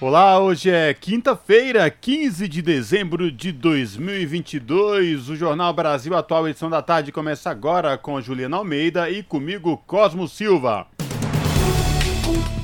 [0.00, 5.28] Olá, hoje é quinta-feira, 15 de dezembro de 2022.
[5.28, 10.28] O Jornal Brasil Atual, edição da tarde, começa agora com Juliana Almeida e comigo, Cosmo
[10.28, 10.86] Silva.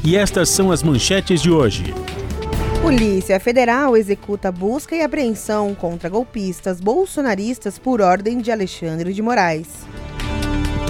[0.04, 1.92] E estas são as manchetes de hoje.
[2.80, 9.84] Polícia Federal executa busca e apreensão contra golpistas bolsonaristas por ordem de Alexandre de Moraes.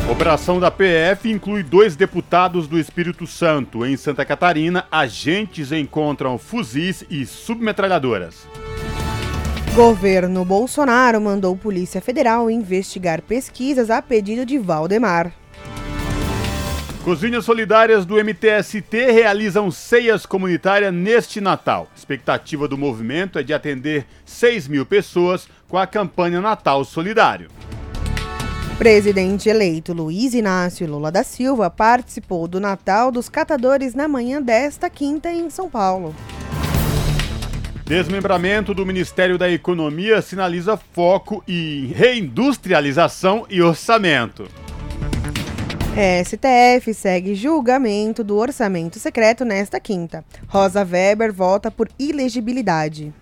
[0.06, 3.86] Operação da PF inclui dois deputados do Espírito Santo.
[3.86, 8.46] Em Santa Catarina, agentes encontram fuzis e submetralhadoras.
[9.74, 15.33] Governo Bolsonaro mandou Polícia Federal investigar pesquisas a pedido de Valdemar.
[17.02, 21.89] Cozinhas Solidárias do MTST realizam ceias comunitárias neste Natal.
[21.91, 27.48] A expectativa do movimento é de atender 6 mil pessoas com a campanha Natal Solidário.
[28.78, 34.91] Presidente eleito Luiz Inácio Lula da Silva participou do Natal dos Catadores na manhã desta
[34.91, 36.14] quinta em São Paulo.
[37.86, 44.48] Desmembramento do Ministério da Economia sinaliza foco em reindustrialização e orçamento.
[46.25, 50.24] STF segue julgamento do orçamento secreto nesta quinta.
[50.48, 53.12] Rosa Weber vota por ilegibilidade.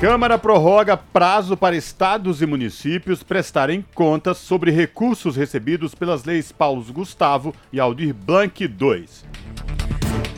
[0.00, 6.84] Câmara prorroga prazo para estados e municípios prestarem contas sobre recursos recebidos pelas leis Paulo
[6.92, 9.08] Gustavo e Aldir Blanc II.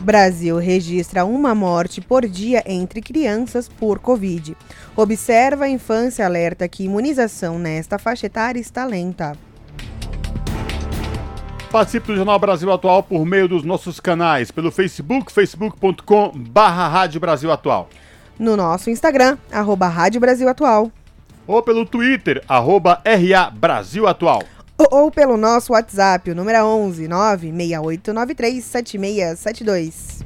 [0.00, 4.56] Brasil registra uma morte por dia entre crianças por Covid.
[4.96, 9.36] Observa a infância alerta que imunização nesta faixa etária está lenta.
[11.70, 17.20] Participe do Jornal Brasil Atual por meio dos nossos canais, pelo Facebook, facebook.com barra Rádio
[17.20, 17.90] Brasil Atual
[18.38, 20.90] no nosso Instagram, arroba Rádio Brasil Atual.
[21.46, 24.42] Ou pelo Twitter, arroba RA Brasil Atual.
[24.78, 30.20] Ou, ou pelo nosso WhatsApp, o número é 11 96893 7672.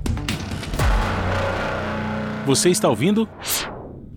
[2.46, 3.28] Você está ouvindo?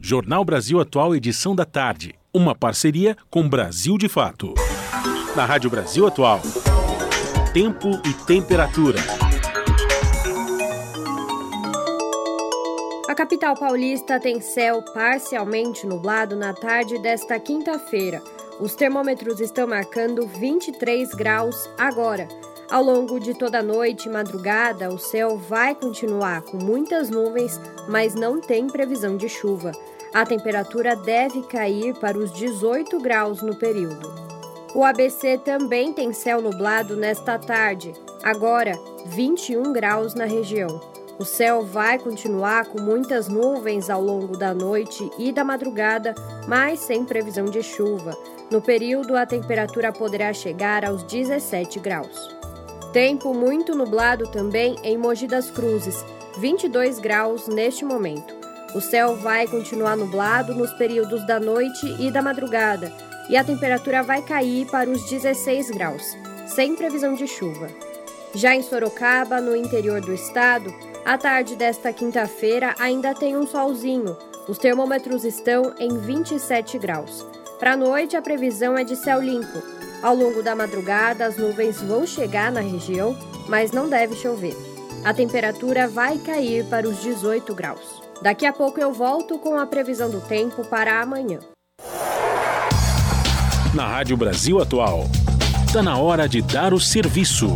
[0.02, 2.14] Jornal Brasil Atual, edição da tarde.
[2.34, 4.54] Uma parceria com Brasil de Fato.
[5.36, 6.42] Na Rádio Brasil Atual.
[7.54, 9.27] Tempo e temperatura.
[13.18, 18.22] Capital paulista tem céu parcialmente nublado na tarde desta quinta-feira.
[18.60, 22.28] Os termômetros estão marcando 23 graus agora.
[22.70, 27.60] Ao longo de toda a noite e madrugada, o céu vai continuar com muitas nuvens,
[27.90, 29.72] mas não tem previsão de chuva.
[30.14, 34.14] A temperatura deve cair para os 18 graus no período.
[34.76, 38.74] O ABC também tem céu nublado nesta tarde, agora
[39.08, 40.97] 21 graus na região.
[41.20, 46.14] O céu vai continuar com muitas nuvens ao longo da noite e da madrugada,
[46.48, 48.16] mas sem previsão de chuva.
[48.52, 52.38] No período, a temperatura poderá chegar aos 17 graus.
[52.94, 56.06] Tempo muito nublado também em Mogi das Cruzes,
[56.38, 58.36] 22 graus neste momento.
[58.76, 62.94] O céu vai continuar nublado nos períodos da noite e da madrugada,
[63.28, 67.68] e a temperatura vai cair para os 16 graus, sem previsão de chuva.
[68.36, 70.74] Já em Sorocaba, no interior do estado,
[71.08, 74.18] a tarde desta quinta-feira ainda tem um solzinho.
[74.46, 77.26] Os termômetros estão em 27 graus.
[77.58, 79.64] Para a noite, a previsão é de céu limpo.
[80.04, 83.18] Ao longo da madrugada, as nuvens vão chegar na região,
[83.48, 84.54] mas não deve chover.
[85.06, 88.02] A temperatura vai cair para os 18 graus.
[88.22, 91.40] Daqui a pouco eu volto com a previsão do tempo para amanhã.
[93.74, 95.06] Na Rádio Brasil Atual,
[95.66, 97.56] está na hora de dar o serviço.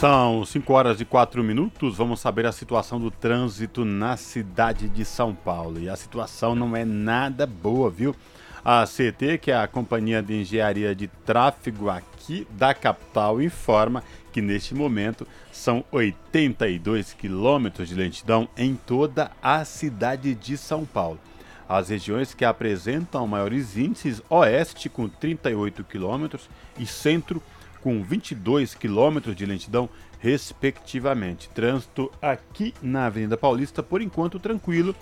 [0.00, 1.98] São 5 horas e 4 minutos.
[1.98, 5.78] Vamos saber a situação do trânsito na cidade de São Paulo.
[5.78, 8.16] E a situação não é nada boa, viu?
[8.64, 14.02] A CT, que é a Companhia de Engenharia de Tráfego aqui da capital, informa
[14.32, 21.20] que neste momento são 82 quilômetros de lentidão em toda a cidade de São Paulo.
[21.68, 26.48] As regiões que apresentam maiores índices, oeste com 38 quilômetros
[26.78, 29.88] e centro com 22 quilômetros de lentidão,
[30.18, 31.48] respectivamente.
[31.48, 34.94] Trânsito aqui na Avenida Paulista, por enquanto, tranquilo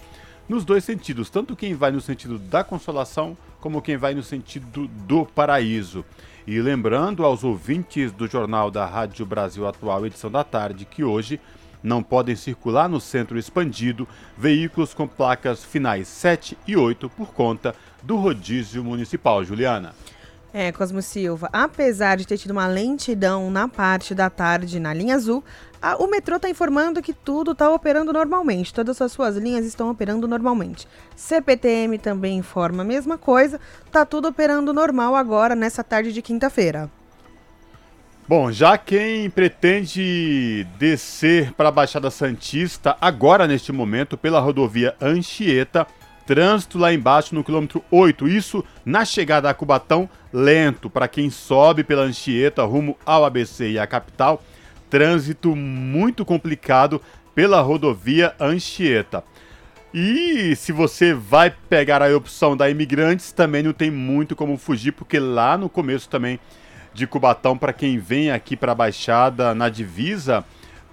[0.48, 4.88] nos dois sentidos, tanto quem vai no sentido da consolação como quem vai no sentido
[5.06, 6.04] do paraíso.
[6.46, 11.38] E lembrando aos ouvintes do Jornal da Rádio Brasil Atual, edição da tarde, que hoje
[11.82, 17.74] não podem circular no centro expandido veículos com placas finais 7 e 8 por conta
[18.02, 19.44] do rodízio municipal.
[19.44, 19.94] Juliana.
[20.52, 25.14] É, Cosmo Silva, apesar de ter tido uma lentidão na parte da tarde na linha
[25.14, 25.44] azul,
[25.80, 29.90] a, o metrô está informando que tudo está operando normalmente, todas as suas linhas estão
[29.90, 30.88] operando normalmente.
[31.14, 36.90] CPTM também informa a mesma coisa, está tudo operando normal agora nessa tarde de quinta-feira.
[38.26, 45.86] Bom, já quem pretende descer para a Baixada Santista, agora neste momento, pela rodovia Anchieta,
[46.28, 48.28] trânsito lá embaixo no quilômetro 8.
[48.28, 50.90] Isso na chegada a Cubatão, lento.
[50.90, 54.44] Para quem sobe pela Anchieta rumo ao ABC e à capital,
[54.90, 57.00] trânsito muito complicado
[57.34, 59.24] pela rodovia Anchieta.
[59.94, 64.92] E se você vai pegar a opção da Imigrantes, também não tem muito como fugir,
[64.92, 66.38] porque lá no começo também
[66.92, 70.44] de Cubatão, para quem vem aqui para a Baixada na divisa,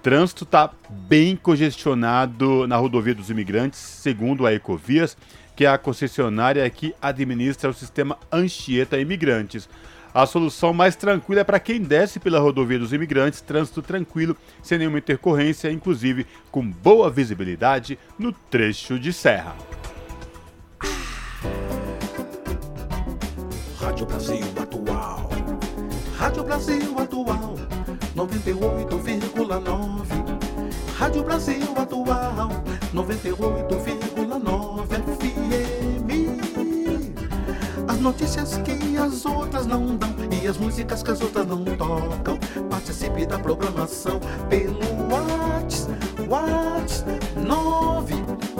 [0.06, 5.16] trânsito está bem congestionado na rodovia dos imigrantes, segundo a Ecovias,
[5.56, 9.68] que é a concessionária que administra o sistema Anchieta Imigrantes.
[10.14, 14.78] A solução mais tranquila é para quem desce pela rodovia dos imigrantes, trânsito tranquilo, sem
[14.78, 19.56] nenhuma intercorrência, inclusive com boa visibilidade no trecho de serra.
[23.80, 25.30] Rádio Brasil Atual.
[26.16, 27.56] Rádio Brasil Atual
[29.46, 30.06] 98,9.
[30.98, 32.50] Rádio Brasil Atual,
[32.92, 36.10] 98,9 FM.
[37.88, 40.12] As notícias que as outras não dão
[40.42, 42.36] e as músicas que as outras não tocam.
[42.68, 45.96] Participe da programação pelo WhatsApp,
[46.28, 48.14] WhatsApp 9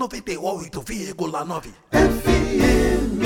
[0.01, 3.21] 98,9 FM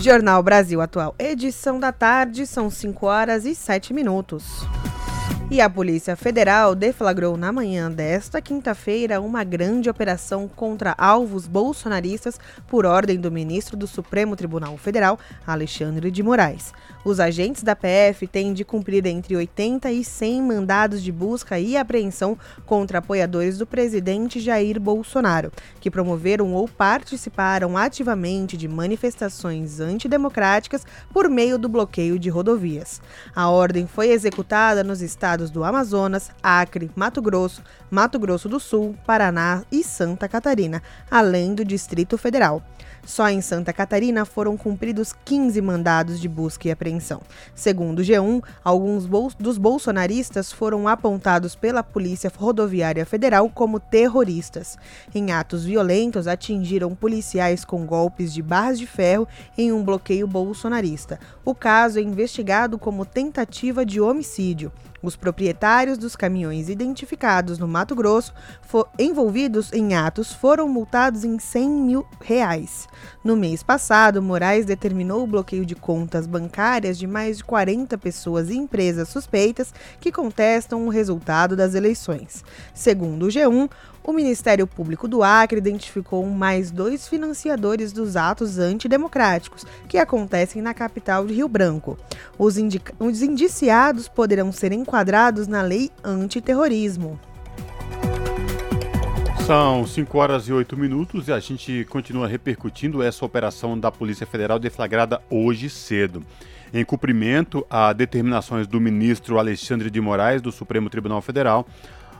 [0.00, 4.44] Jornal Brasil Atual, edição da tarde, são 5 horas e 7 minutos.
[5.50, 12.38] E a Polícia Federal deflagrou na manhã desta quinta-feira uma grande operação contra alvos bolsonaristas
[12.68, 16.72] por ordem do ministro do Supremo Tribunal Federal, Alexandre de Moraes.
[17.04, 21.76] Os agentes da PF têm de cumprir entre 80 e 100 mandados de busca e
[21.76, 25.50] apreensão contra apoiadores do presidente Jair Bolsonaro,
[25.80, 33.02] que promoveram ou participaram ativamente de manifestações antidemocráticas por meio do bloqueio de rodovias.
[33.34, 38.94] A ordem foi executada nos estados do Amazonas, Acre, Mato Grosso, Mato Grosso do Sul,
[39.04, 42.62] Paraná e Santa Catarina, além do Distrito Federal.
[43.04, 47.20] Só em Santa Catarina foram cumpridos 15 mandados de busca e apreensão.
[47.54, 54.78] Segundo o G1, alguns dos bolsonaristas foram apontados pela Polícia Rodoviária Federal como terroristas.
[55.12, 59.26] Em atos violentos, atingiram policiais com golpes de barras de ferro
[59.58, 61.18] em um bloqueio bolsonarista.
[61.44, 64.70] O caso é investigado como tentativa de homicídio.
[65.02, 68.32] Os proprietários dos caminhões identificados no Mato Grosso
[68.96, 72.86] envolvidos em atos foram multados em 100 mil reais.
[73.24, 78.48] No mês passado, Moraes determinou o bloqueio de contas bancárias de mais de 40 pessoas
[78.48, 82.44] e empresas suspeitas que contestam o resultado das eleições.
[82.72, 83.68] Segundo o G1,
[84.04, 90.74] o Ministério Público do Acre identificou mais dois financiadores dos atos antidemocráticos que acontecem na
[90.74, 91.96] capital de Rio Branco.
[92.38, 92.56] Os,
[92.98, 97.18] os indiciados poderão ser enquadrados na lei antiterrorismo.
[99.46, 104.24] São 5 horas e 8 minutos e a gente continua repercutindo essa operação da Polícia
[104.24, 106.24] Federal deflagrada hoje cedo.
[106.72, 111.66] Em cumprimento a determinações do ministro Alexandre de Moraes, do Supremo Tribunal Federal,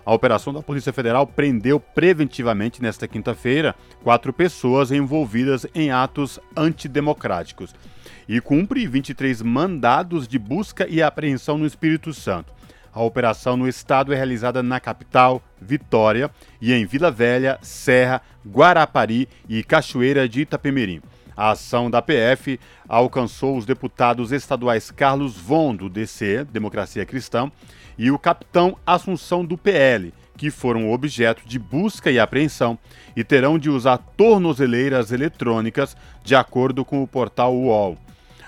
[0.04, 7.74] a operação da Polícia Federal prendeu preventivamente nesta quinta-feira quatro pessoas envolvidas em atos antidemocráticos
[8.28, 12.52] e cumpre 23 mandados de busca e apreensão no Espírito Santo.
[12.92, 16.30] A operação no estado é realizada na capital, Vitória,
[16.60, 21.00] e em Vila Velha, Serra, Guarapari e Cachoeira de Itapemirim.
[21.36, 27.50] A ação da PF alcançou os deputados estaduais Carlos Von, do DC, Democracia Cristã,
[27.96, 32.78] e o capitão Assunção do PL, que foram objeto de busca e apreensão
[33.16, 37.96] e terão de usar tornozeleiras eletrônicas, de acordo com o portal UOL.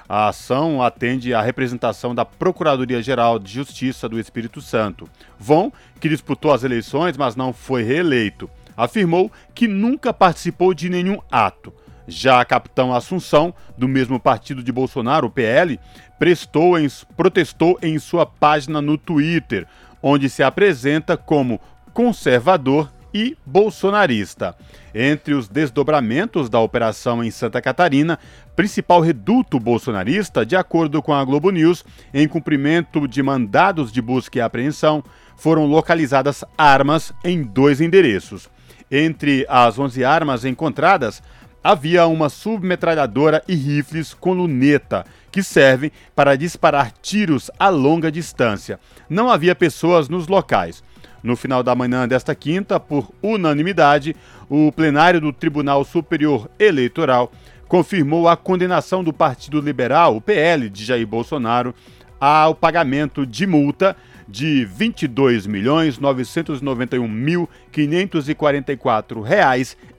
[0.09, 5.09] A ação atende à representação da Procuradoria-Geral de Justiça do Espírito Santo.
[5.39, 11.19] Von, que disputou as eleições, mas não foi reeleito, afirmou que nunca participou de nenhum
[11.31, 11.73] ato.
[12.07, 15.79] Já a capitão Assunção, do mesmo partido de Bolsonaro, o PL,
[16.19, 19.67] prestou em, protestou em sua página no Twitter,
[20.03, 21.61] onde se apresenta como
[21.93, 24.57] conservador e bolsonarista.
[24.93, 28.19] Entre os desdobramentos da operação em Santa Catarina,
[28.57, 34.39] principal reduto bolsonarista, de acordo com a Globo News, em cumprimento de mandados de busca
[34.39, 35.03] e apreensão,
[35.37, 38.51] foram localizadas armas em dois endereços.
[38.91, 41.23] Entre as 11 armas encontradas,
[41.65, 48.79] havia uma submetralhadora e rifles com luneta, que servem para disparar tiros a longa distância.
[49.09, 50.85] Não havia pessoas nos locais.
[51.23, 54.15] No final da manhã desta quinta, por unanimidade,
[54.51, 57.33] o plenário do Tribunal Superior Eleitoral
[57.67, 61.75] confirmou a condenação do Partido Liberal, o PL, de Jair Bolsonaro,
[62.21, 63.97] ao pagamento de multa
[64.29, 64.67] de R$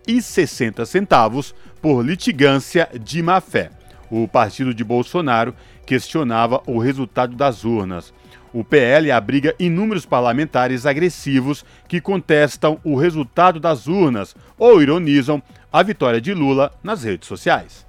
[0.07, 3.69] 22.991.544,60 por litigância de má-fé.
[4.09, 5.53] O partido de Bolsonaro
[5.85, 8.13] questionava o resultado das urnas.
[8.53, 15.83] O PL abriga inúmeros parlamentares agressivos que contestam o resultado das urnas ou ironizam a
[15.83, 17.85] vitória de Lula nas redes sociais.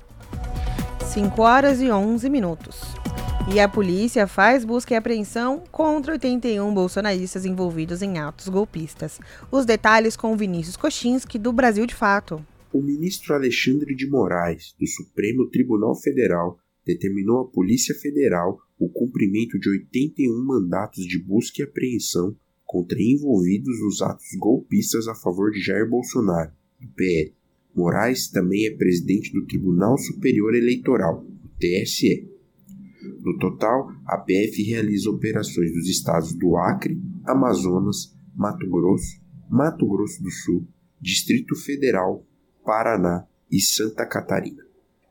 [1.05, 2.96] 5 horas e 11 minutos.
[3.49, 9.21] E a polícia faz busca e apreensão contra 81 bolsonaristas envolvidos em atos golpistas.
[9.53, 12.45] Os detalhes com Vinícius Kochinski, do Brasil de Fato.
[12.73, 19.61] O ministro Alexandre de Moraes, do Supremo Tribunal Federal, determinou à Polícia Federal o cumprimento
[19.61, 25.61] de 81 mandatos de busca e apreensão contra envolvidos nos atos golpistas a favor de
[25.61, 26.51] Jair Bolsonaro,
[26.81, 27.33] do PL.
[27.75, 32.36] Moraes também é presidente do Tribunal Superior Eleitoral, o TSE.
[33.27, 40.23] No total, a PF realiza operações dos estados do Acre, Amazonas, Mato Grosso, Mato Grosso
[40.23, 40.65] do Sul,
[41.01, 42.25] Distrito Federal,
[42.65, 44.63] Paraná e Santa Catarina.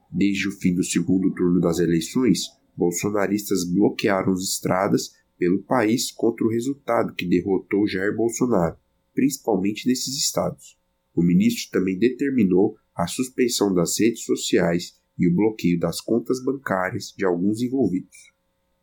[0.10, 2.46] Desde o fim do segundo turno das eleições,
[2.78, 8.78] bolsonaristas bloquearam as estradas pelo país contra o resultado que derrotou Jair Bolsonaro,
[9.14, 10.78] principalmente nesses estados.
[11.14, 17.14] O ministro também determinou a suspensão das redes sociais e o bloqueio das contas bancárias
[17.18, 18.34] de alguns envolvidos.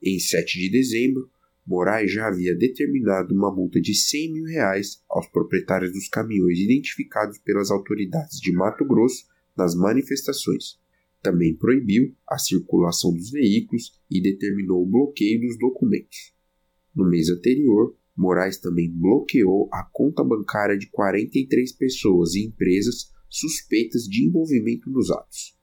[0.03, 1.31] Em 7 de dezembro,
[1.67, 7.39] Moraes já havia determinado uma multa de 100 mil reais aos proprietários dos caminhões identificados
[7.39, 10.83] pelas autoridades de Mato Grosso nas manifestações
[11.23, 16.35] também proibiu a circulação dos veículos e determinou o bloqueio dos documentos.
[16.95, 24.03] No mês anterior, Moraes também bloqueou a conta bancária de 43 pessoas e empresas suspeitas
[24.03, 25.57] de envolvimento nos atos.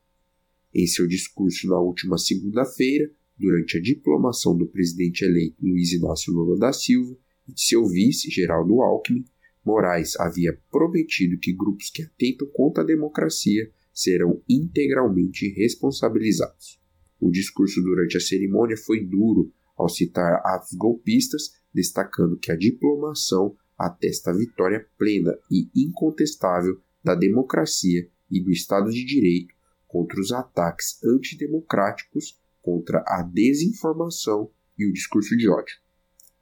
[0.74, 6.58] Em seu discurso na última segunda-feira, durante a diplomação do presidente eleito Luiz Inácio Lula
[6.60, 9.26] da Silva e de seu vice, Geraldo Alckmin,
[9.66, 16.80] Moraes havia prometido que grupos que atentam contra a democracia serão integralmente responsabilizados.
[17.20, 23.56] O discurso durante a cerimônia foi duro ao citar atos golpistas, destacando que a diplomação
[23.78, 29.59] atesta a vitória plena e incontestável da democracia e do Estado de Direito
[29.90, 35.76] contra os ataques antidemocráticos, contra a desinformação e o discurso de ódio.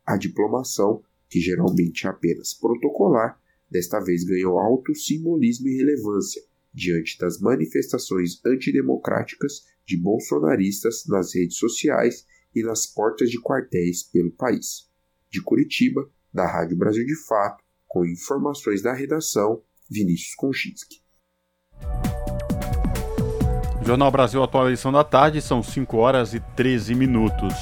[0.06, 7.18] A diplomação, que geralmente é apenas protocolar, desta vez ganhou alto simbolismo e relevância, diante
[7.18, 14.90] das manifestações antidemocráticas de bolsonaristas nas redes sociais e nas portas de quartéis pelo país.
[15.32, 21.02] De Curitiba, da Rádio Brasil de Fato, com informações da redação, Vinícius Konchinski.
[23.88, 27.54] Jornal Brasil Atual edição da tarde, são 5 horas e 13 minutos.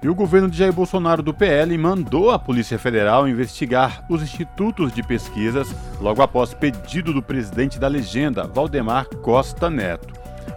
[0.00, 4.92] E o governo de Jair Bolsonaro do PL mandou a Polícia Federal investigar os institutos
[4.92, 10.14] de pesquisas logo após pedido do presidente da legenda, Valdemar Costa Neto.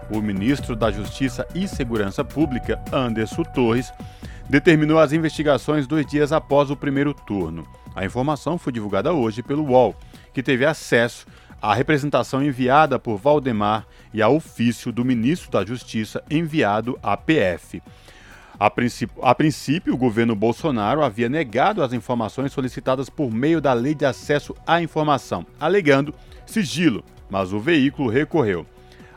[0.07, 3.91] O ministro da Justiça e Segurança Pública, Anderson Torres,
[4.47, 7.67] determinou as investigações dois dias após o primeiro turno.
[7.95, 9.95] A informação foi divulgada hoje pelo UOL,
[10.31, 11.25] que teve acesso
[11.59, 17.81] à representação enviada por Valdemar e ao ofício do ministro da Justiça enviado à PF.
[18.59, 23.71] A princípio, a princípio, o governo Bolsonaro havia negado as informações solicitadas por meio da
[23.71, 26.13] Lei de Acesso à Informação, alegando
[26.45, 28.65] sigilo, mas o veículo recorreu.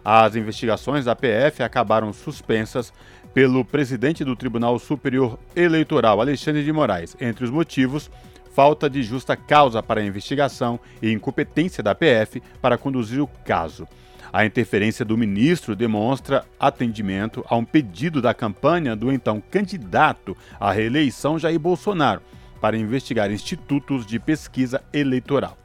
[0.04, 2.92] As investigações da PF acabaram suspensas
[3.34, 7.16] pelo presidente do Tribunal Superior Eleitoral, Alexandre de Moraes.
[7.20, 8.11] Entre os motivos,
[8.54, 13.87] falta de justa causa para a investigação e incompetência da PF para conduzir o caso.
[14.32, 20.73] A interferência do ministro demonstra atendimento a um pedido da campanha do então candidato à
[20.73, 22.23] reeleição Jair Bolsonaro
[22.61, 25.59] para investigar institutos de pesquisa eleitoral.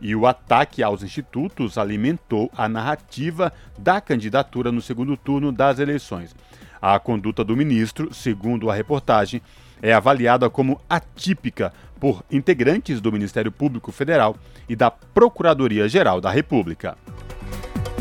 [0.00, 6.34] E o ataque aos institutos alimentou a narrativa da candidatura no segundo turno das eleições.
[6.80, 9.42] A conduta do ministro, segundo a reportagem,
[9.82, 14.36] é avaliada como atípica por integrantes do Ministério Público Federal
[14.68, 16.96] e da Procuradoria-Geral da República.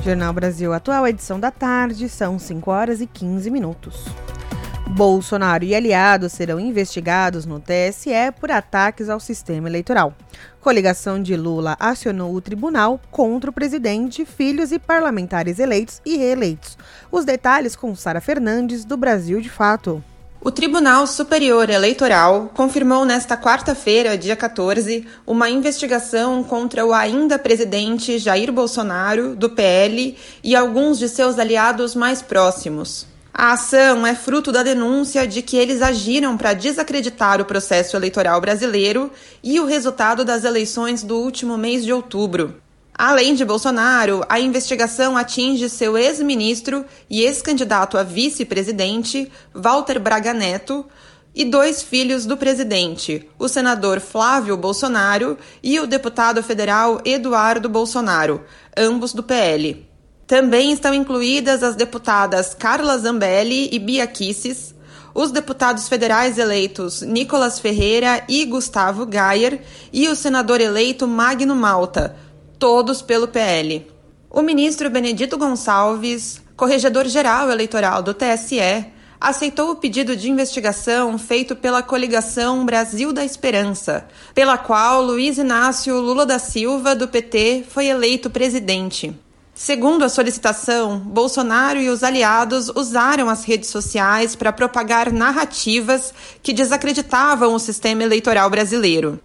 [0.03, 4.05] Jornal Brasil Atual, edição da tarde, são 5 horas e 15 minutos.
[4.89, 10.13] Bolsonaro e aliados serão investigados no TSE por ataques ao sistema eleitoral.
[10.61, 16.77] Coligação de Lula acionou o tribunal contra o presidente, filhos e parlamentares eleitos e reeleitos.
[17.11, 20.01] Os detalhes com Sara Fernandes, do Brasil de Fato.
[20.47, 28.17] O Tribunal Superior Eleitoral confirmou nesta quarta-feira, dia 14, uma investigação contra o ainda presidente
[28.17, 33.05] Jair Bolsonaro, do PL, e alguns de seus aliados mais próximos.
[33.33, 38.39] A ação é fruto da denúncia de que eles agiram para desacreditar o processo eleitoral
[38.39, 39.11] brasileiro
[39.43, 42.55] e o resultado das eleições do último mês de outubro.
[42.97, 50.83] Além de Bolsonaro, a investigação atinge seu ex-ministro e ex-candidato a vice-presidente, Walter Braga Neto,
[51.35, 58.43] e dois filhos do presidente, o senador Flávio Bolsonaro e o deputado federal Eduardo Bolsonaro,
[58.75, 59.87] ambos do PL.
[60.25, 64.73] Também estão incluídas as deputadas Carla Zambelli e Bia Kisses,
[65.13, 69.61] os deputados federais eleitos Nicolas Ferreira e Gustavo Gayer
[69.93, 72.15] e o senador eleito Magno Malta,
[72.59, 73.87] todos pelo PL.
[74.29, 78.85] O ministro Benedito Gonçalves, corregedor-geral eleitoral do TSE,
[79.19, 85.99] aceitou o pedido de investigação feito pela coligação Brasil da Esperança, pela qual Luiz Inácio
[85.99, 89.15] Lula da Silva, do PT, foi eleito presidente.
[89.53, 96.53] Segundo a solicitação, Bolsonaro e os aliados usaram as redes sociais para propagar narrativas que
[96.53, 99.19] desacreditavam o sistema eleitoral brasileiro.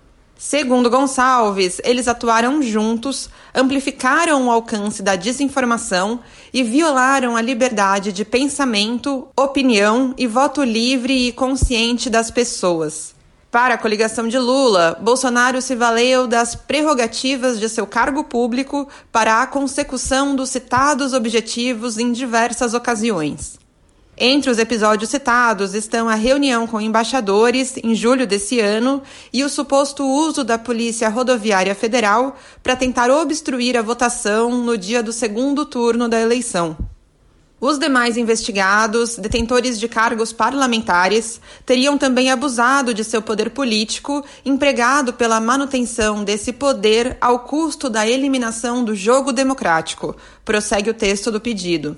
[0.44, 6.18] Segundo Gonçalves, eles atuaram juntos, amplificaram o alcance da desinformação
[6.52, 13.14] e violaram a liberdade de pensamento, opinião e voto livre e consciente das pessoas.
[13.52, 19.42] Para a coligação de Lula, Bolsonaro se valeu das prerrogativas de seu cargo público para
[19.42, 23.62] a consecução dos citados objetivos em diversas ocasiões.
[24.16, 29.48] Entre os episódios citados estão a reunião com embaixadores em julho desse ano e o
[29.48, 35.64] suposto uso da Polícia Rodoviária Federal para tentar obstruir a votação no dia do segundo
[35.64, 36.77] turno da eleição.
[37.59, 45.12] Os demais investigados, detentores de cargos parlamentares, teriam também abusado de seu poder político, empregado
[45.14, 51.40] pela manutenção desse poder ao custo da eliminação do jogo democrático, prossegue o texto do
[51.40, 51.96] pedido.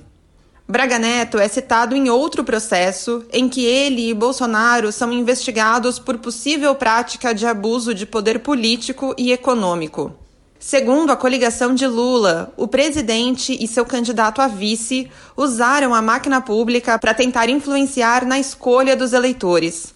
[0.67, 6.17] Braga Neto é citado em outro processo em que ele e Bolsonaro são investigados por
[6.17, 10.15] possível prática de abuso de poder político e econômico.
[10.59, 16.41] Segundo a coligação de Lula, o presidente e seu candidato a vice usaram a máquina
[16.41, 19.93] pública para tentar influenciar na escolha dos eleitores.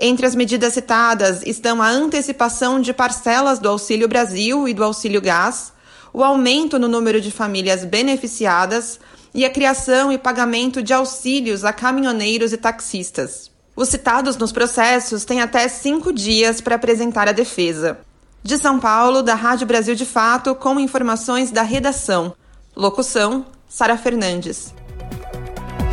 [0.00, 5.20] Entre as medidas citadas estão a antecipação de parcelas do Auxílio Brasil e do Auxílio
[5.20, 5.72] Gás,
[6.12, 9.00] o aumento no número de famílias beneficiadas,
[9.34, 13.50] e a criação e pagamento de auxílios a caminhoneiros e taxistas.
[13.74, 17.98] Os citados nos processos têm até cinco dias para apresentar a defesa.
[18.42, 22.34] De São Paulo, da Rádio Brasil de Fato, com informações da redação.
[22.76, 24.74] Locução: Sara Fernandes.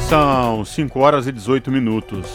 [0.09, 2.25] São 5 horas e 18 minutos.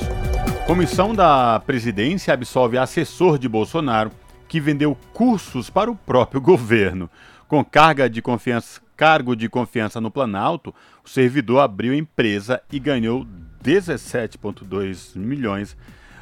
[0.66, 4.10] Comissão da Presidência absolve assessor de Bolsonaro
[4.48, 7.10] que vendeu cursos para o próprio governo.
[7.48, 13.26] Com carga de confiança cargo de confiança no Planalto, o servidor abriu empresa e ganhou
[13.62, 15.76] 17,2 milhões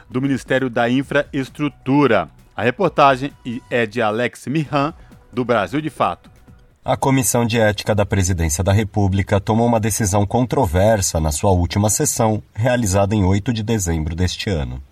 [0.09, 2.29] do Ministério da Infraestrutura.
[2.57, 3.33] A reportagem
[3.71, 4.95] é de Alex Mihan,
[5.33, 6.31] do Brasil de Fato.
[6.85, 11.89] A Comissão de Ética da Presidência da República tomou uma decisão controversa na sua última
[11.89, 14.83] sessão, realizada em 8 de dezembro deste ano.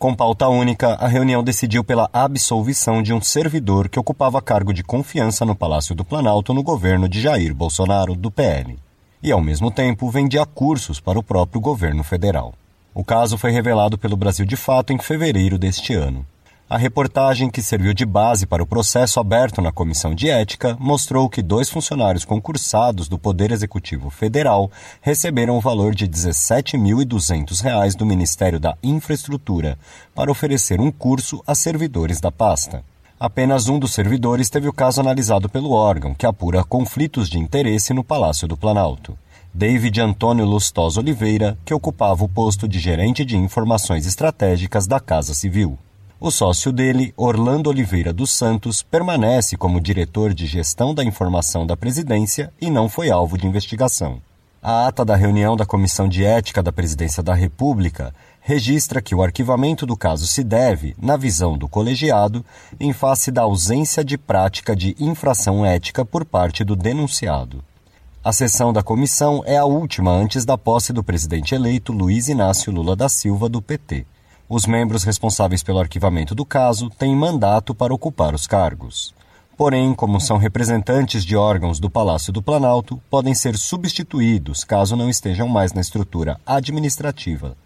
[0.00, 4.82] Com pauta única, a reunião decidiu pela absolvição de um servidor que ocupava cargo de
[4.82, 8.78] confiança no Palácio do Planalto no governo de Jair Bolsonaro, do PL,
[9.22, 12.54] e ao mesmo tempo vendia cursos para o próprio governo federal.
[12.94, 16.24] O caso foi revelado pelo Brasil de Fato em fevereiro deste ano.
[16.70, 21.28] A reportagem, que serviu de base para o processo aberto na Comissão de Ética, mostrou
[21.28, 28.06] que dois funcionários concursados do Poder Executivo Federal receberam o valor de R$ 17.200 do
[28.06, 29.76] Ministério da Infraestrutura
[30.14, 32.84] para oferecer um curso a servidores da pasta.
[33.18, 37.92] Apenas um dos servidores teve o caso analisado pelo órgão, que apura conflitos de interesse
[37.92, 39.18] no Palácio do Planalto.
[39.52, 45.34] David Antônio Lustosa Oliveira, que ocupava o posto de gerente de informações estratégicas da Casa
[45.34, 45.76] Civil.
[46.22, 51.78] O sócio dele, Orlando Oliveira dos Santos, permanece como diretor de gestão da informação da
[51.78, 54.20] presidência e não foi alvo de investigação.
[54.62, 59.22] A ata da reunião da Comissão de Ética da Presidência da República registra que o
[59.22, 62.44] arquivamento do caso se deve, na visão do colegiado,
[62.78, 67.64] em face da ausência de prática de infração ética por parte do denunciado.
[68.22, 72.70] A sessão da comissão é a última antes da posse do presidente eleito Luiz Inácio
[72.70, 74.04] Lula da Silva, do PT.
[74.52, 79.14] Os membros responsáveis pelo arquivamento do caso têm mandato para ocupar os cargos.
[79.56, 85.08] Porém, como são representantes de órgãos do Palácio do Planalto, podem ser substituídos caso não
[85.08, 87.56] estejam mais na estrutura administrativa.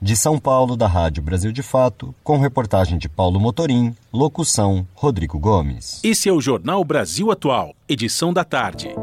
[0.00, 5.38] De São Paulo, da Rádio Brasil de Fato, com reportagem de Paulo Motorim, locução Rodrigo
[5.38, 6.00] Gomes.
[6.02, 8.94] Esse é o Jornal Brasil Atual, edição da tarde.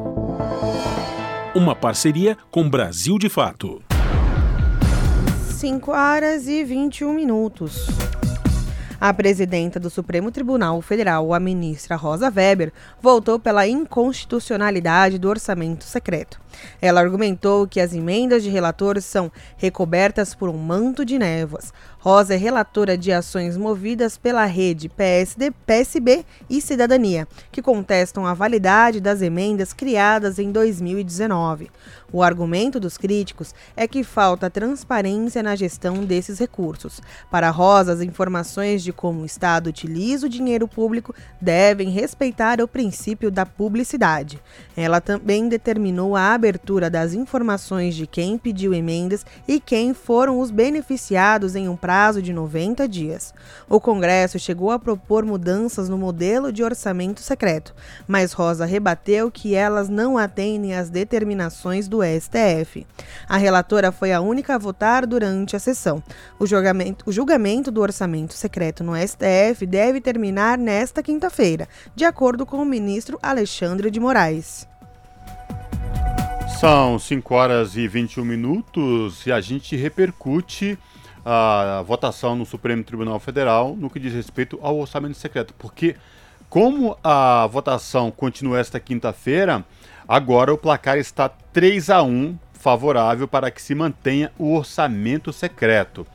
[1.54, 3.87] Uma parceria com Brasil de Fato.
[5.58, 7.88] 5 horas e 21 minutos.
[9.02, 15.84] A presidenta do Supremo Tribunal Federal, a ministra Rosa Weber, voltou pela inconstitucionalidade do orçamento
[15.84, 16.40] secreto.
[16.82, 21.74] Ela argumentou que as emendas de relator são recobertas por um manto de névoas.
[22.00, 28.34] Rosa é relatora de ações movidas pela rede PSD, PSB e Cidadania, que contestam a
[28.34, 31.70] validade das emendas criadas em 2019.
[32.12, 37.02] O argumento dos críticos é que falta transparência na gestão desses recursos.
[37.30, 42.68] Para Rosa, as informações de como o Estado utiliza o dinheiro público devem respeitar o
[42.68, 44.42] princípio da publicidade.
[44.76, 50.50] Ela também determinou a abertura das informações de quem pediu emendas e quem foram os
[50.50, 53.34] beneficiados em um prazo de 90 dias.
[53.68, 57.76] O Congresso chegou a propor mudanças no modelo de orçamento secreto,
[58.08, 62.86] mas Rosa rebateu que elas não atendem às determinações do STF.
[63.28, 66.04] A relatora foi a única a votar durante a sessão.
[66.40, 72.46] O julgamento, o julgamento do orçamento secreto no STF deve terminar nesta quinta-feira, de acordo
[72.46, 74.68] com o ministro Alexandre de Moraes.
[76.60, 80.78] São 5 horas e 21 minutos e a gente repercute
[81.24, 85.96] a votação no Supremo Tribunal Federal no que diz respeito ao orçamento secreto, porque
[86.50, 89.66] como a votação continua esta quinta-feira,
[90.08, 96.06] agora o placar está 3 a 1 favorável para que se mantenha o orçamento secreto.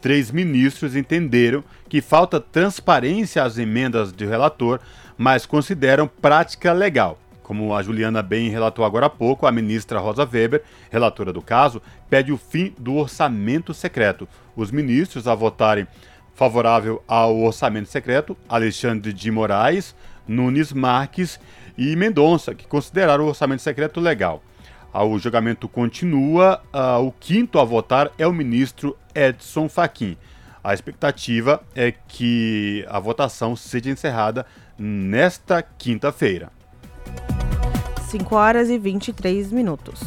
[0.00, 4.78] Três ministros entenderam que falta transparência às emendas do relator,
[5.16, 7.18] mas consideram prática legal.
[7.42, 11.82] Como a Juliana bem relatou agora há pouco, a ministra Rosa Weber, relatora do caso,
[12.08, 14.28] pede o fim do orçamento secreto.
[14.54, 15.86] Os ministros a votarem
[16.34, 19.96] favorável ao orçamento secreto, Alexandre de Moraes,
[20.28, 21.40] Nunes Marques
[21.78, 24.42] e Mendonça, que consideraram o orçamento secreto legal.
[24.92, 26.60] Ah, o julgamento continua.
[26.74, 30.16] Uh, o quinto a votar é o ministro Edson Fachin.
[30.64, 34.44] A expectativa é que a votação seja encerrada
[34.76, 36.50] nesta quinta-feira.
[38.10, 40.00] 5 horas e 23 minutos.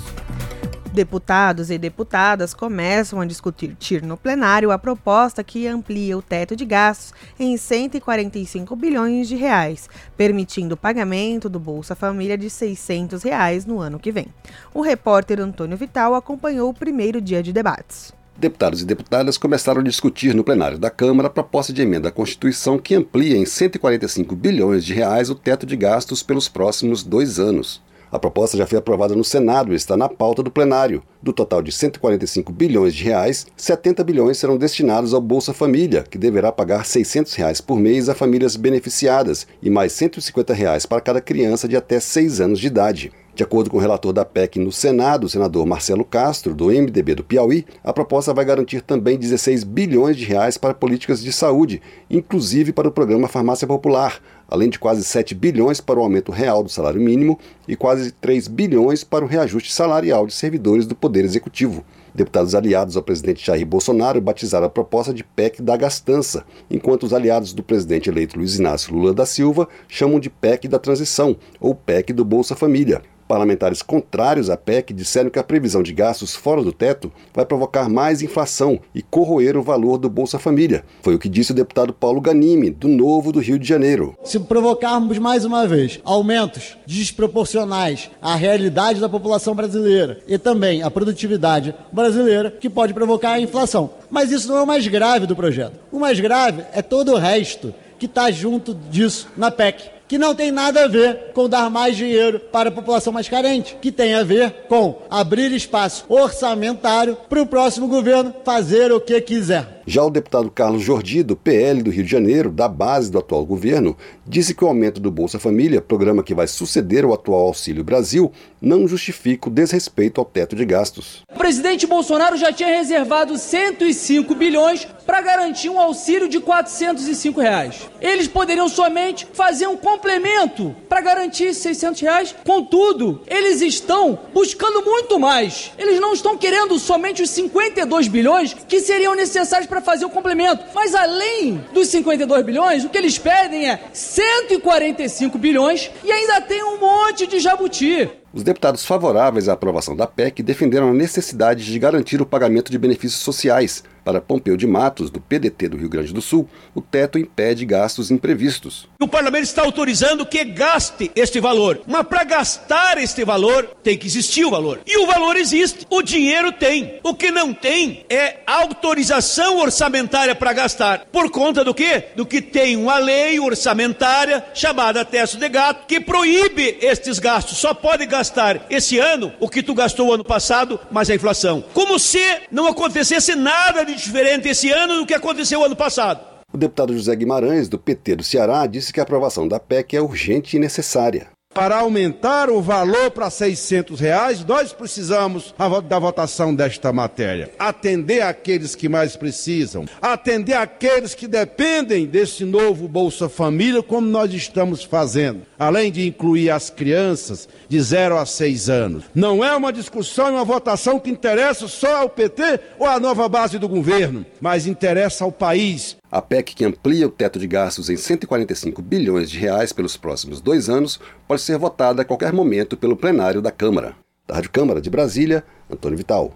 [0.93, 6.65] Deputados e deputadas começam a discutir no plenário a proposta que amplia o teto de
[6.65, 13.65] gastos em 145 bilhões de reais, permitindo o pagamento do Bolsa Família de 600 reais
[13.65, 14.27] no ano que vem.
[14.73, 18.13] O repórter Antônio Vital acompanhou o primeiro dia de debates.
[18.37, 22.11] Deputados e deputadas começaram a discutir no plenário da Câmara a proposta de emenda à
[22.11, 27.39] Constituição que amplia em 145 bilhões de reais o teto de gastos pelos próximos dois
[27.39, 27.81] anos.
[28.11, 31.01] A proposta já foi aprovada no Senado e está na pauta do plenário.
[31.23, 36.17] Do total de 145 bilhões de reais, 70 bilhões serão destinados ao Bolsa Família, que
[36.17, 41.21] deverá pagar 600 reais por mês a famílias beneficiadas e mais 150 reais para cada
[41.21, 43.13] criança de até 6 anos de idade.
[43.33, 47.15] De acordo com o relator da PEC no Senado, o senador Marcelo Castro, do MDB
[47.15, 51.81] do Piauí, a proposta vai garantir também 16 bilhões de reais para políticas de saúde,
[52.09, 54.19] inclusive para o programa Farmácia Popular,
[54.51, 58.49] além de quase 7 bilhões para o aumento real do salário mínimo e quase 3
[58.49, 61.85] bilhões para o reajuste salarial de servidores do Poder Executivo.
[62.13, 67.13] Deputados aliados ao presidente Jair Bolsonaro batizaram a proposta de PEC da gastança, enquanto os
[67.13, 71.73] aliados do presidente eleito Luiz Inácio Lula da Silva chamam de PEC da transição ou
[71.73, 73.01] PEC do Bolsa Família.
[73.31, 77.87] Parlamentares contrários à PEC disseram que a previsão de gastos fora do teto vai provocar
[77.87, 80.83] mais inflação e corroer o valor do Bolsa Família.
[81.01, 84.17] Foi o que disse o deputado Paulo Ganimi, do Novo do Rio de Janeiro.
[84.21, 90.91] Se provocarmos mais uma vez aumentos desproporcionais à realidade da população brasileira e também à
[90.91, 93.91] produtividade brasileira, que pode provocar a inflação.
[94.09, 95.79] Mas isso não é o mais grave do projeto.
[95.89, 100.35] O mais grave é todo o resto que está junto disso na PEC que não
[100.35, 104.13] tem nada a ver com dar mais dinheiro para a população mais carente, que tem
[104.13, 109.80] a ver com abrir espaço orçamentário para o próximo governo fazer o que quiser.
[109.85, 113.45] Já o deputado Carlos Jordi, do PL do Rio de Janeiro, da base do atual
[113.45, 117.83] governo, disse que o aumento do Bolsa Família, programa que vai suceder o atual Auxílio
[117.83, 121.23] Brasil, não justifica o desrespeito ao teto de gastos.
[121.33, 127.89] O presidente Bolsonaro já tinha reservado 105 bilhões para garantir um auxílio de 405 reais.
[127.99, 132.35] Eles poderiam somente fazer um complemento para garantir 600 reais.
[132.45, 135.71] Contudo, eles estão buscando muito mais.
[135.77, 140.65] Eles não estão querendo somente os 52 bilhões que seriam necessários para fazer o complemento.
[140.75, 146.61] Mas além dos 52 bilhões, o que eles pedem é 145 bilhões e ainda tem
[146.61, 148.09] um monte de jabuti.
[148.33, 152.77] Os deputados favoráveis à aprovação da PEC defenderam a necessidade de garantir o pagamento de
[152.77, 157.19] benefícios sociais, para Pompeu de Matos, do PDT do Rio Grande do Sul, o teto
[157.19, 158.87] impede gastos imprevistos.
[158.99, 164.07] O parlamento está autorizando que gaste este valor, mas para gastar este valor tem que
[164.07, 164.79] existir o valor.
[164.87, 166.99] E o valor existe, o dinheiro tem.
[167.03, 171.05] O que não tem é autorização orçamentária para gastar.
[171.11, 172.05] Por conta do quê?
[172.15, 177.57] Do que tem uma lei orçamentária chamada Teto de Gato que proíbe estes gastos.
[177.57, 178.20] Só pode gastar
[178.69, 181.63] esse ano o que tu gastou o ano passado, mais a inflação.
[181.73, 182.19] Como se
[182.51, 186.31] não acontecesse nada de diferente esse ano do que aconteceu ano passado.
[186.53, 190.01] O deputado José Guimarães, do PT do Ceará, disse que a aprovação da PEC é
[190.01, 191.29] urgente e necessária.
[191.53, 195.53] Para aumentar o valor para 600 reais, nós precisamos
[195.87, 197.51] da votação desta matéria.
[197.59, 204.33] Atender aqueles que mais precisam, atender aqueles que dependem desse novo Bolsa Família, como nós
[204.33, 209.03] estamos fazendo, além de incluir as crianças de 0 a 6 anos.
[209.13, 213.27] Não é uma discussão e uma votação que interessa só ao PT ou à nova
[213.27, 217.89] base do governo, mas interessa ao país, a PEC, que amplia o teto de gastos
[217.89, 222.75] em 145 bilhões de reais pelos próximos dois anos, pode ser votada a qualquer momento
[222.75, 223.95] pelo plenário da Câmara.
[224.27, 226.33] Da Rádio Câmara de Brasília, Antônio Vital.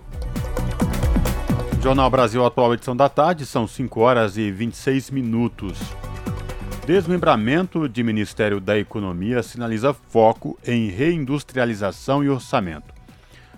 [1.84, 5.78] Jornal Brasil Atual, edição da tarde, são 5 horas e 26 minutos.
[6.88, 12.96] Desmembramento de Ministério da Economia sinaliza foco em reindustrialização e orçamento.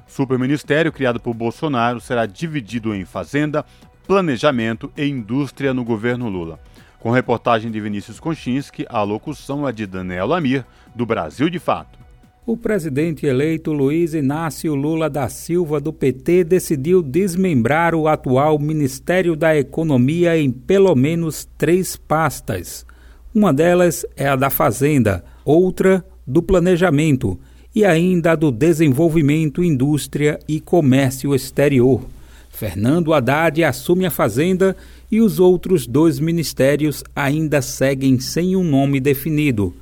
[0.07, 3.65] Superministério criado por Bolsonaro será dividido em Fazenda,
[4.07, 6.57] Planejamento e Indústria no governo Lula.
[6.97, 10.65] Com reportagem de Vinícius Konchinski, a locução é de Daniel Amir,
[10.95, 11.99] do Brasil de Fato.
[12.45, 19.35] O presidente eleito Luiz Inácio Lula da Silva, do PT, decidiu desmembrar o atual Ministério
[19.35, 22.85] da Economia em pelo menos três pastas.
[23.35, 27.37] Uma delas é a da Fazenda, outra do Planejamento
[27.75, 32.01] e ainda a do Desenvolvimento, Indústria e Comércio Exterior.
[32.57, 34.75] Fernando Haddad assume a Fazenda
[35.11, 39.75] e os outros dois ministérios ainda seguem sem um nome definido.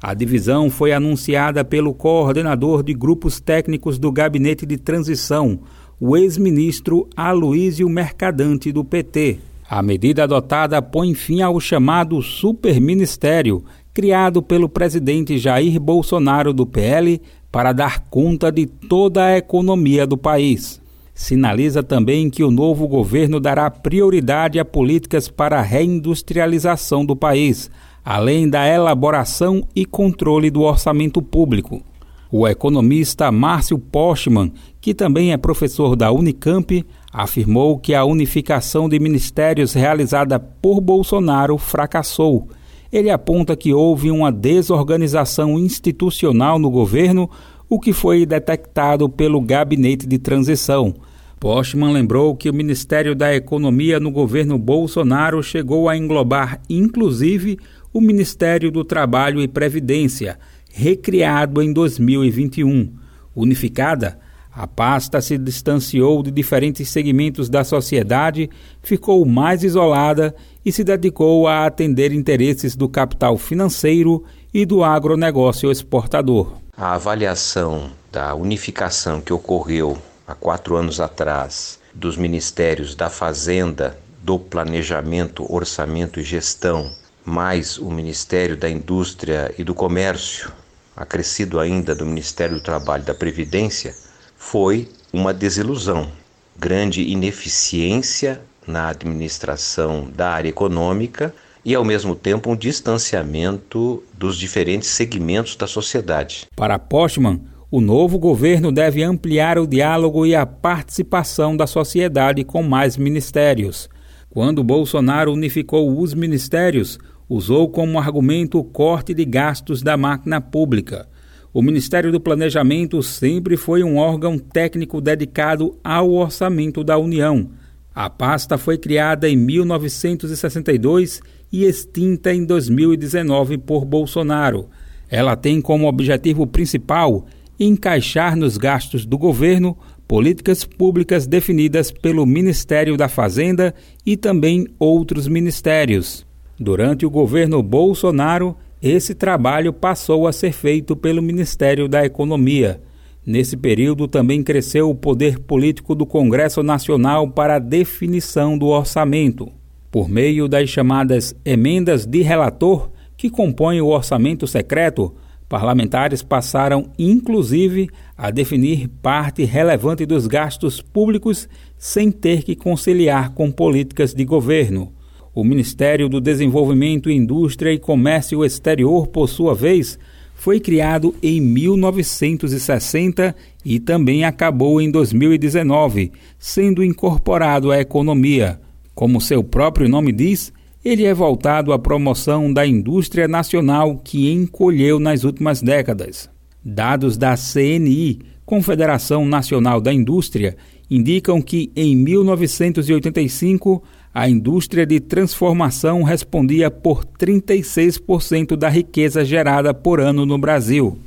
[0.00, 5.60] A divisão foi anunciada pelo coordenador de grupos técnicos do Gabinete de Transição,
[6.00, 9.38] o ex-ministro Aloísio Mercadante do PT.
[9.68, 17.20] A medida adotada põe fim ao chamado Superministério, criado pelo presidente Jair Bolsonaro do PL
[17.52, 20.81] para dar conta de toda a economia do país.
[21.14, 27.70] Sinaliza também que o novo governo dará prioridade a políticas para a reindustrialização do país,
[28.04, 31.82] além da elaboração e controle do orçamento público.
[32.30, 38.98] O economista Márcio Postman, que também é professor da Unicamp, afirmou que a unificação de
[38.98, 42.48] ministérios realizada por Bolsonaro fracassou.
[42.90, 47.28] Ele aponta que houve uma desorganização institucional no governo
[47.74, 50.94] o que foi detectado pelo Gabinete de Transição.
[51.40, 57.58] Postman lembrou que o Ministério da Economia no governo Bolsonaro chegou a englobar, inclusive,
[57.90, 60.38] o Ministério do Trabalho e Previdência,
[60.70, 62.92] recriado em 2021.
[63.34, 64.18] Unificada,
[64.54, 68.50] A pasta se distanciou de diferentes segmentos da sociedade,
[68.82, 74.22] ficou mais isolada e se dedicou a atender interesses do capital financeiro
[74.54, 76.52] e do agronegócio exportador.
[76.76, 84.38] A avaliação da unificação que ocorreu há quatro anos atrás dos ministérios da Fazenda, do
[84.38, 86.92] Planejamento, Orçamento e Gestão,
[87.24, 90.52] mais o Ministério da Indústria e do Comércio,
[90.94, 93.94] acrescido ainda do Ministério do Trabalho e da Previdência,
[94.36, 96.10] foi uma desilusão,
[96.56, 101.34] grande ineficiência na administração da área econômica
[101.64, 106.46] e, ao mesmo tempo, um distanciamento dos diferentes segmentos da sociedade.
[106.56, 112.62] Para Postman, o novo governo deve ampliar o diálogo e a participação da sociedade com
[112.62, 113.88] mais ministérios.
[114.28, 116.98] Quando Bolsonaro unificou os ministérios,
[117.28, 121.08] usou como argumento o corte de gastos da máquina pública.
[121.54, 127.50] O Ministério do Planejamento sempre foi um órgão técnico dedicado ao orçamento da União.
[127.94, 131.20] A pasta foi criada em 1962
[131.52, 134.68] e extinta em 2019 por Bolsonaro.
[135.10, 137.26] Ela tem como objetivo principal
[137.60, 139.76] encaixar nos gastos do governo
[140.08, 146.26] políticas públicas definidas pelo Ministério da Fazenda e também outros ministérios.
[146.58, 152.80] Durante o governo Bolsonaro, esse trabalho passou a ser feito pelo Ministério da Economia.
[153.24, 159.52] Nesse período também cresceu o poder político do Congresso Nacional para a definição do orçamento.
[159.92, 165.14] Por meio das chamadas emendas de relator, que compõem o orçamento secreto,
[165.50, 173.52] parlamentares passaram, inclusive, a definir parte relevante dos gastos públicos sem ter que conciliar com
[173.52, 174.94] políticas de governo.
[175.34, 179.98] O Ministério do Desenvolvimento, Indústria e Comércio Exterior, por sua vez,
[180.34, 188.58] foi criado em 1960 e também acabou em 2019, sendo incorporado à economia.
[188.94, 190.52] Como seu próprio nome diz,
[190.84, 196.28] ele é voltado à promoção da indústria nacional que encolheu nas últimas décadas.
[196.64, 200.56] Dados da CNI, Confederação Nacional da Indústria,
[200.90, 210.00] indicam que em 1985 a indústria de transformação respondia por 36% da riqueza gerada por
[210.00, 210.98] ano no Brasil.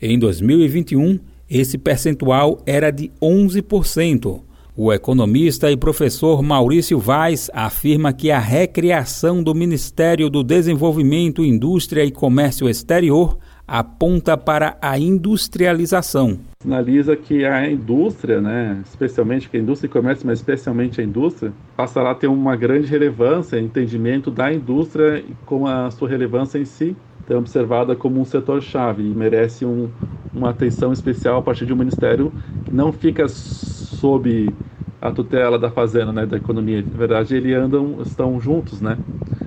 [0.00, 1.18] Em 2021,
[1.50, 4.40] esse percentual era de 11%.
[4.76, 12.04] O economista e professor Maurício Vaz afirma que a recriação do Ministério do Desenvolvimento, Indústria
[12.04, 16.40] e Comércio Exterior aponta para a industrialização.
[16.60, 21.52] Sinaliza que a indústria, né, especialmente que a indústria e comércio, mas especialmente a indústria,
[21.76, 26.96] passará a ter uma grande relevância, entendimento da indústria com a sua relevância em si,
[27.32, 29.88] é observada como um setor-chave e merece um,
[30.32, 32.32] uma atenção especial a partir de um ministério
[32.64, 34.52] que não fica sob
[35.00, 36.82] a tutela da fazenda, né, da economia.
[36.82, 38.98] Na verdade, eles andam, estão juntos, né?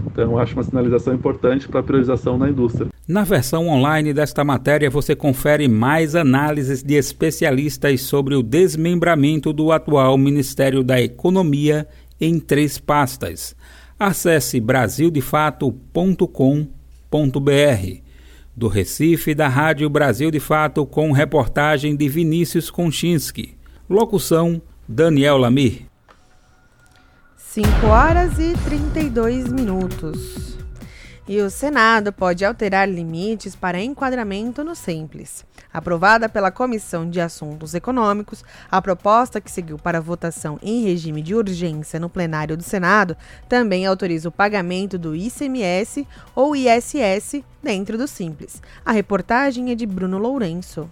[0.06, 2.88] Então, acho uma sinalização importante para a priorização na indústria.
[3.08, 9.72] Na versão online desta matéria, você confere mais análises de especialistas sobre o desmembramento do
[9.72, 11.88] atual Ministério da Economia
[12.20, 13.56] em três pastas.
[14.00, 16.77] Acesse brasildefato.com.br.
[18.56, 23.58] Do Recife, da Rádio Brasil de Fato, com reportagem de Vinícius Konchinski.
[23.89, 25.86] Locução: Daniel Lamir.
[27.36, 30.57] 5 horas e 32 minutos.
[31.30, 35.46] E o Senado pode alterar limites para enquadramento no Simples.
[35.74, 41.36] Aprovada pela Comissão de Assuntos Econômicos, a proposta que seguiu para votação em regime de
[41.36, 43.18] urgência no plenário do Senado
[43.50, 48.62] também autoriza o pagamento do ICMS ou ISS dentro do Simples.
[48.86, 50.90] A reportagem é de Bruno Lourenço.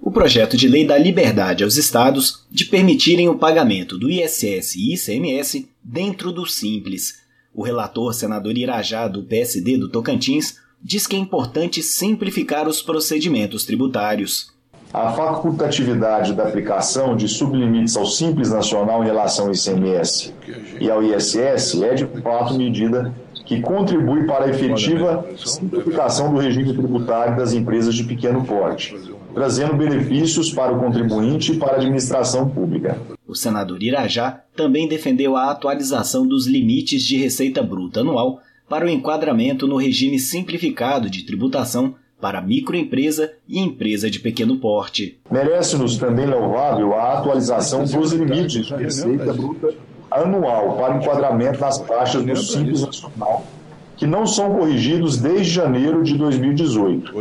[0.00, 4.94] O projeto de lei dá liberdade aos estados de permitirem o pagamento do ISS e
[4.94, 7.26] ICMS dentro do Simples.
[7.58, 13.64] O relator senador Irajá, do PSD do Tocantins, diz que é importante simplificar os procedimentos
[13.64, 14.54] tributários.
[14.94, 20.32] A facultatividade da aplicação de sublimites ao Simples Nacional em relação ao ICMS
[20.80, 23.12] e ao ISS é, de fato, medida
[23.44, 28.94] que contribui para a efetiva simplificação do regime tributário das empresas de pequeno porte
[29.34, 32.98] trazendo benefícios para o contribuinte e para a administração pública.
[33.28, 38.88] O senador Irajá também defendeu a atualização dos limites de receita bruta anual para o
[38.88, 45.20] enquadramento no regime simplificado de tributação para microempresa e empresa de pequeno porte.
[45.30, 49.74] Merece-nos também louvável a atualização dos limites de receita bruta
[50.10, 53.46] anual para enquadramento nas taxas do Simples Nacional
[53.98, 57.12] que não são corrigidos desde janeiro de 2018.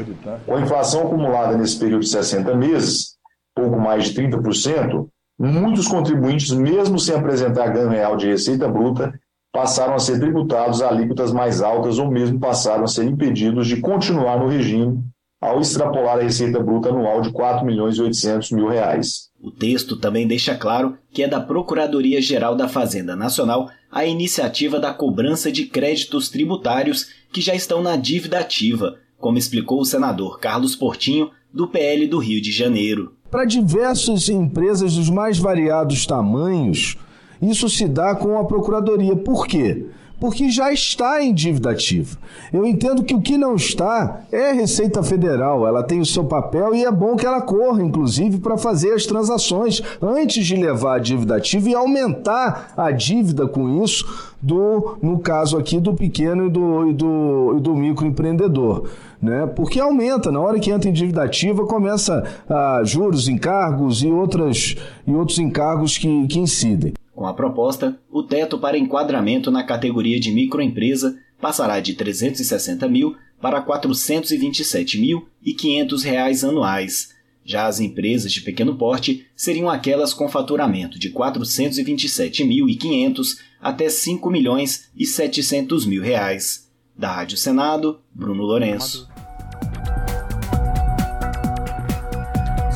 [0.46, 3.18] Com a inflação acumulada nesse período de 60 meses,
[3.56, 5.08] pouco mais de 30%,
[5.40, 9.14] muitos contribuintes, mesmo sem apresentar ganho real de receita bruta,
[9.52, 13.78] passaram a ser tributados a alíquotas mais altas ou mesmo passaram a ser impedidos de
[13.78, 15.04] continuar no regime
[15.40, 19.30] ao extrapolar a receita bruta anual de 4 milhões e 800 mil reais.
[19.40, 24.94] O texto também deixa claro que é da Procuradoria-Geral da Fazenda Nacional a iniciativa da
[24.94, 30.76] cobrança de créditos tributários que já estão na dívida ativa, como explicou o senador Carlos
[30.76, 33.16] Portinho, do PL do Rio de Janeiro.
[33.30, 36.98] Para diversas empresas dos mais variados tamanhos,
[37.42, 39.16] isso se dá com a Procuradoria.
[39.16, 39.88] Por quê?
[40.20, 42.18] Porque já está em dívida ativa.
[42.52, 46.24] Eu entendo que o que não está é a Receita Federal, ela tem o seu
[46.24, 50.96] papel e é bom que ela corra, inclusive, para fazer as transações antes de levar
[50.96, 56.48] a dívida ativa e aumentar a dívida com isso, do, no caso aqui do pequeno
[56.48, 58.88] e do, e do, e do microempreendedor.
[59.22, 59.48] Né?
[59.56, 64.76] Porque aumenta, na hora que entra em dívida ativa, começa a juros, encargos e, outras,
[65.06, 66.94] e outros encargos que, que incidem.
[67.18, 72.88] Com a proposta, o teto para enquadramento na categoria de microempresa passará de R$ 360
[72.88, 77.16] mil para 427.500 reais anuais.
[77.44, 83.90] Já as empresas de pequeno porte seriam aquelas com faturamento de R$ 427.500 até R$
[83.90, 86.70] 5 milhões e 700 mil reais.
[86.96, 89.10] Da Rádio Senado, Bruno Lourenço.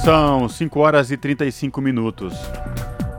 [0.03, 2.33] São 5 horas e 35 minutos.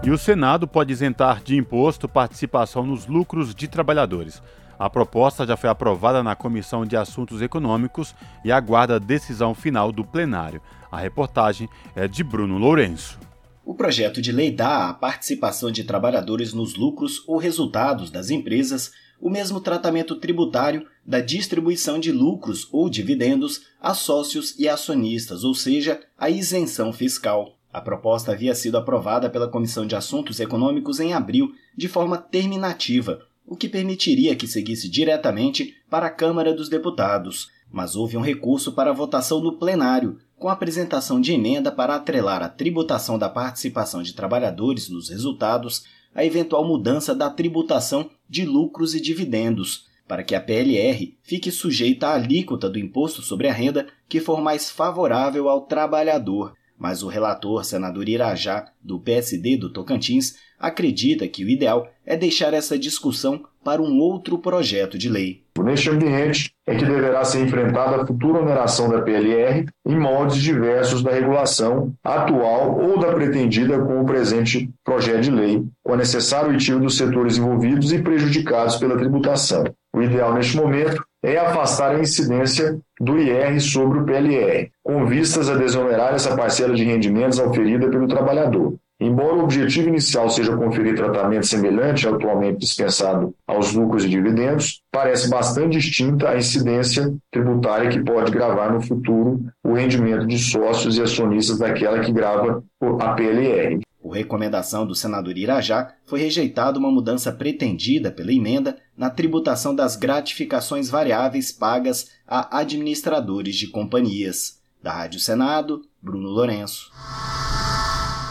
[0.04, 4.42] E o Senado pode isentar de imposto participação nos lucros de trabalhadores.
[4.76, 8.12] A proposta já foi aprovada na Comissão de Assuntos Econômicos
[8.44, 10.60] e aguarda a decisão final do plenário.
[10.90, 13.16] A reportagem é de Bruno Lourenço.
[13.64, 18.90] O projeto de lei dá à participação de trabalhadores nos lucros ou resultados das empresas
[19.20, 25.54] o mesmo tratamento tributário da distribuição de lucros ou dividendos a sócios e acionistas, ou
[25.54, 27.56] seja, a isenção fiscal.
[27.72, 33.20] A proposta havia sido aprovada pela Comissão de Assuntos Econômicos em abril, de forma terminativa,
[33.46, 37.48] o que permitiria que seguisse diretamente para a Câmara dos Deputados.
[37.70, 42.42] Mas houve um recurso para votação no plenário, com a apresentação de emenda para atrelar
[42.42, 48.94] a tributação da participação de trabalhadores nos resultados à eventual mudança da tributação de lucros
[48.94, 53.86] e dividendos, para que a PLR fique sujeita à alíquota do imposto sobre a renda
[54.10, 56.52] que for mais favorável ao trabalhador
[56.82, 62.52] mas o relator, senador Irajá, do PSD do Tocantins, acredita que o ideal é deixar
[62.52, 65.44] essa discussão para um outro projeto de lei.
[65.62, 71.04] Neste ambiente é que deverá ser enfrentada a futura oneração da PLR em moldes diversos
[71.04, 76.50] da regulação atual ou da pretendida com o presente projeto de lei, com a necessário
[76.50, 79.62] retiro dos setores envolvidos e prejudicados pela tributação.
[79.94, 85.48] O ideal neste momento é afastar a incidência do IR sobre o PLR, com vistas
[85.48, 88.74] a desonerar essa parcela de rendimentos oferida pelo trabalhador.
[89.00, 95.28] Embora o objetivo inicial seja conferir tratamento semelhante atualmente dispensado aos lucros e dividendos, parece
[95.28, 101.02] bastante distinta a incidência tributária que pode gravar no futuro o rendimento de sócios e
[101.02, 102.62] acionistas daquela que grava
[103.00, 103.80] a PLR.
[104.00, 109.96] Por recomendação do senador Irajá, foi rejeitada uma mudança pretendida pela emenda na tributação das
[109.96, 114.60] gratificações variáveis pagas a administradores de companhias.
[114.82, 116.90] Da Rádio Senado, Bruno Lourenço.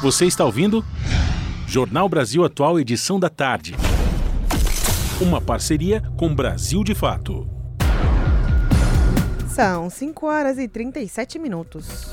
[0.02, 0.84] Você está ouvindo?
[1.68, 3.76] Jornal Brasil Atual, edição da tarde.
[5.22, 7.48] Uma parceria com Brasil de Fato.
[9.48, 12.10] São 5 horas e 37 minutos.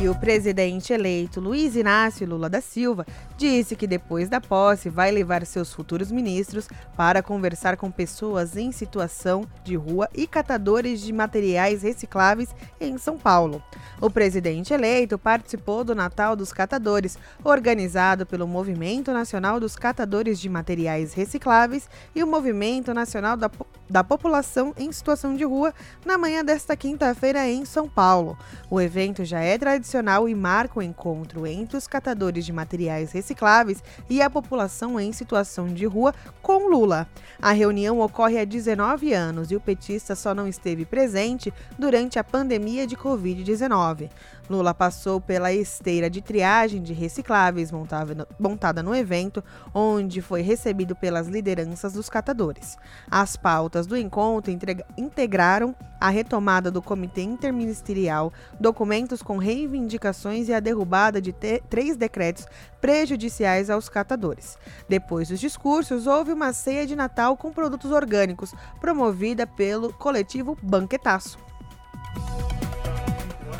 [0.00, 5.10] E o presidente eleito Luiz Inácio Lula da Silva disse que depois da posse vai
[5.10, 11.12] levar seus futuros ministros para conversar com pessoas em situação de rua e catadores de
[11.12, 12.48] materiais recicláveis
[12.80, 13.62] em São Paulo.
[14.00, 20.48] O presidente eleito participou do Natal dos Catadores, organizado pelo Movimento Nacional dos Catadores de
[20.48, 23.50] Materiais Recicláveis e o Movimento Nacional da,
[23.90, 25.74] da População em Situação de Rua,
[26.06, 28.38] na manhã desta quinta-feira em São Paulo.
[28.70, 33.82] O evento já é tradicional e marca o encontro entre os catadores de materiais recicláveis
[34.08, 37.08] e a população em situação de rua com Lula.
[37.42, 42.24] A reunião ocorre há 19 anos e o petista só não esteve presente durante a
[42.24, 44.08] pandemia de Covid-19.
[44.50, 51.28] Lula passou pela esteira de triagem de recicláveis montada no evento, onde foi recebido pelas
[51.28, 52.76] lideranças dos catadores.
[53.08, 54.52] As pautas do encontro
[54.98, 61.32] integraram a retomada do Comitê Interministerial, documentos com reivindicações e a derrubada de
[61.68, 62.44] três decretos
[62.80, 64.58] prejudiciais aos catadores.
[64.88, 71.49] Depois dos discursos, houve uma ceia de Natal com produtos orgânicos, promovida pelo coletivo Banquetaço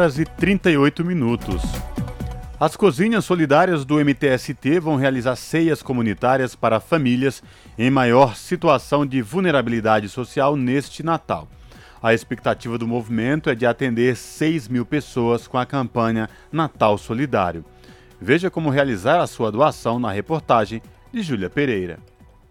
[0.01, 1.61] horas e 38 minutos.
[2.59, 7.43] As cozinhas solidárias do MTST vão realizar ceias comunitárias para famílias
[7.79, 11.47] em maior situação de vulnerabilidade social neste Natal.
[12.03, 17.63] A expectativa do movimento é de atender 6 mil pessoas com a campanha Natal Solidário.
[18.19, 20.81] Veja como realizar a sua doação na reportagem
[21.13, 21.99] de Júlia Pereira.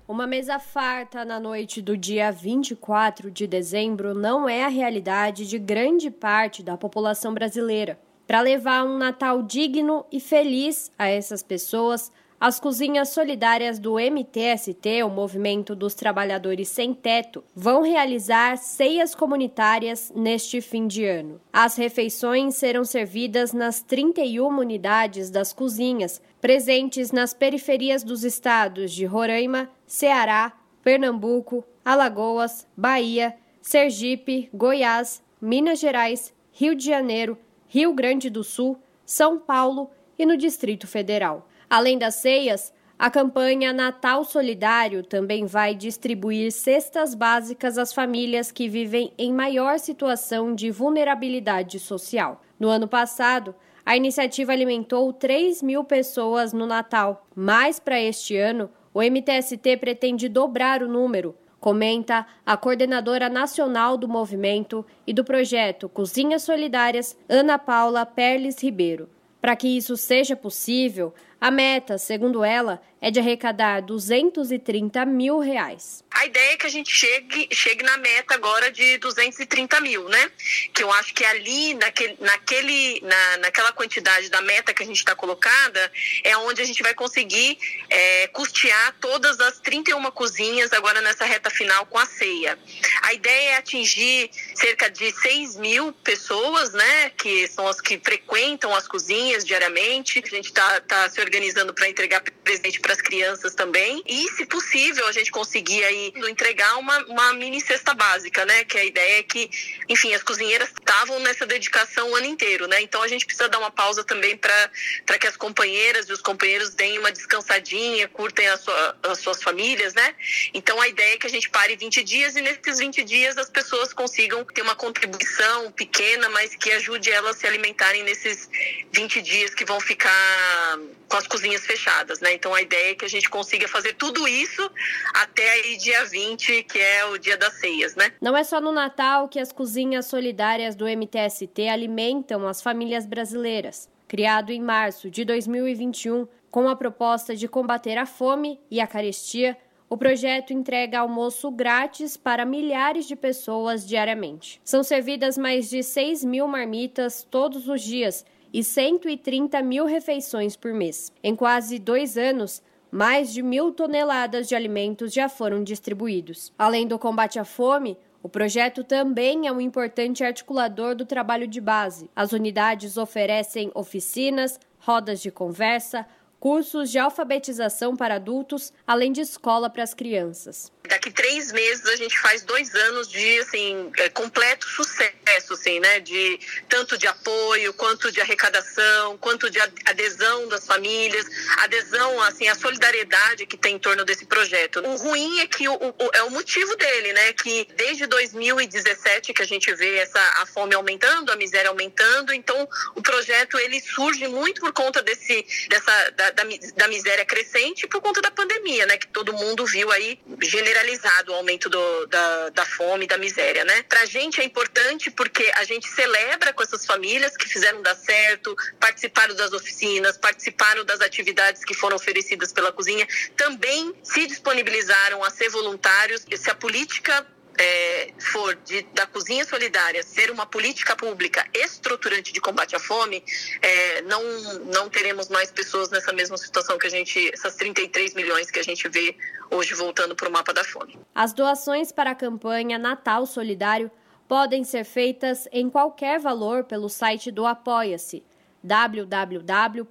[0.10, 5.60] Uma mesa farta na noite do dia 24 de dezembro não é a realidade de
[5.60, 8.00] grande parte da população brasileira.
[8.26, 15.04] Para levar um Natal digno e feliz a essas pessoas, as cozinhas solidárias do MTST,
[15.04, 21.40] o Movimento dos Trabalhadores Sem Teto, vão realizar ceias comunitárias neste fim de ano.
[21.54, 29.06] As refeições serão servidas nas 31 unidades das cozinhas, presentes nas periferias dos estados de
[29.06, 37.36] Roraima, Ceará, Pernambuco, Alagoas, Bahia, Sergipe, Goiás, Minas Gerais, Rio de Janeiro,
[37.68, 41.50] Rio Grande do Sul, São Paulo e no Distrito Federal.
[41.68, 48.70] Além das ceias, a campanha Natal Solidário também vai distribuir cestas básicas às famílias que
[48.70, 52.44] vivem em maior situação de vulnerabilidade social.
[52.60, 58.70] No ano passado, a iniciativa alimentou 3 mil pessoas no Natal, mas para este ano,
[59.00, 65.88] o MTST pretende dobrar o número, comenta a coordenadora nacional do movimento e do projeto
[65.88, 69.10] Cozinhas Solidárias, Ana Paula Perles Ribeiro.
[69.40, 76.04] Para que isso seja possível, a meta, segundo ela, é de arrecadar 230 mil reais.
[76.12, 80.32] A ideia é que a gente chegue, chegue na meta agora de 230 mil, né?
[80.74, 84.98] Que eu acho que ali, naquele, naquele, na, naquela quantidade da meta que a gente
[84.98, 85.92] está colocada,
[86.24, 87.58] é onde a gente vai conseguir
[87.90, 92.60] é, custear todas as 31 cozinhas agora nessa reta final com a ceia.
[93.04, 97.12] A ideia é atingir cerca de 6 mil pessoas, né?
[97.12, 100.22] Que são as que frequentam as cozinhas diariamente.
[100.26, 104.04] A gente está tá se organizando para entregar presente para as crianças também.
[104.06, 108.64] E, se possível, a gente conseguir aí entregar uma, uma mini cesta básica, né?
[108.66, 109.50] Que a ideia é que,
[109.88, 112.82] enfim, as cozinheiras estavam nessa dedicação o ano inteiro, né?
[112.82, 116.74] Então a gente precisa dar uma pausa também para que as companheiras e os companheiros
[116.76, 120.16] deem uma descansadinha, curtem a sua, as suas famílias, né?
[120.54, 123.50] Então a ideia é que a gente pare 20 dias e nesses 20 dias as
[123.50, 128.50] pessoas consigam ter uma contribuição pequena, mas que ajude elas a se alimentarem nesses
[128.92, 132.34] 20 dias que vão ficar com as cozinhas fechadas, né?
[132.34, 134.70] Então a ideia é que a gente consiga fazer tudo isso
[135.14, 138.12] até aí dia 20, que é o dia das ceias, né?
[138.22, 143.90] Não é só no Natal que as cozinhas solidárias do MTST alimentam as famílias brasileiras.
[144.08, 149.56] Criado em março de 2021 com a proposta de combater a fome e a carestia,
[149.90, 154.62] o projeto entrega almoço grátis para milhares de pessoas diariamente.
[154.64, 160.74] São servidas mais de 6 mil marmitas todos os dias e 130 mil refeições por
[160.74, 161.12] mês.
[161.24, 162.62] Em quase dois anos,
[162.92, 166.52] mais de mil toneladas de alimentos já foram distribuídos.
[166.58, 171.62] Além do combate à fome, o projeto também é um importante articulador do trabalho de
[171.62, 172.10] base.
[172.16, 176.06] As unidades oferecem oficinas, rodas de conversa,
[176.40, 180.72] cursos de alfabetização para adultos, além de escola para as crianças.
[180.88, 186.00] Daqui três meses a gente faz dois anos de assim é, completo sucesso, assim, né?
[186.00, 191.28] De tanto de apoio quanto de arrecadação, quanto de adesão das famílias,
[191.58, 194.80] adesão, assim, a solidariedade que tem em torno desse projeto.
[194.80, 197.34] O ruim é que o, o, é o motivo dele, né?
[197.34, 202.68] Que desde 2017 que a gente vê essa a fome aumentando, a miséria aumentando, então
[202.96, 206.44] o projeto ele surge muito por conta desse dessa da, da,
[206.76, 208.98] da miséria crescente por conta da pandemia, né?
[208.98, 213.84] Que todo mundo viu aí generalizado o aumento do, da, da fome, da miséria, né?
[213.84, 218.56] Pra gente é importante porque a gente celebra com essas famílias que fizeram dar certo,
[218.80, 225.30] participaram das oficinas, participaram das atividades que foram oferecidas pela cozinha, também se disponibilizaram a
[225.30, 226.26] ser voluntários.
[226.36, 227.26] Se a política
[227.60, 233.22] é, for de, da cozinha solidária ser uma política pública estruturante de combate à fome,
[233.62, 234.24] é, não,
[234.66, 238.64] não teremos mais pessoas nessa mesma situação que a gente, essas 33 milhões que a
[238.64, 239.14] gente vê
[239.52, 240.98] hoje voltando para o mapa da fome.
[241.14, 243.92] As doações para a campanha Natal Solidário
[244.28, 248.24] podem ser feitas em qualquer valor pelo site do Apoia-se
[248.64, 249.88] www.apoia.se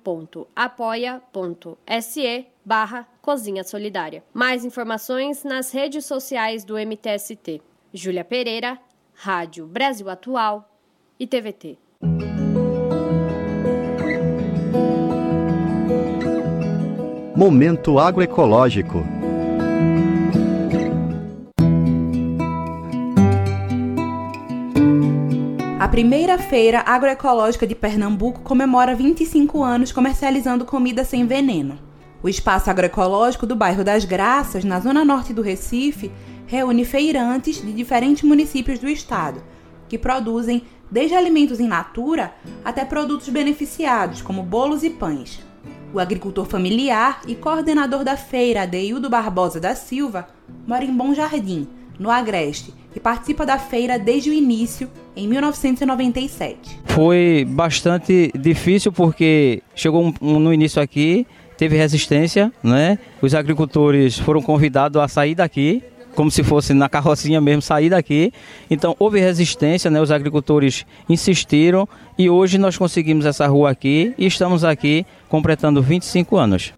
[2.64, 4.24] barra Cozinha Solidária.
[4.32, 7.60] Mais informações nas redes sociais do MTST.
[7.92, 8.78] Júlia Pereira,
[9.12, 10.66] Rádio Brasil Atual
[11.20, 11.76] e TVT.
[17.36, 19.04] Momento agroecológico.
[25.78, 31.87] A primeira feira agroecológica de Pernambuco comemora 25 anos comercializando comida sem veneno.
[32.22, 36.10] O espaço agroecológico do bairro das Graças, na zona norte do Recife,
[36.46, 39.40] reúne feirantes de diferentes municípios do estado,
[39.88, 42.32] que produzem desde alimentos in natura
[42.64, 45.40] até produtos beneficiados, como bolos e pães.
[45.94, 50.28] O agricultor familiar e coordenador da feira, Adeildo Barbosa da Silva,
[50.66, 56.80] mora em Bom Jardim, no Agreste, e participa da feira desde o início, em 1997.
[56.86, 61.26] Foi bastante difícil porque chegou um, um, no início aqui,
[61.58, 62.98] teve resistência, né?
[63.20, 65.82] Os agricultores foram convidados a sair daqui
[66.14, 68.32] como se fosse na carrocinha mesmo, sair daqui.
[68.68, 70.00] Então houve resistência, né?
[70.00, 71.88] os agricultores insistiram
[72.18, 76.72] e hoje nós conseguimos essa rua aqui e estamos aqui completando 25 anos.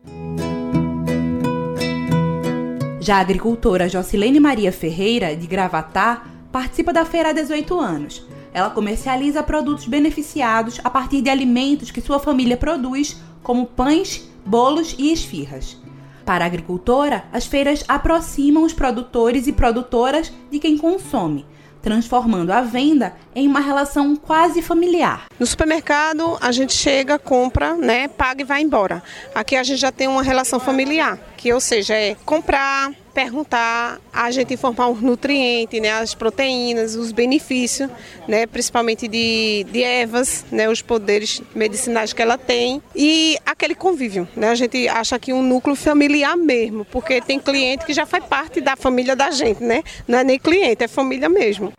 [3.00, 6.22] Já a agricultora Jocilene Maria Ferreira, de Gravatá,
[6.52, 8.22] participa da feira há 18 anos.
[8.52, 14.94] Ela comercializa produtos beneficiados a partir de alimentos que sua família produz, como pães, bolos
[14.98, 15.76] e esfirras.
[16.24, 21.46] Para a agricultora, as feiras aproximam os produtores e produtoras de quem consome,
[21.82, 25.26] transformando a venda em uma relação quase familiar.
[25.38, 29.02] No supermercado, a gente chega, compra, né, paga e vai embora.
[29.34, 34.30] Aqui a gente já tem uma relação familiar, que ou seja, é comprar, perguntar, a
[34.30, 37.90] gente informar os nutrientes, né, as proteínas, os benefícios,
[38.26, 44.26] né, principalmente de, de ervas, né, os poderes medicinais que ela tem e aquele convívio.
[44.34, 48.24] Né, a gente acha que um núcleo familiar mesmo, porque tem cliente que já faz
[48.24, 49.82] parte da família da gente, né?
[50.08, 51.72] Não é nem cliente, é família mesmo.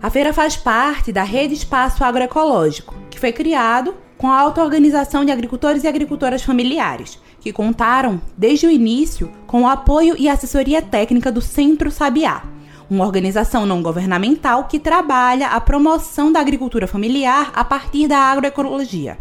[0.00, 5.32] A feira faz parte da Rede Espaço Agroecológico, que foi criado com a auto-organização de
[5.32, 11.30] agricultores e agricultoras familiares, que contaram, desde o início, com o apoio e assessoria técnica
[11.30, 12.42] do Centro Sabiá,
[12.88, 19.18] uma organização não governamental que trabalha a promoção da agricultura familiar a partir da agroecologia.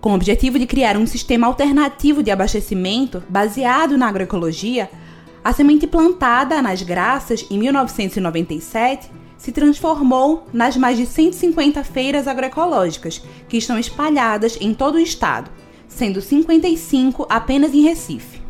[0.00, 4.88] Com o objetivo de criar um sistema alternativo de abastecimento baseado na agroecologia,
[5.42, 13.20] a semente plantada nas Graças em 1997 se transformou nas mais de 150 feiras agroecológicas
[13.48, 15.50] que estão espalhadas em todo o estado,
[15.98, 18.40] sendo 55 apenas em Recife.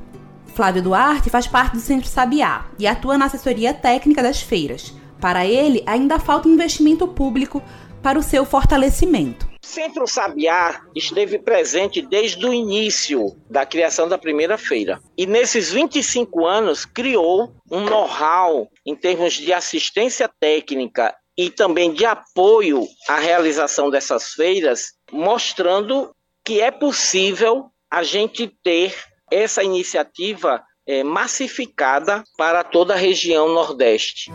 [0.54, 4.92] Flávio Duarte faz parte do Centro Sabiá e atua na assessoria técnica das feiras.
[5.18, 7.62] Para ele, ainda falta investimento público
[8.02, 9.48] para o seu fortalecimento.
[9.62, 15.00] Centro Sabiá esteve presente desde o início da criação da primeira feira.
[15.16, 22.04] E nesses 25 anos criou um know-how em termos de assistência técnica e também de
[22.04, 26.10] apoio à realização dessas feiras, mostrando
[26.48, 28.94] que é possível a gente ter
[29.30, 34.30] essa iniciativa é, massificada para toda a região Nordeste.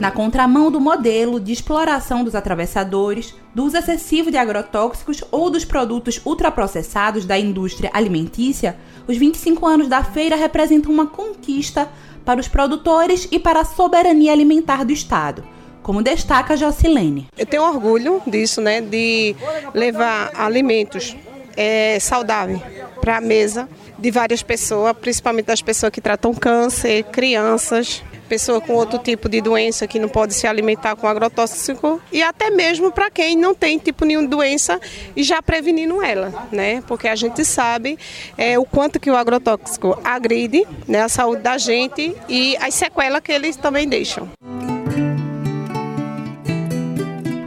[0.00, 5.64] Na contramão do modelo de exploração dos atravessadores, do uso excessivo de agrotóxicos ou dos
[5.64, 8.76] produtos ultraprocessados da indústria alimentícia,
[9.06, 11.88] os 25 anos da feira representam uma conquista
[12.24, 15.54] para os produtores e para a soberania alimentar do Estado
[15.86, 17.28] como destaca Jocilene.
[17.38, 19.36] Eu tenho orgulho disso, né, de
[19.72, 21.16] levar alimentos
[21.56, 22.60] é, saudáveis
[23.00, 28.72] para a mesa de várias pessoas, principalmente das pessoas que tratam câncer, crianças, pessoa com
[28.72, 33.08] outro tipo de doença que não pode se alimentar com agrotóxico e até mesmo para
[33.08, 34.80] quem não tem tipo nenhuma doença
[35.14, 36.82] e já prevenindo ela, né?
[36.88, 37.96] Porque a gente sabe
[38.36, 43.20] é, o quanto que o agrotóxico agride né, a saúde da gente e as sequelas
[43.20, 44.28] que eles também deixam.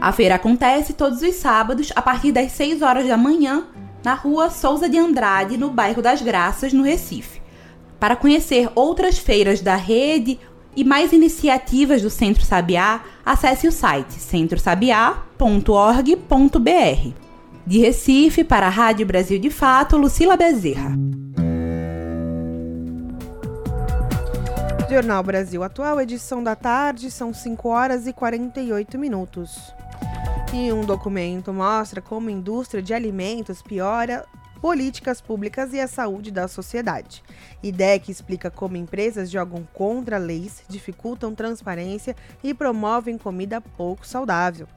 [0.02, 3.66] A feira acontece todos os sábados a partir das 6 horas da manhã
[4.04, 7.42] na rua Souza de Andrade, no bairro das Graças, no Recife.
[8.00, 10.40] Para conhecer outras feiras da rede
[10.74, 17.14] e mais iniciativas do Centro Sabiá, acesse o site centrosabiá.org.br.
[17.68, 20.94] De Recife, para a Rádio Brasil de Fato, Lucila Bezerra.
[24.90, 29.72] Jornal Brasil Atual, edição da tarde, são 5 horas e 48 minutos.
[30.52, 34.26] E um documento mostra como a indústria de alimentos piora
[34.60, 37.24] políticas públicas e a saúde da sociedade.
[37.62, 44.68] IDEC explica como empresas jogam contra leis, dificultam transparência e promovem comida pouco saudável.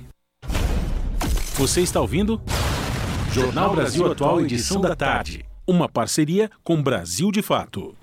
[1.55, 2.41] Você está ouvindo?
[3.33, 5.45] Jornal Brasil Atual, edição da tarde.
[5.65, 7.95] Uma parceria com Brasil de Fato.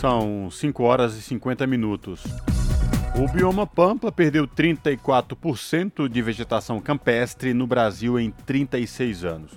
[0.00, 2.22] São 5 horas e 50 minutos.
[3.16, 9.50] O bioma Pampa perdeu 34% de vegetação campestre no Brasil em 36 anos.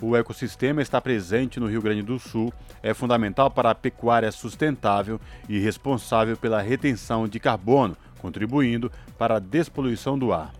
[0.00, 2.50] O ecossistema está presente no Rio Grande do Sul,
[2.82, 9.40] é fundamental para a pecuária sustentável e responsável pela retenção de carbono, contribuindo para a
[9.40, 10.57] despoluição do ar.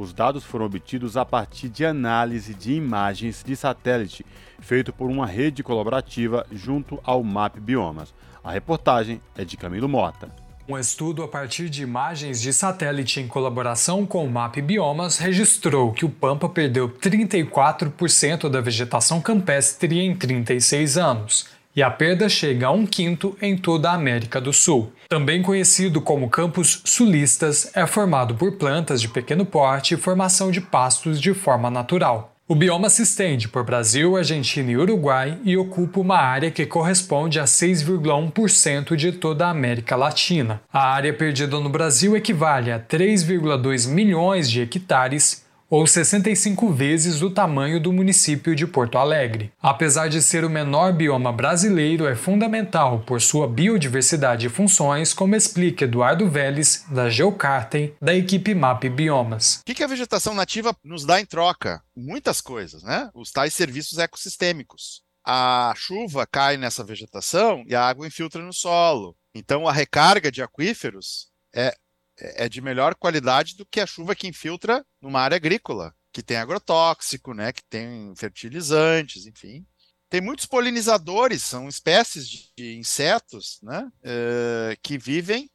[0.00, 4.24] Os dados foram obtidos a partir de análise de imagens de satélite,
[4.58, 8.14] feito por uma rede colaborativa junto ao MAP Biomas.
[8.42, 10.34] A reportagem é de Camilo Mota.
[10.66, 15.92] Um estudo a partir de imagens de satélite em colaboração com o MAP Biomas registrou
[15.92, 21.46] que o Pampa perdeu 34% da vegetação campestre em 36 anos,
[21.80, 24.92] e a perda chega a um quinto em toda a América do Sul.
[25.08, 30.60] Também conhecido como campos sulistas, é formado por plantas de pequeno porte e formação de
[30.60, 32.36] pastos de forma natural.
[32.46, 37.40] O bioma se estende por Brasil, Argentina e Uruguai e ocupa uma área que corresponde
[37.40, 40.60] a 6,1% de toda a América Latina.
[40.70, 47.30] A área perdida no Brasil equivale a 3,2 milhões de hectares, ou 65 vezes o
[47.30, 49.52] tamanho do município de Porto Alegre.
[49.62, 55.36] Apesar de ser o menor bioma brasileiro, é fundamental por sua biodiversidade e funções, como
[55.36, 59.60] explica Eduardo Vélez, da Geocartem, da equipe MAP Biomas.
[59.60, 61.80] O que a vegetação nativa nos dá em troca?
[61.96, 63.08] Muitas coisas, né?
[63.14, 65.02] Os tais serviços ecossistêmicos.
[65.24, 69.14] A chuva cai nessa vegetação e a água infiltra no solo.
[69.34, 71.72] Então, a recarga de aquíferos é
[72.20, 76.36] é, de melhor qualidade do que a chuva que infiltra numa área agrícola, que tem
[76.36, 79.66] agrotóxico, né, que tem fertilizantes, enfim.
[80.08, 85.48] Tem muitos polinizadores, são espécies de insetos né, uh, que vivem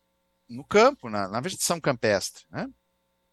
[0.50, 2.44] no campo, na, na vegetação campestre.
[2.50, 2.68] Né?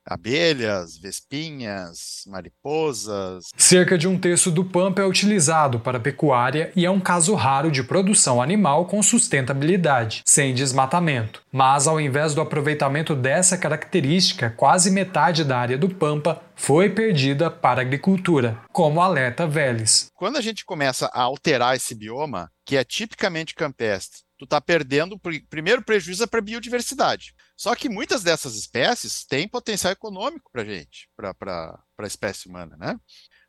[0.07, 3.45] Abelhas, vespinhas, mariposas.
[3.57, 7.71] Cerca de um terço do pampa é utilizado para pecuária e é um caso raro
[7.71, 11.43] de produção animal com sustentabilidade, sem desmatamento.
[11.53, 17.51] Mas, ao invés do aproveitamento dessa característica, quase metade da área do pampa foi perdida
[17.51, 20.09] para a agricultura, como alerta Vélez.
[20.15, 25.21] Quando a gente começa a alterar esse bioma, que é tipicamente campestre, tu está perdendo,
[25.49, 27.35] primeiro prejuízo é para a biodiversidade.
[27.57, 32.77] Só que muitas dessas espécies têm potencial econômico para a gente, para a espécie humana,
[32.77, 32.99] né?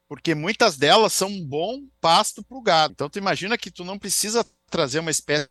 [0.08, 2.94] Porque muitas delas são um bom pasto para o gado.
[2.94, 5.50] Então, tu imagina que tu não precisa trazer uma espécie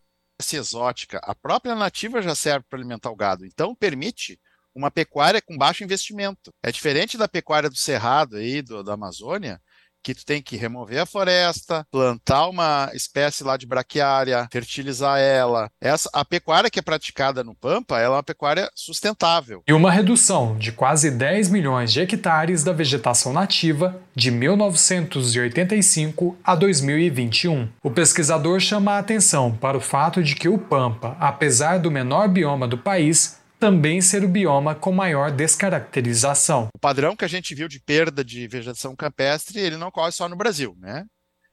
[0.52, 1.18] exótica.
[1.24, 3.44] A própria nativa já serve para alimentar o gado.
[3.44, 4.38] Então, permite
[4.74, 6.52] uma pecuária com baixo investimento.
[6.62, 9.60] É diferente da pecuária do Cerrado aí, do, da Amazônia,
[10.02, 15.70] que tu tem que remover a floresta, plantar uma espécie lá de braquiária, fertilizar ela.
[15.80, 19.62] Essa a pecuária que é praticada no Pampa, ela é uma pecuária sustentável.
[19.66, 26.54] E uma redução de quase 10 milhões de hectares da vegetação nativa de 1985 a
[26.54, 27.68] 2021.
[27.82, 32.28] O pesquisador chama a atenção para o fato de que o Pampa, apesar do menor
[32.28, 36.68] bioma do país, também ser o bioma com maior descaracterização.
[36.74, 40.28] O padrão que a gente viu de perda de vegetação campestre, ele não ocorre só
[40.28, 41.06] no Brasil, né?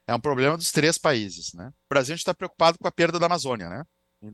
[0.08, 1.68] É um problema dos três países, né?
[1.68, 3.84] O Brasil a gente está preocupado com a perda da Amazônia, né?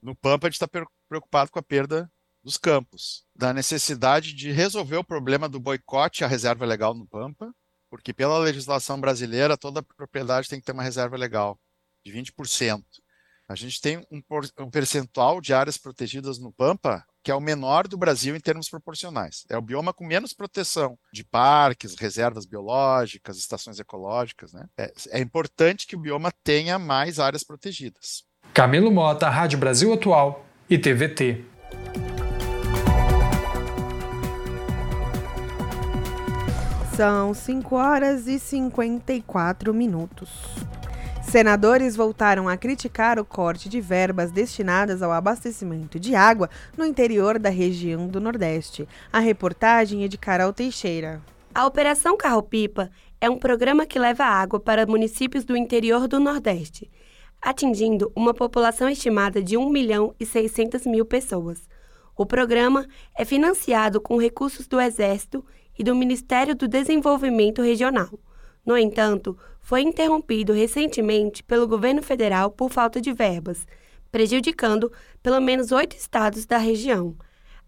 [0.03, 0.67] No Pampa a gente está
[1.07, 2.11] preocupado com a perda
[2.43, 7.53] dos campos, da necessidade de resolver o problema do boicote à reserva legal no Pampa,
[7.91, 11.61] porque pela legislação brasileira toda propriedade tem que ter uma reserva legal
[12.07, 12.83] de 20%.
[13.47, 14.23] A gente tem um,
[14.61, 18.69] um percentual de áreas protegidas no Pampa que é o menor do Brasil em termos
[18.69, 19.45] proporcionais.
[19.51, 24.53] É o bioma com menos proteção de parques, reservas biológicas, estações ecológicas.
[24.53, 24.65] Né?
[24.79, 28.23] É, é importante que o bioma tenha mais áreas protegidas.
[28.55, 31.45] Camilo Mota, Rádio Brasil Atual e TVT.
[36.95, 40.31] São 5 horas e 54 minutos.
[41.31, 46.49] Senadores voltaram a criticar o corte de verbas destinadas ao abastecimento de água
[46.79, 48.89] no interior da região do Nordeste.
[49.13, 51.21] A reportagem é de Carol Teixeira.
[51.53, 56.89] A Operação Carro-Pipa é um programa que leva água para municípios do interior do Nordeste,
[57.43, 61.69] atingindo uma população estimada de 1 milhão e 600 mil pessoas.
[62.17, 65.45] O programa é financiado com recursos do Exército
[65.77, 68.11] e do Ministério do Desenvolvimento Regional.
[68.67, 73.65] No entanto, foi interrompido recentemente pelo governo federal por falta de verbas,
[74.11, 74.91] prejudicando
[75.23, 77.15] pelo menos oito estados da região.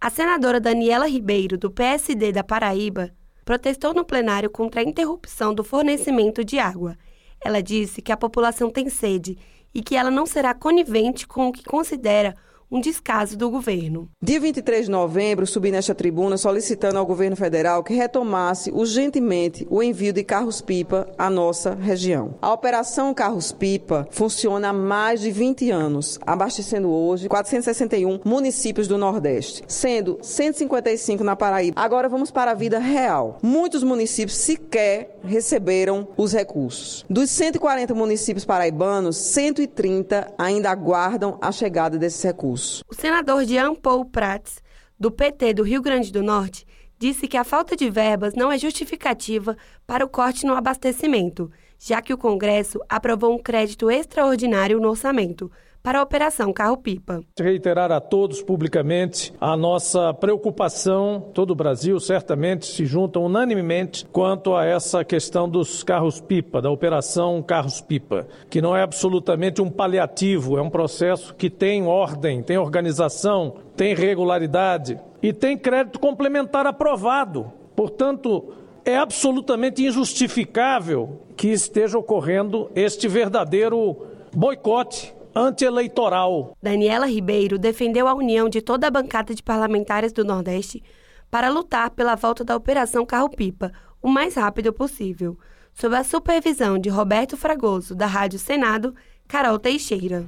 [0.00, 3.10] A senadora Daniela Ribeiro, do PSD da Paraíba,
[3.44, 6.98] protestou no plenário contra a interrupção do fornecimento de água.
[7.40, 9.38] Ela disse que a população tem sede
[9.72, 12.34] e que ela não será conivente com o que considera
[12.70, 14.10] um descaso do governo.
[14.22, 19.82] Dia 23 de novembro, subi nesta tribuna solicitando ao governo federal que retomasse urgentemente o
[19.82, 22.34] envio de carros-pipa à nossa região.
[22.42, 29.64] A operação Carros-Pipa funciona há mais de 20 anos, abastecendo hoje 461 municípios do Nordeste,
[29.66, 31.80] sendo 155 na Paraíba.
[31.80, 33.38] Agora vamos para a vida real.
[33.42, 37.04] Muitos municípios sequer receberam os recursos.
[37.08, 42.57] Dos 140 municípios paraibanos, 130 ainda aguardam a chegada desses recursos.
[42.88, 44.62] O senador Jean Paul Prats,
[44.98, 46.66] do PT do Rio Grande do Norte,
[46.98, 49.56] disse que a falta de verbas não é justificativa
[49.86, 55.50] para o corte no abastecimento, já que o Congresso aprovou um crédito extraordinário no orçamento,
[55.88, 57.22] para a Operação Carro-Pipa.
[57.40, 64.54] Reiterar a todos publicamente a nossa preocupação, todo o Brasil certamente se junta unanimemente quanto
[64.54, 70.60] a essa questão dos carros-pipa, da Operação Carros-Pipa, que não é absolutamente um paliativo, é
[70.60, 77.50] um processo que tem ordem, tem organização, tem regularidade e tem crédito complementar aprovado.
[77.74, 78.52] Portanto,
[78.84, 83.96] é absolutamente injustificável que esteja ocorrendo este verdadeiro
[84.36, 86.56] boicote antieleitoral.
[86.60, 90.82] Daniela Ribeiro defendeu a união de toda a bancada de parlamentares do Nordeste
[91.30, 93.72] para lutar pela volta da Operação Carro-Pipa
[94.02, 95.38] o mais rápido possível,
[95.72, 98.94] sob a supervisão de Roberto Fragoso, da Rádio Senado,
[99.26, 100.24] Carol Teixeira.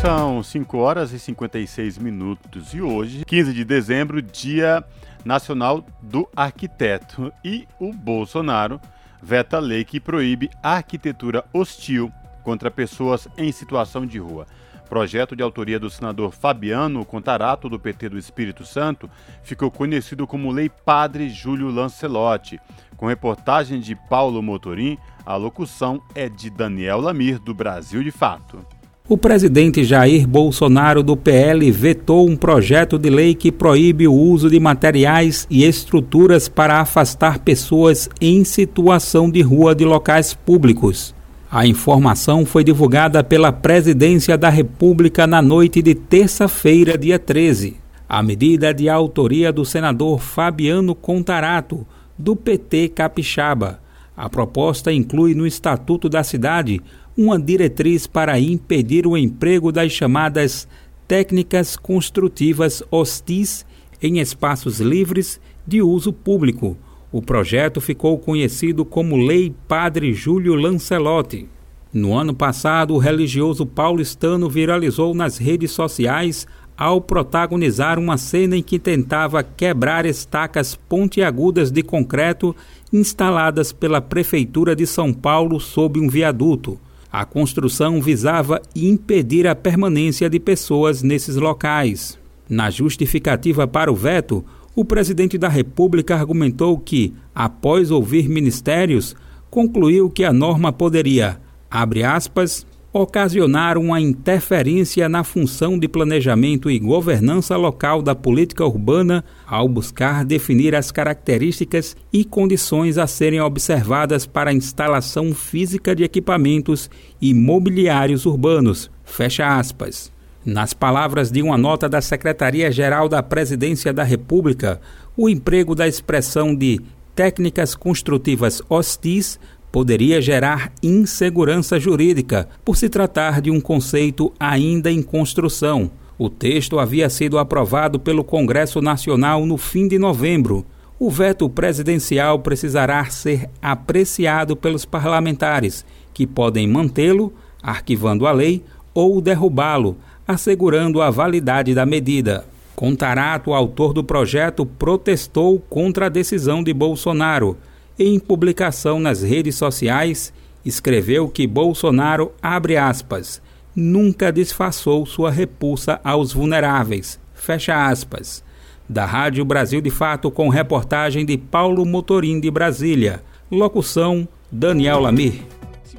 [0.00, 4.82] São 5 horas e 56 minutos e hoje, 15 de dezembro, Dia
[5.24, 7.30] Nacional do Arquiteto.
[7.44, 8.80] E o Bolsonaro
[9.22, 12.10] veta a lei que proíbe a arquitetura hostil
[12.42, 14.46] contra pessoas em situação de rua.
[14.88, 19.08] Projeto de autoria do senador Fabiano Contarato, do PT do Espírito Santo,
[19.40, 22.58] ficou conhecido como Lei Padre Júlio Lancelotti.
[22.96, 28.66] Com reportagem de Paulo Motorim, a locução é de Daniel Lamir, do Brasil de Fato.
[29.08, 34.48] O presidente Jair Bolsonaro do PL vetou um projeto de lei que proíbe o uso
[34.48, 41.12] de materiais e estruturas para afastar pessoas em situação de rua de locais públicos.
[41.52, 47.76] A informação foi divulgada pela Presidência da República na noite de terça-feira, dia 13.
[48.08, 51.84] A medida é de autoria do senador Fabiano Contarato,
[52.16, 53.80] do PT Capixaba.
[54.16, 56.80] A proposta inclui no Estatuto da Cidade
[57.16, 60.68] uma diretriz para impedir o emprego das chamadas
[61.08, 63.66] técnicas construtivas hostis
[64.00, 66.76] em espaços livres de uso público
[67.12, 71.48] o projeto ficou conhecido como Lei Padre Júlio Lancelotti.
[71.92, 76.46] No ano passado, o religioso paulistano viralizou nas redes sociais
[76.78, 82.54] ao protagonizar uma cena em que tentava quebrar estacas pontiagudas de concreto
[82.92, 86.78] instaladas pela Prefeitura de São Paulo sob um viaduto.
[87.12, 92.18] A construção visava impedir a permanência de pessoas nesses locais.
[92.48, 94.44] Na justificativa para o veto,
[94.74, 99.16] o presidente da República argumentou que, após ouvir ministérios,
[99.50, 101.40] concluiu que a norma poderia,
[101.70, 109.24] abre aspas, ocasionar uma interferência na função de planejamento e governança local da política urbana
[109.46, 116.02] ao buscar definir as características e condições a serem observadas para a instalação física de
[116.02, 116.90] equipamentos
[117.20, 118.90] e mobiliários urbanos.
[119.04, 120.10] Fecha aspas.
[120.44, 124.80] Nas palavras de uma nota da Secretaria-Geral da Presidência da República,
[125.14, 126.80] o emprego da expressão de
[127.14, 129.38] técnicas construtivas hostis
[129.70, 135.90] poderia gerar insegurança jurídica, por se tratar de um conceito ainda em construção.
[136.18, 140.64] O texto havia sido aprovado pelo Congresso Nacional no fim de novembro.
[140.98, 145.84] O veto presidencial precisará ser apreciado pelos parlamentares,
[146.14, 147.32] que podem mantê-lo,
[147.62, 149.96] arquivando a lei, ou derrubá-lo,
[150.30, 152.44] assegurando a validade da medida.
[152.74, 157.56] Contarato, autor do projeto, protestou contra a decisão de Bolsonaro
[157.98, 160.32] em publicação nas redes sociais,
[160.64, 163.42] escreveu que Bolsonaro, abre aspas,
[163.76, 168.42] nunca disfarçou sua repulsa aos vulneráveis, fecha aspas.
[168.88, 173.22] Da Rádio Brasil de Fato, com reportagem de Paulo Motorim de Brasília.
[173.50, 175.59] Locução: Daniel Lamir.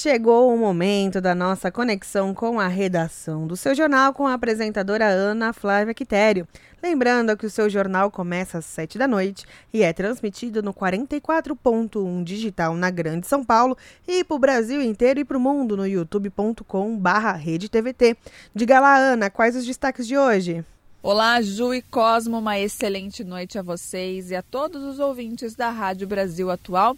[0.00, 5.06] chegou o momento da nossa conexão com a redação do seu jornal com a apresentadora
[5.06, 6.48] Ana Flávia Quitério.
[6.82, 12.24] Lembrando que o seu jornal começa às 7 da noite e é transmitido no 44.1
[12.24, 13.76] digital na Grande São Paulo
[14.08, 18.16] e para o Brasil inteiro e para o mundo no youtube.com/barra RedeTVT.
[18.54, 20.64] Diga lá, Ana, quais os destaques de hoje?
[21.02, 25.68] Olá, Ju e Cosmo, uma excelente noite a vocês e a todos os ouvintes da
[25.68, 26.96] Rádio Brasil Atual.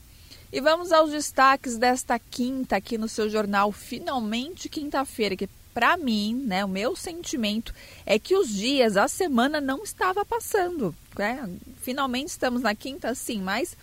[0.52, 6.34] E vamos aos destaques desta quinta aqui no seu jornal, finalmente quinta-feira, que para mim,
[6.46, 7.72] né, o meu sentimento
[8.04, 10.94] é que os dias, a semana não estava passando.
[11.18, 11.48] Né?
[11.80, 13.74] Finalmente estamos na quinta, sim, mas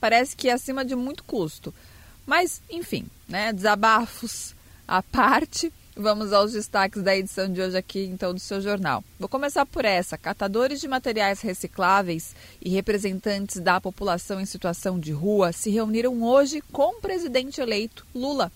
[0.00, 1.74] parece que é acima de muito custo.
[2.24, 4.54] Mas, enfim, né, desabafos
[4.88, 5.70] à parte.
[5.96, 9.04] Vamos aos destaques da edição de hoje aqui, então, do seu jornal.
[9.16, 10.18] Vou começar por essa.
[10.18, 16.60] Catadores de materiais recicláveis e representantes da população em situação de rua se reuniram hoje
[16.72, 18.50] com o presidente eleito Lula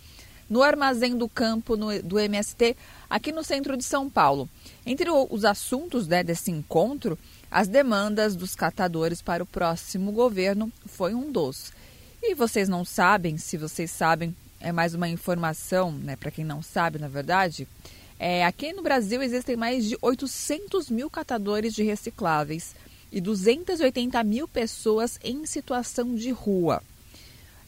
[0.51, 2.77] no Armazém do Campo no, do MST,
[3.09, 4.49] aqui no centro de São Paulo.
[4.85, 7.17] Entre os assuntos né, desse encontro,
[7.49, 11.73] as demandas dos catadores para o próximo governo foi um dos.
[12.21, 16.63] E vocês não sabem, se vocês sabem, é mais uma informação, né, para quem não
[16.63, 17.67] sabe, na verdade.
[18.19, 22.75] É, aqui no Brasil existem mais de 800 mil catadores de recicláveis
[23.13, 26.83] e 280 mil pessoas em situação de rua.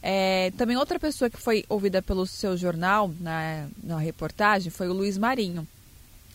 [0.03, 4.93] É, também outra pessoa que foi ouvida pelo seu jornal na, na reportagem foi o
[4.93, 5.67] Luiz Marinho,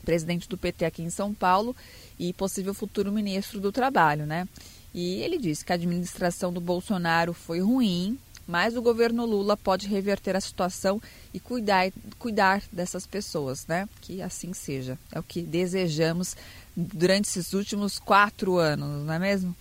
[0.04, 1.74] presidente do PT aqui em São Paulo
[2.18, 4.48] e possível futuro ministro do Trabalho, né?
[4.94, 9.88] E ele disse que a administração do Bolsonaro foi ruim, mas o governo Lula pode
[9.88, 11.02] reverter a situação
[11.34, 13.88] e cuidar, cuidar dessas pessoas, né?
[14.00, 14.98] Que assim seja.
[15.10, 16.36] É o que desejamos
[16.76, 19.54] durante esses últimos quatro anos, não é mesmo?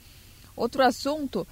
[0.56, 1.48] Outro assunto.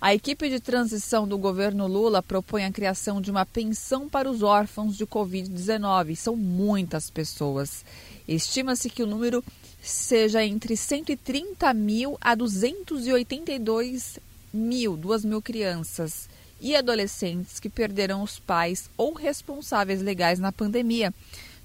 [0.00, 4.44] A equipe de transição do governo Lula propõe a criação de uma pensão para os
[4.44, 6.14] órfãos de Covid-19.
[6.14, 7.84] São muitas pessoas.
[8.28, 9.42] Estima-se que o número
[9.82, 14.20] seja entre 130 mil a 282
[14.52, 16.27] mil, 2 mil crianças
[16.60, 21.12] e adolescentes que perderam os pais ou responsáveis legais na pandemia,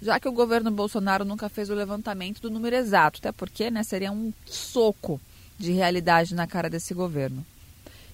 [0.02, 3.84] já que o governo Bolsonaro nunca fez o levantamento do número exato, até porque né,
[3.84, 5.20] seria um soco
[5.58, 7.46] de realidade na cara desse governo.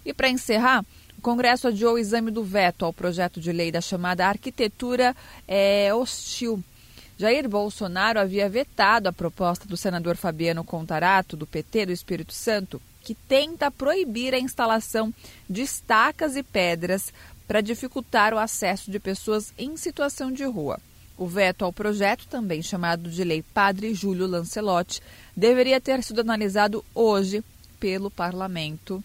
[0.06, 0.86] E para encerrar,
[1.18, 5.16] o Congresso adiou o exame do veto ao projeto de lei da chamada arquitetura
[5.48, 6.64] é, hostil.
[7.18, 12.82] Jair Bolsonaro havia vetado a proposta do senador Fabiano Contarato, do PT do Espírito Santo,
[13.02, 15.14] que tenta proibir a instalação
[15.50, 17.14] de estacas e pedras
[17.48, 20.80] para dificultar o acesso de pessoas em situação de rua.
[21.18, 25.02] O veto ao projeto, também chamado de Lei Padre Júlio Lancelotti,
[25.36, 27.44] deveria ter sido analisado hoje
[27.80, 29.04] pelo parlamento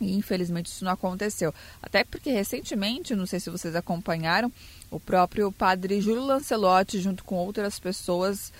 [0.00, 1.52] E infelizmente isso não aconteceu.
[1.82, 4.52] Até porque recentemente, não sei se vocês acompanharam,
[4.90, 8.52] o próprio padre Júlio Lancelotti, junto com outras pessoas,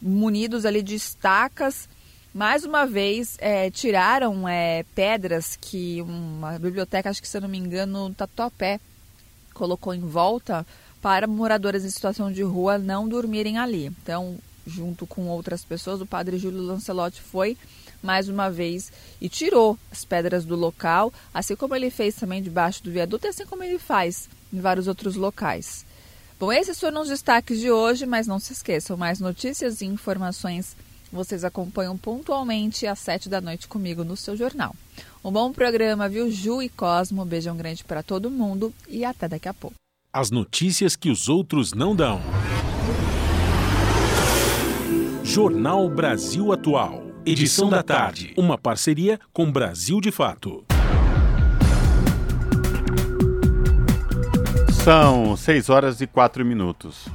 [0.00, 1.88] munidos ali de estacas,
[2.38, 7.48] mais uma vez é, tiraram é, pedras que uma biblioteca, acho que se eu não
[7.48, 8.78] me engano, Tatuapé,
[9.52, 10.64] colocou em volta
[11.02, 13.86] para moradoras em situação de rua não dormirem ali.
[13.86, 17.58] Então, junto com outras pessoas, o padre Júlio Lancelotti foi
[18.00, 22.84] mais uma vez e tirou as pedras do local, assim como ele fez também debaixo
[22.84, 25.84] do viaduto e assim como ele faz em vários outros locais.
[26.38, 30.76] Bom, esses foram os destaques de hoje, mas não se esqueçam, mais notícias e informações
[31.12, 34.74] vocês acompanham pontualmente às sete da noite comigo no seu jornal.
[35.24, 37.24] Um bom programa, viu, Ju e Cosmo?
[37.24, 39.76] beijão grande para todo mundo e até daqui a pouco.
[40.12, 42.20] As notícias que os outros não dão.
[45.22, 47.02] Jornal Brasil Atual.
[47.26, 48.32] Edição da tarde.
[48.36, 50.64] Uma parceria com Brasil de Fato.
[54.82, 57.06] São 6 horas e 4 minutos.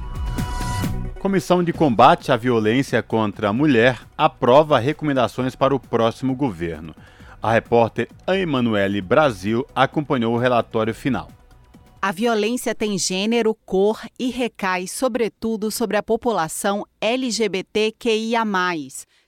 [1.24, 6.94] Comissão de Combate à Violência contra a Mulher aprova recomendações para o próximo governo.
[7.42, 11.30] A repórter Emanuele Brasil acompanhou o relatório final.
[12.02, 18.42] A violência tem gênero, cor e recai, sobretudo, sobre a população LGBTQIA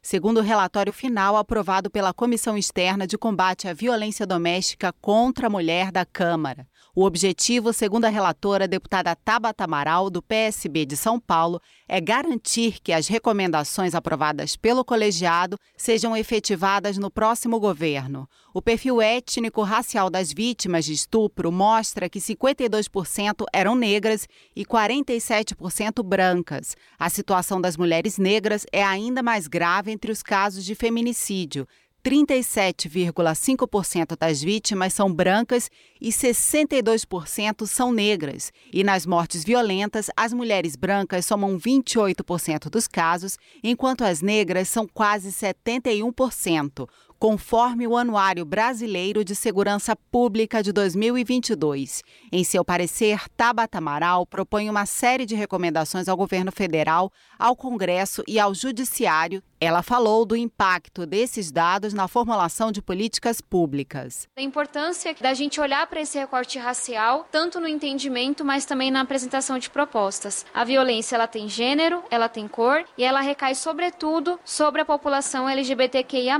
[0.02, 5.50] segundo o relatório final aprovado pela Comissão Externa de Combate à Violência Doméstica contra a
[5.50, 6.66] Mulher da Câmara.
[6.98, 12.80] O objetivo, segundo a relatora deputada Tabata Amaral, do PSB de São Paulo, é garantir
[12.82, 18.26] que as recomendações aprovadas pelo colegiado sejam efetivadas no próximo governo.
[18.54, 24.26] O perfil étnico-racial das vítimas de estupro mostra que 52% eram negras
[24.56, 26.74] e 47% brancas.
[26.98, 31.68] A situação das mulheres negras é ainda mais grave entre os casos de feminicídio.
[32.06, 35.68] 37,5% das vítimas são brancas
[36.00, 38.52] e 62% são negras.
[38.72, 44.86] E nas mortes violentas, as mulheres brancas somam 28% dos casos, enquanto as negras são
[44.86, 46.86] quase 71%
[47.18, 52.02] conforme o Anuário Brasileiro de Segurança Pública de 2022.
[52.30, 58.22] Em seu parecer, Tabata Amaral propõe uma série de recomendações ao governo federal, ao Congresso
[58.28, 59.42] e ao Judiciário.
[59.58, 64.28] Ela falou do impacto desses dados na formulação de políticas públicas.
[64.36, 69.00] A importância da gente olhar para esse recorte racial, tanto no entendimento, mas também na
[69.00, 70.44] apresentação de propostas.
[70.52, 75.48] A violência ela tem gênero, ela tem cor e ela recai sobretudo sobre a população
[75.48, 76.36] LGBTQIA+.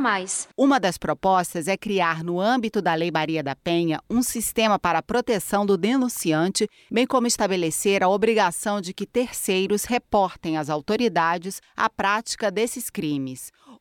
[0.55, 4.99] Uma das propostas é criar, no âmbito da Lei Maria da Penha, um sistema para
[4.99, 11.63] a proteção do denunciante, bem como estabelecer a obrigação de que terceiros reportem às autoridades
[11.75, 13.07] a prática desses crimes.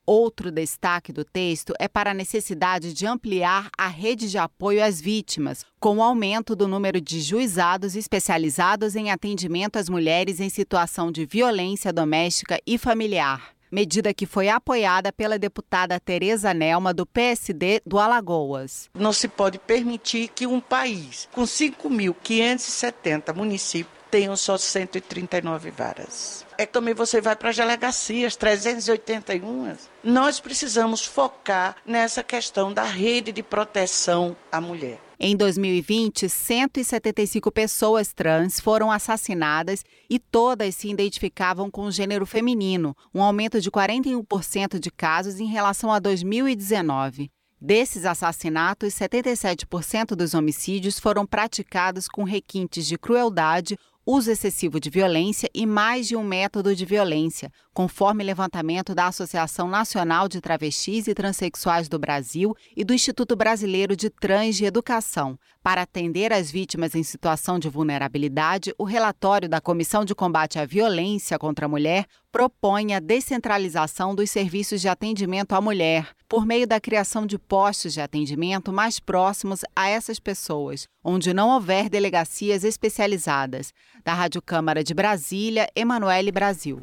[0.06, 5.02] Outro destaque do texto é para a necessidade de ampliar a rede de apoio às
[5.02, 11.12] vítimas, com o aumento do número de juizados especializados em atendimento às mulheres em situação
[11.12, 17.82] de violência doméstica e familiar medida que foi apoiada pela deputada Tereza Nelma, do PSD
[17.86, 18.90] do Alagoas.
[18.94, 26.46] Não se pode permitir que um país com 5.570 municípios tenha só 139 varas.
[26.58, 29.76] É que também você vai para as delegacias, 381.
[30.02, 35.02] Nós precisamos focar nessa questão da rede de proteção à mulher.
[35.20, 42.96] Em 2020, 175 pessoas trans foram assassinadas e todas se identificavam com o gênero feminino,
[43.14, 47.30] um aumento de 41% de casos em relação a 2019.
[47.60, 55.50] Desses assassinatos, 77% dos homicídios foram praticados com requintes de crueldade uso excessivo de violência
[55.54, 61.14] e mais de um método de violência, conforme levantamento da Associação Nacional de Travestis e
[61.14, 65.38] Transsexuais do Brasil e do Instituto Brasileiro de Trans de Educação.
[65.62, 70.66] Para atender as vítimas em situação de vulnerabilidade, o relatório da Comissão de Combate à
[70.66, 76.66] Violência contra a Mulher propõe a descentralização dos serviços de atendimento à mulher, por meio
[76.66, 82.64] da criação de postos de atendimento mais próximos a essas pessoas, onde não houver delegacias
[82.64, 83.74] especializadas.
[84.04, 86.82] Da Rádio Câmara de Brasília, Emanuele Brasil.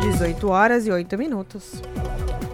[0.00, 1.82] 18 horas e 8 minutos.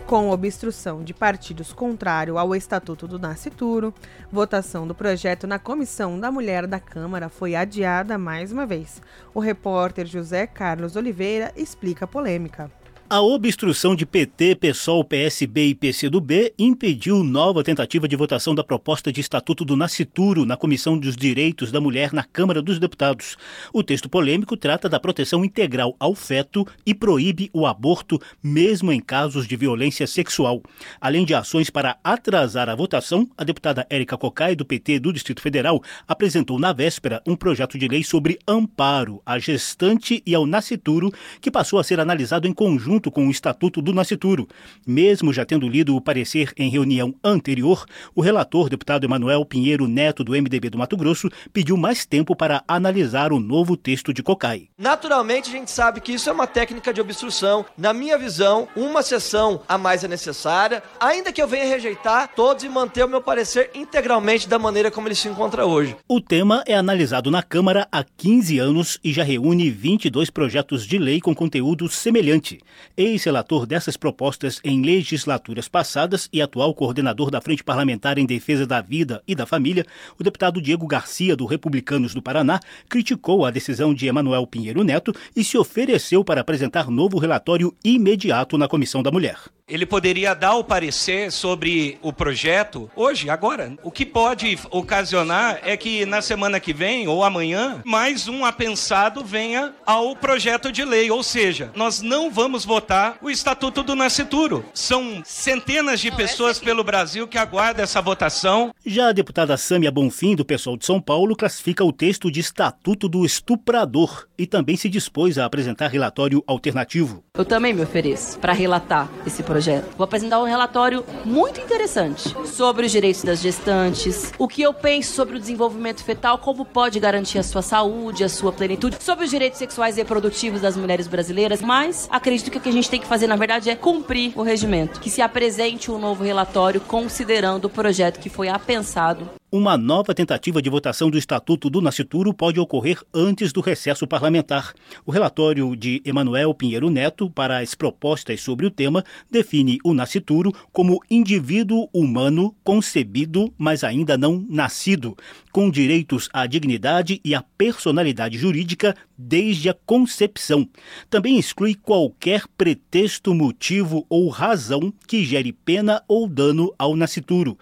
[0.04, 3.94] Com obstrução de partidos contrário ao Estatuto do Nascituro,
[4.32, 9.00] votação do projeto na Comissão da Mulher da Câmara foi adiada mais uma vez.
[9.32, 12.68] O repórter José Carlos Oliveira explica a polêmica.
[13.08, 19.12] A obstrução de PT, PSOL, PSB e PCdoB impediu nova tentativa de votação da proposta
[19.12, 23.36] de Estatuto do Nascituro na Comissão dos Direitos da Mulher na Câmara dos Deputados.
[23.72, 28.98] O texto polêmico trata da proteção integral ao feto e proíbe o aborto, mesmo em
[28.98, 30.60] casos de violência sexual.
[31.00, 35.40] Além de ações para atrasar a votação, a deputada Érica Cocai, do PT do Distrito
[35.40, 41.12] Federal, apresentou na véspera um projeto de lei sobre amparo à gestante e ao nascituro,
[41.40, 44.48] que passou a ser analisado em conjunto junto com o Estatuto do Nascituro.
[44.86, 50.24] Mesmo já tendo lido o parecer em reunião anterior, o relator, deputado Emanuel Pinheiro Neto,
[50.24, 54.68] do MDB do Mato Grosso, pediu mais tempo para analisar o novo texto de Cocai.
[54.78, 57.66] Naturalmente, a gente sabe que isso é uma técnica de obstrução.
[57.76, 62.64] Na minha visão, uma sessão a mais é necessária, ainda que eu venha rejeitar todos
[62.64, 65.94] e manter o meu parecer integralmente da maneira como ele se encontra hoje.
[66.08, 70.96] O tema é analisado na Câmara há 15 anos e já reúne 22 projetos de
[70.96, 72.58] lei com conteúdo semelhante
[72.96, 78.80] ex-relator dessas propostas em legislaturas passadas e atual coordenador da Frente Parlamentar em Defesa da
[78.80, 79.84] Vida e da Família,
[80.18, 85.14] o deputado Diego Garcia, do Republicanos do Paraná, criticou a decisão de Emanuel Pinheiro Neto
[85.34, 89.55] e se ofereceu para apresentar novo relatório imediato na Comissão da Mulher.
[89.68, 93.76] Ele poderia dar o parecer sobre o projeto hoje, agora.
[93.82, 99.24] O que pode ocasionar é que na semana que vem ou amanhã, mais um apensado
[99.24, 101.10] venha ao projeto de lei.
[101.10, 104.64] Ou seja, nós não vamos votar o Estatuto do Nascituro.
[104.72, 108.72] São centenas de pessoas pelo Brasil que aguardam essa votação.
[108.84, 113.08] Já a deputada Sâmia Bonfim, do pessoal de São Paulo, classifica o texto de Estatuto
[113.08, 117.24] do Estuprador e também se dispôs a apresentar relatório alternativo.
[117.34, 119.96] Eu também me ofereço para relatar esse projeto projeto.
[119.96, 125.14] Vou apresentar um relatório muito interessante sobre os direitos das gestantes, o que eu penso
[125.14, 129.30] sobre o desenvolvimento fetal, como pode garantir a sua saúde, a sua plenitude, sobre os
[129.30, 133.00] direitos sexuais e reprodutivos das mulheres brasileiras, mas acredito que o que a gente tem
[133.00, 137.64] que fazer, na verdade, é cumprir o regimento, que se apresente um novo relatório considerando
[137.64, 142.58] o projeto que foi apensado uma nova tentativa de votação do Estatuto do Nascituro pode
[142.58, 144.74] ocorrer antes do recesso parlamentar.
[145.04, 150.52] O relatório de Emanuel Pinheiro Neto para as propostas sobre o tema define o nascituro
[150.72, 155.16] como indivíduo humano concebido, mas ainda não nascido,
[155.52, 160.68] com direitos à dignidade e à personalidade jurídica desde a concepção.
[161.08, 167.56] Também exclui qualquer pretexto, motivo ou razão que gere pena ou dano ao nascituro.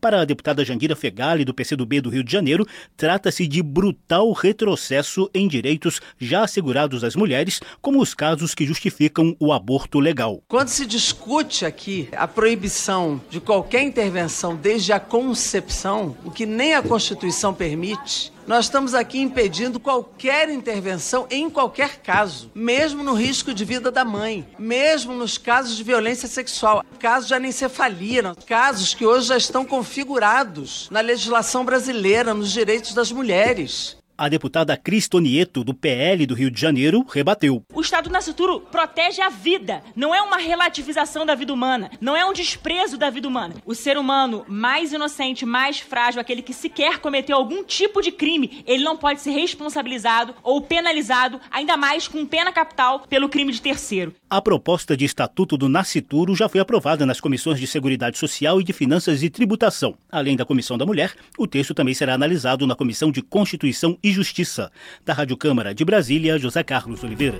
[0.00, 2.64] Para a deputada Jandira Fegali, do PCdoB do Rio de Janeiro,
[2.96, 9.36] trata-se de brutal retrocesso em direitos já assegurados às mulheres, como os casos que justificam
[9.40, 10.40] o aborto legal.
[10.46, 16.74] Quando se discute aqui a proibição de qualquer intervenção desde a concepção, o que nem
[16.74, 23.52] a Constituição permite, nós estamos aqui impedindo qualquer intervenção em qualquer caso, mesmo no risco
[23.52, 29.04] de vida da mãe, mesmo nos casos de violência sexual, casos de anencefalia, casos que
[29.04, 33.97] hoje já estão configurados na legislação brasileira, nos direitos das mulheres.
[34.20, 37.62] A deputada Cristonieto, do PL do Rio de Janeiro, rebateu.
[37.72, 42.24] O Estado Nascituro protege a vida, não é uma relativização da vida humana, não é
[42.24, 43.54] um desprezo da vida humana.
[43.64, 48.64] O ser humano mais inocente, mais frágil, aquele que sequer cometeu algum tipo de crime,
[48.66, 53.62] ele não pode ser responsabilizado ou penalizado, ainda mais com pena capital, pelo crime de
[53.62, 54.12] terceiro.
[54.28, 58.64] A proposta de Estatuto do Nascituro já foi aprovada nas comissões de Seguridade Social e
[58.64, 59.94] de Finanças e Tributação.
[60.10, 64.07] Além da Comissão da Mulher, o texto também será analisado na Comissão de Constituição e
[64.12, 64.70] Justiça.
[65.04, 67.38] Da Rádio Câmara de Brasília, José Carlos Oliveira.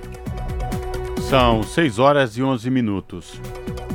[1.29, 3.39] São 6 horas e 11 minutos.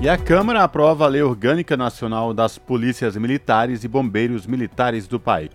[0.01, 5.19] E a Câmara aprova a Lei Orgânica Nacional das Polícias Militares e Bombeiros Militares do
[5.19, 5.51] país.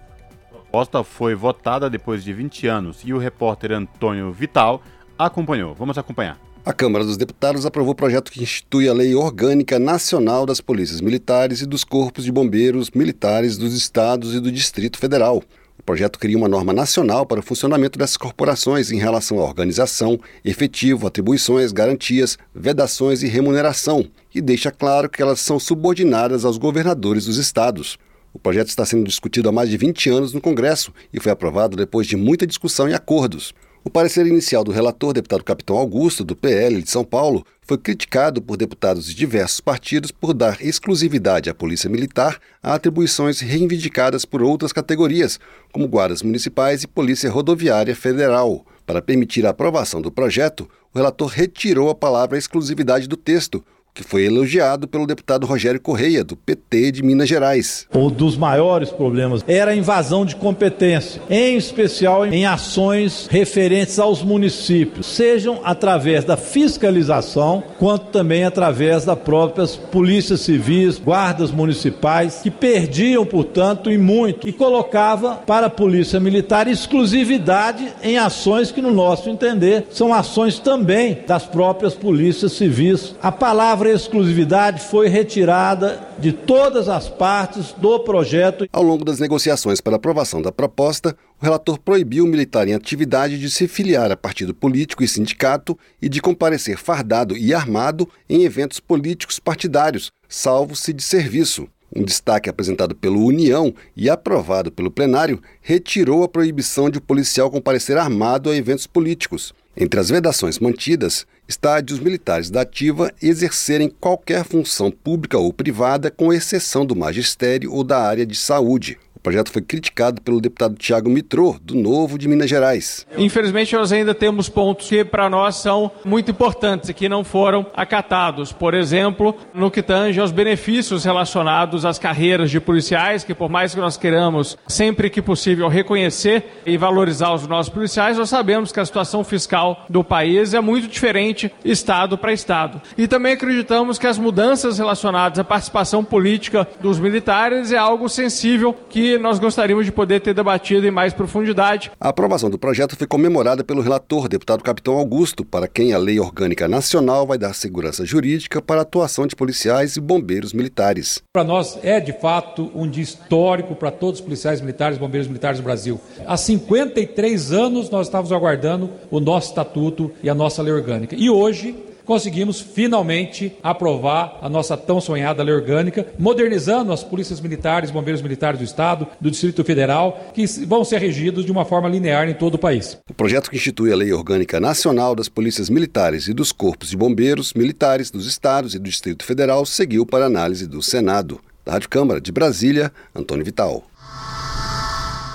[0.50, 4.82] A proposta foi votada depois de 20 anos e o repórter Antônio Vital
[5.18, 5.76] acompanhou.
[5.76, 6.40] Vamos acompanhar.
[6.66, 11.00] A Câmara dos Deputados aprovou o projeto que institui a Lei Orgânica Nacional das Polícias
[11.00, 15.42] Militares e dos Corpos de Bombeiros Militares dos Estados e do Distrito Federal.
[15.80, 20.20] O projeto cria uma norma nacional para o funcionamento dessas corporações em relação à organização,
[20.44, 27.26] efetivo, atribuições, garantias, vedações e remuneração, e deixa claro que elas são subordinadas aos governadores
[27.26, 27.98] dos estados.
[28.34, 31.78] O projeto está sendo discutido há mais de 20 anos no Congresso e foi aprovado
[31.78, 33.54] depois de muita discussão e acordos.
[33.82, 38.42] O parecer inicial do relator, deputado Capitão Augusto, do PL de São Paulo, foi criticado
[38.42, 44.44] por deputados de diversos partidos por dar exclusividade à Polícia Militar a atribuições reivindicadas por
[44.44, 45.40] outras categorias,
[45.72, 48.66] como guardas municipais e Polícia Rodoviária Federal.
[48.86, 53.64] Para permitir a aprovação do projeto, o relator retirou a palavra exclusividade do texto,
[54.00, 57.86] que foi elogiado pelo deputado Rogério Correia, do PT de Minas Gerais.
[57.94, 64.24] Um dos maiores problemas era a invasão de competência, em especial em ações referentes aos
[64.24, 72.50] municípios, sejam através da fiscalização, quanto também através das próprias polícias civis, guardas municipais, que
[72.50, 78.94] perdiam, portanto, e muito, e colocava para a polícia militar exclusividade em ações que, no
[78.94, 83.14] nosso entender, são ações também das próprias polícias civis.
[83.22, 88.68] A palavra exclusividade foi retirada de todas as partes do projeto.
[88.72, 93.40] Ao longo das negociações para aprovação da proposta, o relator proibiu o militar em atividade
[93.40, 98.44] de se filiar a partido político e sindicato e de comparecer fardado e armado em
[98.44, 101.68] eventos políticos partidários, salvo se de serviço.
[101.96, 107.50] Um destaque apresentado pelo União e aprovado pelo plenário retirou a proibição de o policial
[107.50, 109.54] comparecer armado a eventos políticos.
[109.76, 115.52] Entre as vedações mantidas está de os militares da ativa exercerem qualquer função pública ou
[115.52, 119.00] privada, com exceção do magistério ou da área de saúde.
[119.20, 123.06] O projeto foi criticado pelo deputado Tiago Mitrô, do Novo de Minas Gerais.
[123.18, 127.66] Infelizmente, nós ainda temos pontos que para nós são muito importantes e que não foram
[127.76, 128.54] acatados.
[128.54, 133.76] Por exemplo, no que tange aos benefícios relacionados às carreiras de policiais, que por mais
[133.76, 138.80] que nós queiramos, sempre que possível, reconhecer e valorizar os nossos policiais, nós sabemos que
[138.80, 142.82] a situação fiscal do país é muito diferente estado para estado.
[142.98, 148.74] E também acreditamos que as mudanças relacionadas à participação política dos militares é algo sensível
[148.90, 151.92] que nós gostaríamos de poder ter debatido em mais profundidade.
[152.00, 156.20] A aprovação do projeto foi comemorada pelo relator, deputado Capitão Augusto, para quem a Lei
[156.20, 161.22] Orgânica Nacional vai dar segurança jurídica para a atuação de policiais e bombeiros militares.
[161.34, 165.28] Para nós é, de fato, um dia histórico para todos os policiais militares e bombeiros
[165.28, 166.00] militares do Brasil.
[166.26, 171.16] Há 53 anos nós estávamos aguardando o nosso estatuto e a nossa lei orgânica.
[171.18, 177.92] E hoje conseguimos finalmente aprovar a nossa tão sonhada lei orgânica, modernizando as polícias militares,
[177.92, 182.28] bombeiros militares do Estado, do Distrito Federal, que vão ser regidos de uma forma linear
[182.28, 182.98] em todo o país.
[183.08, 186.98] O projeto que institui a Lei Orgânica Nacional das Polícias Militares e dos Corpos de
[186.98, 191.40] Bombeiros Militares dos Estados e do Distrito Federal seguiu para análise do Senado.
[191.64, 193.84] Da Rádio Câmara de Brasília, Antônio Vital.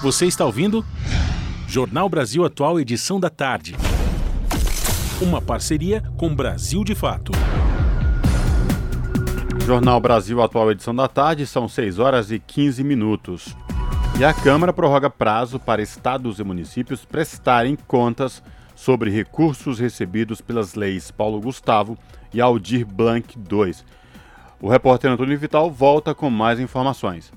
[0.02, 0.84] Você está ouvindo?
[1.68, 3.76] Jornal Brasil Atual, edição da tarde.
[5.24, 7.32] Uma parceria com Brasil de Fato.
[9.64, 13.56] Jornal Brasil Atual, edição da tarde, são 6 horas e 15 minutos.
[14.20, 18.42] E a Câmara prorroga prazo para estados e municípios prestarem contas
[18.76, 21.96] sobre recursos recebidos pelas leis Paulo Gustavo
[22.30, 23.74] e Aldir Blanc II.
[24.60, 27.32] O repórter Antônio Vital volta com mais informações.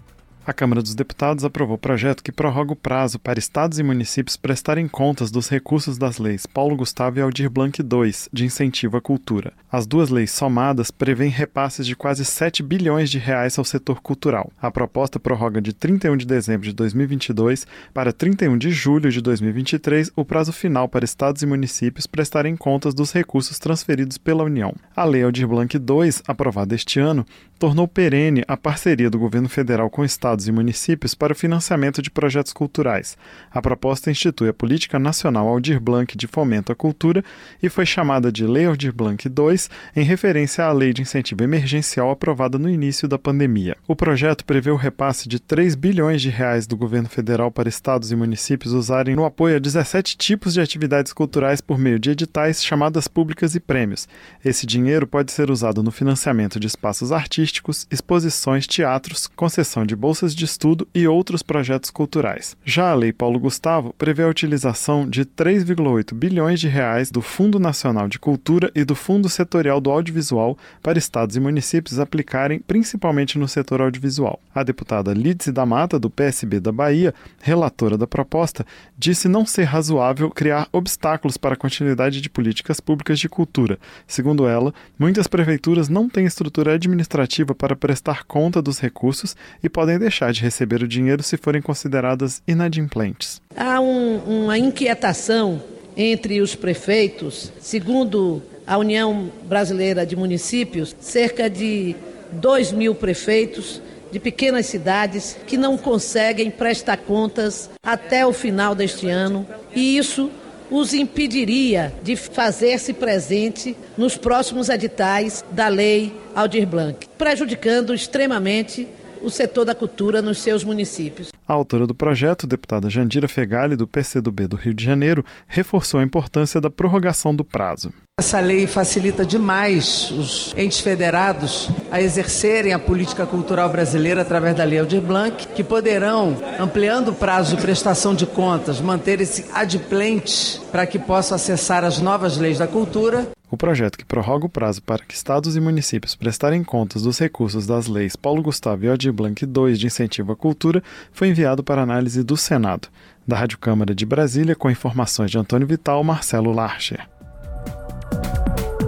[0.48, 4.38] A Câmara dos Deputados aprovou o projeto que prorroga o prazo para estados e municípios
[4.38, 9.02] prestarem contas dos recursos das leis Paulo Gustavo e Aldir Blanc II, de incentivo à
[9.02, 9.52] cultura.
[9.70, 14.50] As duas leis somadas prevêem repasses de quase 7 bilhões de reais ao setor cultural.
[14.62, 20.14] A proposta prorroga de 31 de dezembro de 2022 para 31 de julho de 2023
[20.16, 24.74] o prazo final para estados e municípios prestarem contas dos recursos transferidos pela União.
[24.96, 27.26] A Lei Aldir Blanc II, aprovada este ano,
[27.60, 32.02] tornou perene a parceria do governo federal com estados estados e municípios para o financiamento
[32.02, 33.18] de projetos culturais.
[33.52, 37.24] A proposta institui a Política Nacional Aldir Blanc de Fomento à Cultura
[37.62, 39.58] e foi chamada de Lei Aldir Blanc II,
[39.96, 43.76] em referência à Lei de Incentivo Emergencial aprovada no início da pandemia.
[43.88, 48.12] O projeto prevê o repasse de 3 bilhões de reais do governo federal para estados
[48.12, 52.64] e municípios usarem no apoio a 17 tipos de atividades culturais por meio de editais,
[52.64, 54.08] chamadas públicas e prêmios.
[54.44, 60.27] Esse dinheiro pode ser usado no financiamento de espaços artísticos, exposições, teatros, concessão de bolsas
[60.28, 62.58] bolsas de estudo e outros projetos culturais.
[62.66, 67.60] Já a Lei Paulo Gustavo prevê a utilização de 3,8 bilhões de reais do Fundo
[67.60, 73.38] Nacional de Cultura e do Fundo Setorial do Audiovisual para estados e municípios aplicarem principalmente
[73.38, 74.40] no setor audiovisual.
[74.54, 78.66] A deputada Lídice da Mata, do PSB da Bahia, relatora da proposta,
[78.98, 83.78] disse não ser razoável criar obstáculos para a continuidade de políticas públicas de cultura.
[84.08, 90.00] Segundo ela, muitas prefeituras não têm estrutura administrativa para prestar conta dos recursos e podem
[90.00, 93.40] deixar deixar de receber o dinheiro se forem consideradas inadimplentes.
[93.56, 95.62] Há um, uma inquietação
[95.96, 101.96] entre os prefeitos, segundo a União Brasileira de Municípios, cerca de
[102.32, 103.82] 2 mil prefeitos
[104.12, 109.46] de pequenas cidades que não conseguem prestar contas até o final deste ano
[109.76, 110.32] e isso
[110.70, 118.88] os impediria de fazer-se presente nos próximos editais da Lei Aldir Blanc, prejudicando extremamente
[119.22, 121.37] o setor da cultura nos seus municípios.
[121.48, 126.04] A autora do projeto, deputada Jandira Fegali, do PCdoB do Rio de Janeiro, reforçou a
[126.04, 127.94] importância da prorrogação do prazo.
[128.20, 134.66] Essa lei facilita demais os entes federados a exercerem a política cultural brasileira através da
[134.66, 140.86] Lei Aldir Blanc, que poderão, ampliando o prazo de prestação de contas, manter-se adimplentes para
[140.86, 143.26] que possam acessar as novas leis da cultura.
[143.50, 147.66] O projeto que prorroga o prazo para que estados e municípios prestarem contas dos recursos
[147.66, 150.84] das leis Paulo Gustavo e Aldir Blanc II de incentivo à cultura
[151.14, 152.88] foi enviado para análise do Senado.
[153.28, 157.08] Da Rádio Câmara de Brasília, com informações de Antônio Vital, Marcelo Larcher.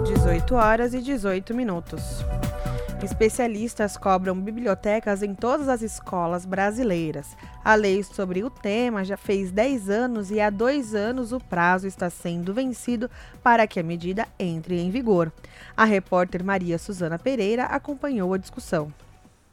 [0.04, 2.02] 18 horas e 18 minutos.
[3.04, 7.36] Especialistas cobram bibliotecas em todas as escolas brasileiras.
[7.64, 11.86] A lei sobre o tema já fez 10 anos e há dois anos o prazo
[11.86, 13.08] está sendo vencido
[13.44, 15.32] para que a medida entre em vigor.
[15.76, 18.92] A repórter Maria Suzana Pereira acompanhou a discussão.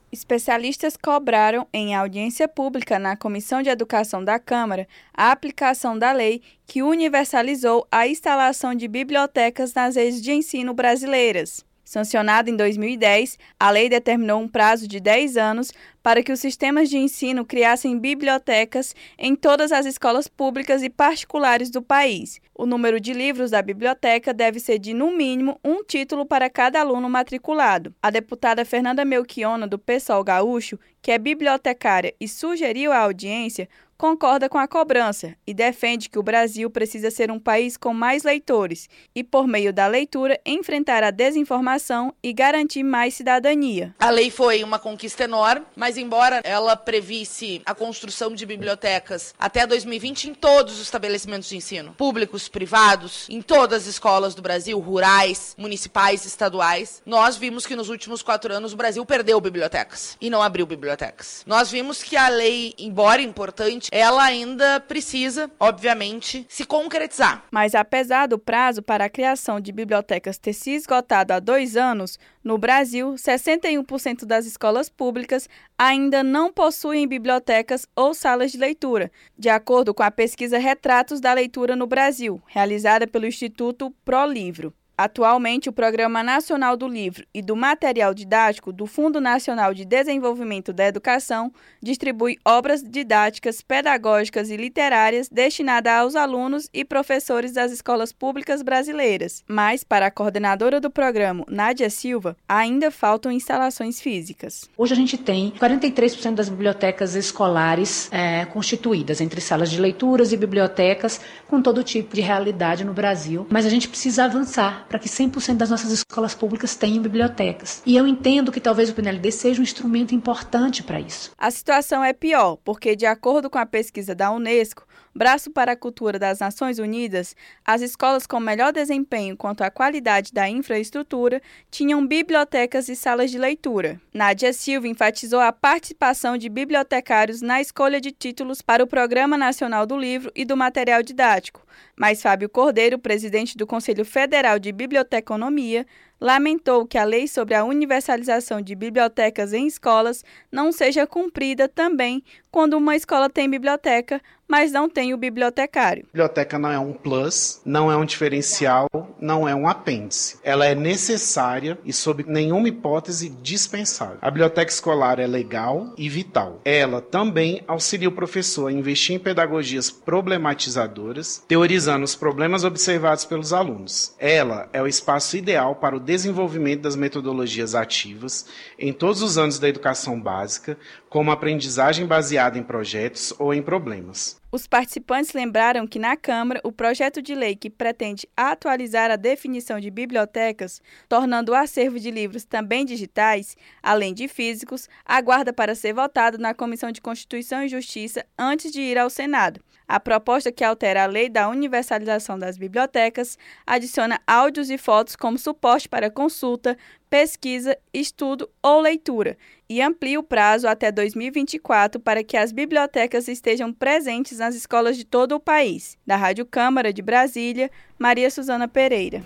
[0.10, 6.42] Especialistas cobraram, em audiência pública na Comissão de Educação da Câmara, a aplicação da lei
[6.66, 11.66] que universalizou a instalação de bibliotecas nas redes de ensino brasileiras.
[11.84, 15.72] Sancionada em 2010, a lei determinou um prazo de 10 anos
[16.04, 21.70] para que os sistemas de ensino criassem bibliotecas em todas as escolas públicas e particulares
[21.70, 22.42] do país.
[22.60, 26.80] O número de livros da biblioteca deve ser de, no mínimo, um título para cada
[26.80, 27.94] aluno matriculado.
[28.02, 34.48] A deputada Fernanda Melchiona, do PSOL Gaúcho, que é bibliotecária e sugeriu à audiência, concorda
[34.48, 38.88] com a cobrança e defende que o Brasil precisa ser um país com mais leitores
[39.16, 43.96] e, por meio da leitura, enfrentar a desinformação e garantir mais cidadania.
[44.00, 49.66] A lei foi uma conquista enorme, mas embora ela previsse a construção de bibliotecas até
[49.66, 54.78] 2020 em todos os estabelecimentos de ensino, públicos, privados, em todas as escolas do Brasil,
[54.80, 60.30] rurais, municipais, estaduais, nós vimos que nos últimos quatro anos o Brasil perdeu bibliotecas e
[60.30, 61.44] não abriu bibliotecas.
[61.48, 67.46] Nós vimos que a lei, embora importante, ela ainda precisa, obviamente, se concretizar.
[67.52, 72.20] Mas apesar do prazo para a criação de bibliotecas ter se esgotado há dois anos,
[72.44, 79.50] no Brasil, 61% das escolas públicas ainda não possuem bibliotecas ou salas de leitura, de
[79.50, 84.74] acordo com a pesquisa Retratos da Leitura no Brasil, realizada pelo Instituto ProLivro.
[84.98, 90.74] Atualmente, o Programa Nacional do Livro e do Material Didático do Fundo Nacional de Desenvolvimento
[90.74, 98.12] da Educação distribui obras didáticas, pedagógicas e literárias destinadas aos alunos e professores das escolas
[98.12, 99.44] públicas brasileiras.
[99.48, 104.68] Mas, para a coordenadora do programa, Nádia Silva, ainda faltam instalações físicas.
[104.76, 110.38] Hoje a gente tem 43% das bibliotecas escolares é, constituídas entre salas de leituras e
[110.38, 115.10] bibliotecas com todo tipo de realidade no Brasil, mas a gente precisa avançar para que
[115.10, 117.82] 100% das nossas escolas públicas tenham bibliotecas.
[117.86, 121.32] E eu entendo que talvez o PNLD seja um instrumento importante para isso.
[121.38, 124.86] A situação é pior, porque, de acordo com a pesquisa da Unesco,
[125.18, 127.36] Braço para a Cultura das Nações Unidas,
[127.66, 131.42] as escolas com melhor desempenho quanto à qualidade da infraestrutura
[131.72, 134.00] tinham bibliotecas e salas de leitura.
[134.14, 139.88] Nádia Silva enfatizou a participação de bibliotecários na escolha de títulos para o Programa Nacional
[139.88, 141.66] do Livro e do Material Didático,
[141.96, 145.84] mas Fábio Cordeiro, presidente do Conselho Federal de Biblioteconomia,
[146.20, 152.24] lamentou que a lei sobre a universalização de bibliotecas em escolas não seja cumprida também
[152.52, 156.06] quando uma escola tem biblioteca, mas não tem o bibliotecário.
[156.06, 158.88] Biblioteca não é um plus, não é um diferencial,
[159.20, 160.40] não é um apêndice.
[160.44, 164.18] Ela é necessária e, sob nenhuma hipótese, dispensável.
[164.22, 166.62] A biblioteca escolar é legal e vital.
[166.64, 173.52] Ela também auxilia o professor a investir em pedagogias problematizadoras, teorizando os problemas observados pelos
[173.52, 174.16] alunos.
[174.18, 178.48] Ela é o espaço ideal para o desenvolvimento das metodologias ativas
[178.80, 180.78] em todos os anos da educação básica,
[181.10, 184.40] como aprendizagem baseada em projetos ou em problemas.
[184.50, 189.82] Os participantes lembraram que na Câmara, o projeto de lei que pretende atualizar a definição
[189.82, 195.94] de bibliotecas, tornando o acervo de livros também digitais, além de físicos, aguarda para ser
[195.94, 199.60] votado na Comissão de Constituição e Justiça antes de ir ao Senado.
[199.88, 205.38] A proposta que altera a lei da universalização das bibliotecas adiciona áudios e fotos como
[205.38, 206.78] suporte para consulta,
[207.10, 209.38] pesquisa, estudo ou leitura
[209.70, 215.06] e amplia o prazo até 2024 para que as bibliotecas estejam presentes nas escolas de
[215.06, 215.98] todo o país.
[216.06, 219.24] Da Rádio Câmara de Brasília, Maria Suzana Pereira.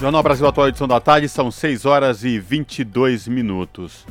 [0.00, 4.04] Jornal Brasil Atual, edição da tarde, são 6 horas e 22 minutos.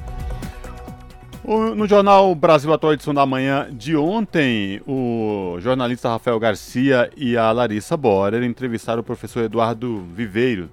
[1.50, 7.52] No Jornal Brasil Atual, edição da manhã de ontem, o jornalista Rafael Garcia e a
[7.52, 10.70] Larissa Borer entrevistaram o professor Eduardo Viveiro.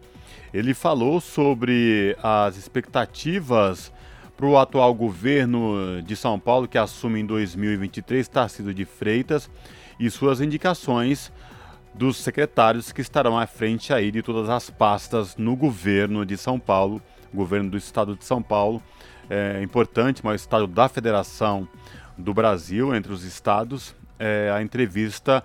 [0.52, 3.90] Ele falou sobre as expectativas
[4.36, 9.48] para o atual governo de São Paulo, que assume em 2023, Tarcísio de Freitas,
[9.98, 11.32] e suas indicações
[11.94, 16.60] dos secretários que estarão à frente aí de todas as pastas no governo de São
[16.60, 17.00] Paulo,
[17.32, 18.82] governo do estado de São Paulo.
[19.28, 21.68] É importante, mas o estado da federação
[22.16, 23.94] do Brasil, entre os estados.
[24.18, 25.44] É, a entrevista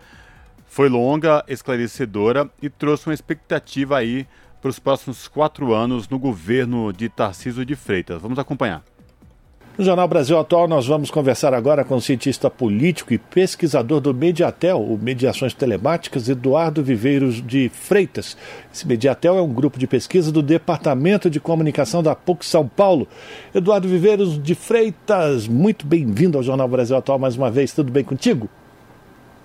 [0.66, 4.26] foi longa, esclarecedora e trouxe uma expectativa aí
[4.62, 8.22] para os próximos quatro anos no governo de Tarcísio de Freitas.
[8.22, 8.84] Vamos acompanhar.
[9.82, 14.14] No Jornal Brasil Atual, nós vamos conversar agora com o cientista político e pesquisador do
[14.14, 18.38] Mediatel, o Mediações Telemáticas, Eduardo Viveiros de Freitas.
[18.72, 23.08] Esse Mediatel é um grupo de pesquisa do Departamento de Comunicação da PUC São Paulo.
[23.56, 27.74] Eduardo Viveiros de Freitas, muito bem-vindo ao Jornal Brasil Atual mais uma vez.
[27.74, 28.48] Tudo bem contigo?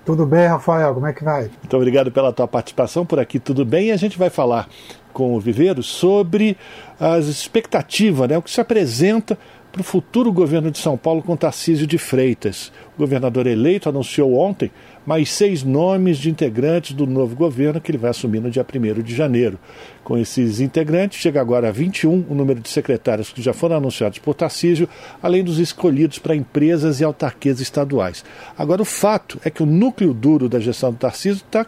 [0.05, 1.45] Tudo bem, Rafael, como é que vai?
[1.63, 3.87] Muito obrigado pela tua participação por aqui, tudo bem?
[3.87, 4.69] E a gente vai falar
[5.15, 6.59] com o Viveiro sobre
[7.01, 9.39] as expectativas, né, o que se apresenta
[9.77, 12.73] para o futuro governo de São Paulo com Tarcísio de Freitas.
[12.97, 14.71] O governador eleito anunciou ontem
[15.05, 19.03] mais seis nomes de integrantes do novo governo que ele vai assumir no dia 1
[19.03, 19.59] de janeiro.
[20.03, 24.19] Com esses integrantes, chega agora a 21 o número de secretários que já foram anunciados
[24.19, 24.89] por Tarcísio,
[25.23, 28.25] além dos escolhidos para empresas e autarquias estaduais.
[28.57, 31.67] Agora, o fato é que o núcleo duro da gestão do Tarcísio está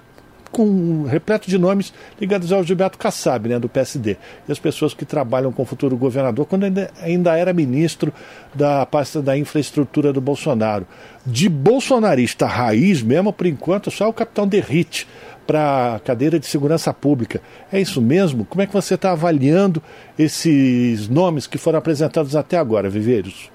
[0.50, 4.16] com repleto de nomes ligados ao Gilberto Kassab, né, do PSD.
[4.48, 8.12] E as pessoas que trabalham com o futuro governador, quando ainda, ainda era ministro
[8.54, 10.86] da pasta da infraestrutura do Bolsonaro.
[11.24, 15.06] De bolsonarista raiz mesmo, por enquanto, só o capitão Derrite
[15.46, 17.40] para a cadeira de segurança pública.
[17.72, 18.44] É isso mesmo?
[18.44, 19.82] Como é que você está avaliando
[20.18, 23.50] esses nomes que foram apresentados até agora, Viveiros?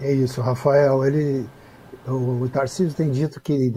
[0.00, 1.04] É isso, Rafael.
[1.04, 1.44] Ele
[2.06, 3.72] o Tarcísio tem dito que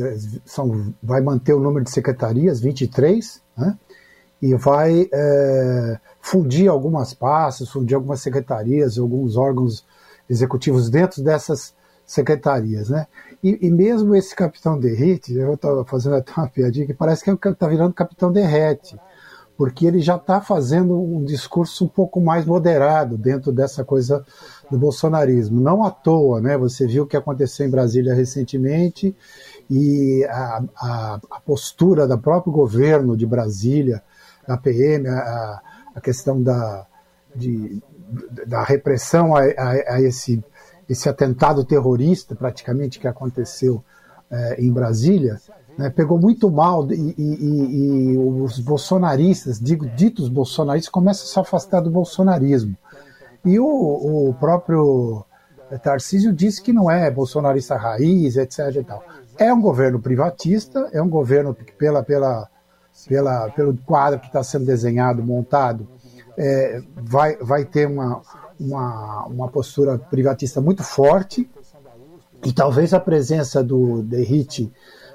[0.46, 3.78] são, vai manter o número de secretarias, 23, né?
[4.42, 9.86] e vai é, fundir algumas pastas, fundir algumas secretarias, alguns órgãos
[10.30, 11.74] executivos dentro dessas
[12.06, 12.90] secretarias.
[12.90, 13.08] Né?
[13.44, 17.48] E, e mesmo esse capitão Derrite, eu estava fazendo até uma piadinha que parece que
[17.48, 18.98] está virando capitão Derrete,
[19.58, 24.26] porque ele já está fazendo um discurso um pouco mais moderado dentro dessa coisa
[24.74, 25.62] do bolsonarismo.
[25.62, 26.58] Não à toa, né?
[26.58, 29.16] Você viu o que aconteceu em Brasília recentemente
[29.70, 34.02] e a, a, a postura do próprio governo de Brasília,
[34.48, 35.62] da PM, a,
[35.96, 36.88] a questão da,
[37.36, 37.82] de,
[38.48, 40.44] da repressão a, a, esse,
[40.90, 43.84] esse atentado terrorista, praticamente, que aconteceu
[44.30, 45.40] é, em Brasília,
[45.78, 51.40] né, pegou muito mal e, e, e, os bolsonaristas, digo, ditos bolsonaristas, começam a se
[51.40, 52.76] afastar do bolsonarismo.
[53.46, 55.26] E o, o próprio
[55.82, 58.60] Tarcísio disse que não é bolsonarista raiz, etc.
[58.76, 59.04] E tal.
[59.38, 62.48] É um governo privatista, é um governo que, pela, pela,
[63.08, 65.88] pela, pelo quadro que está sendo desenhado, montado,
[66.38, 68.22] é, vai, vai ter uma,
[68.60, 71.50] uma, uma postura privatista muito forte,
[72.46, 74.72] e talvez a presença do Derrite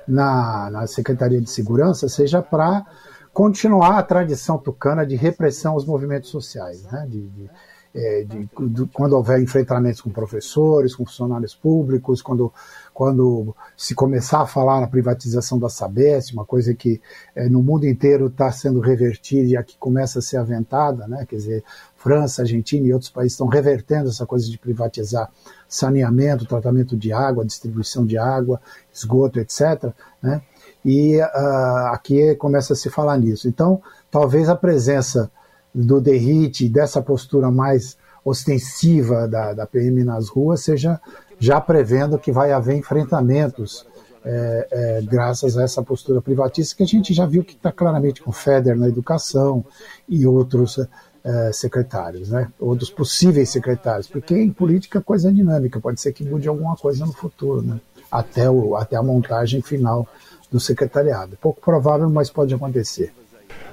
[0.06, 2.86] na, na Secretaria de Segurança seja para
[3.32, 7.06] continuar a tradição tucana de repressão aos movimentos sociais, né?
[7.08, 7.50] de, de
[7.94, 12.52] é, de, de, quando houver enfrentamentos com professores, com funcionários públicos, quando,
[12.92, 17.00] quando se começar a falar na privatização da Sabesp, uma coisa que
[17.34, 21.26] é, no mundo inteiro está sendo revertida e aqui começa a ser aventada, né?
[21.28, 21.64] quer dizer,
[21.96, 25.30] França, Argentina e outros países estão revertendo essa coisa de privatizar
[25.68, 28.60] saneamento, tratamento de água, distribuição de água,
[28.92, 29.92] esgoto, etc.
[30.22, 30.40] Né?
[30.84, 33.48] E uh, aqui começa a se falar nisso.
[33.48, 35.30] Então, talvez a presença
[35.74, 41.00] do derrite, dessa postura mais ostensiva da, da PM nas ruas, seja
[41.38, 43.86] já prevendo que vai haver enfrentamentos
[44.24, 48.20] é, é, graças a essa postura privatista que a gente já viu que está claramente
[48.22, 49.64] com o FEDER na educação
[50.08, 50.78] e outros
[51.24, 52.50] é, secretários, né?
[52.58, 57.06] outros possíveis secretários, porque em política coisa é dinâmica, pode ser que mude alguma coisa
[57.06, 57.80] no futuro, né?
[58.10, 60.06] até, o, até a montagem final
[60.50, 61.36] do secretariado.
[61.40, 63.12] Pouco provável, mas pode acontecer.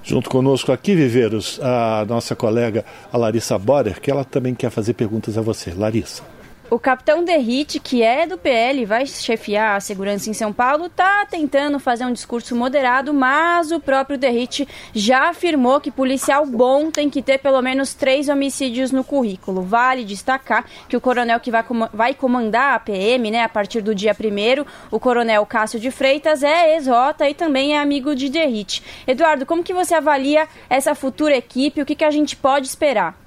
[0.06, 4.94] Junto conosco aqui, Viveiros, a nossa colega a Larissa Borer, que ela também quer fazer
[4.94, 5.74] perguntas a você.
[5.74, 6.35] Larissa.
[6.68, 10.88] O capitão Derrite, que é do PL e vai chefiar a segurança em São Paulo,
[10.88, 16.90] está tentando fazer um discurso moderado, mas o próprio Derrite já afirmou que policial bom
[16.90, 19.62] tem que ter pelo menos três homicídios no currículo.
[19.62, 24.16] Vale destacar que o coronel que vai, comandar a PM né, a partir do dia
[24.20, 28.82] 1 o coronel Cássio de Freitas, é ex-rota e também é amigo de Derrite.
[29.06, 31.80] Eduardo, como que você avalia essa futura equipe?
[31.80, 33.25] O que, que a gente pode esperar?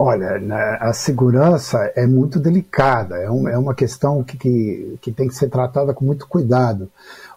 [0.00, 5.26] Olha, a segurança é muito delicada, é, um, é uma questão que, que, que, tem
[5.26, 6.88] que ser tratada com muito cuidado.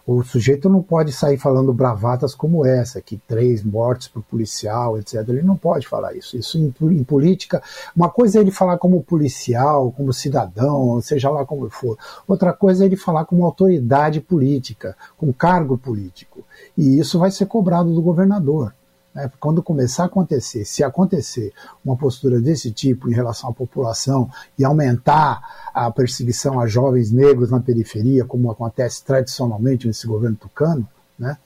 [0.06, 5.28] O sujeito não pode sair falando bravatas como essa, que três mortes por policial, etc.
[5.28, 6.36] Ele não pode falar isso.
[6.36, 7.60] Isso em, em, política,
[7.96, 11.98] uma coisa é ele falar como policial, como cidadão, seja lá como for.
[12.28, 16.44] Outra coisa é ele falar como autoridade política, com cargo político.
[16.78, 18.72] E isso vai ser cobrado do governador.
[19.14, 19.30] Né?
[19.38, 21.52] Quando começar a acontecer, se acontecer
[21.84, 25.40] uma postura desse tipo em relação à população e aumentar
[25.72, 31.36] a perseguição a jovens negros na periferia, como acontece tradicionalmente nesse governo tucano, né?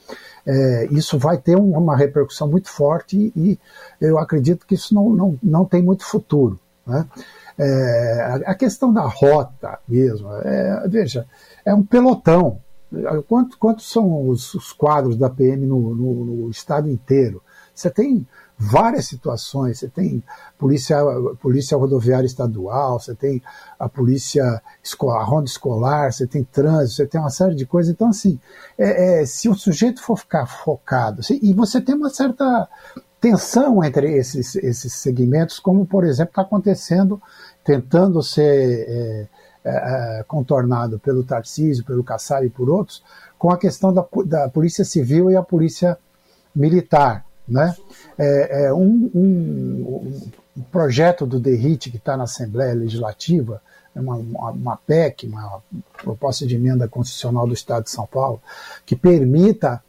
[0.46, 3.58] É, isso vai ter uma repercussão muito forte e
[4.00, 6.58] eu acredito que isso não, não, não tem muito futuro.
[6.86, 7.04] Né?
[7.58, 11.26] É, a questão da rota mesmo, é, veja,
[11.64, 12.60] é um pelotão.
[13.26, 17.42] Quantos quanto são os, os, quadros da PM no, no, no estado inteiro?
[17.76, 18.26] Você tem
[18.58, 19.78] várias situações.
[19.78, 20.22] Você tem
[20.58, 20.96] polícia,
[21.40, 23.42] polícia rodoviária estadual, você tem
[23.78, 27.92] a polícia a ronda escolar, você tem trânsito, você tem uma série de coisas.
[27.92, 28.40] Então, assim,
[28.78, 32.68] é, é, se o sujeito for ficar focado, se, e você tem uma certa
[33.20, 37.20] tensão entre esses, esses segmentos, como, por exemplo, está acontecendo,
[37.62, 39.28] tentando ser é,
[39.64, 39.70] é,
[40.20, 43.02] é, contornado pelo Tarcísio, pelo Kassab e por outros,
[43.38, 45.98] com a questão da, da polícia civil e a polícia
[46.54, 47.74] militar né?
[48.18, 50.20] É, é um, um,
[50.56, 53.62] um, projeto do DERIT que está na Assembleia Legislativa,
[53.94, 55.62] é uma, uma, uma, PEC, uma
[56.02, 58.40] proposta de emenda constitucional do Estado de São Paulo,
[58.84, 59.82] que permita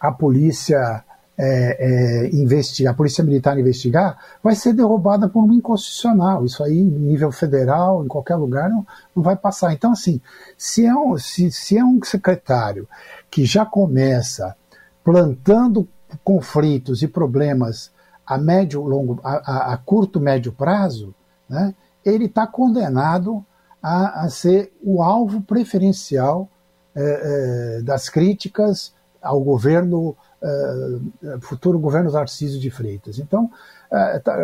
[0.00, 1.04] a polícia
[1.38, 6.44] é, é, investigar, a polícia militar investigar, vai ser derrubada por um inconstitucional.
[6.44, 9.72] Isso aí, nível federal, em qualquer lugar, não, não vai passar.
[9.72, 10.20] Então, assim,
[10.56, 12.88] se é, um, se, se é um secretário
[13.30, 14.56] que já começa
[15.04, 15.88] plantando
[16.24, 17.90] conflitos e problemas
[18.26, 21.14] a médio longo a, a, a curto médio prazo
[21.48, 21.74] né,
[22.04, 23.44] ele está condenado
[23.82, 26.48] a, a, ser o alvo preferencial
[26.94, 33.18] é, é, das críticas ao governo é, futuro governo Tarcísio de Freitas.
[33.18, 33.50] Então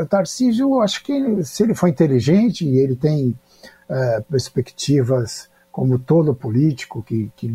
[0.08, 3.38] Tarcísio acho que se ele for inteligente e ele tem
[4.28, 7.48] perspectivas como todo político que, que,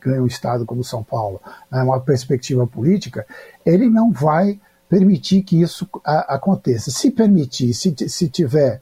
[0.00, 3.26] ganha um Estado como São Paulo, né, uma perspectiva política,
[3.66, 6.92] ele não vai permitir que isso a, aconteça.
[6.92, 8.80] Se permitir, se, se tiver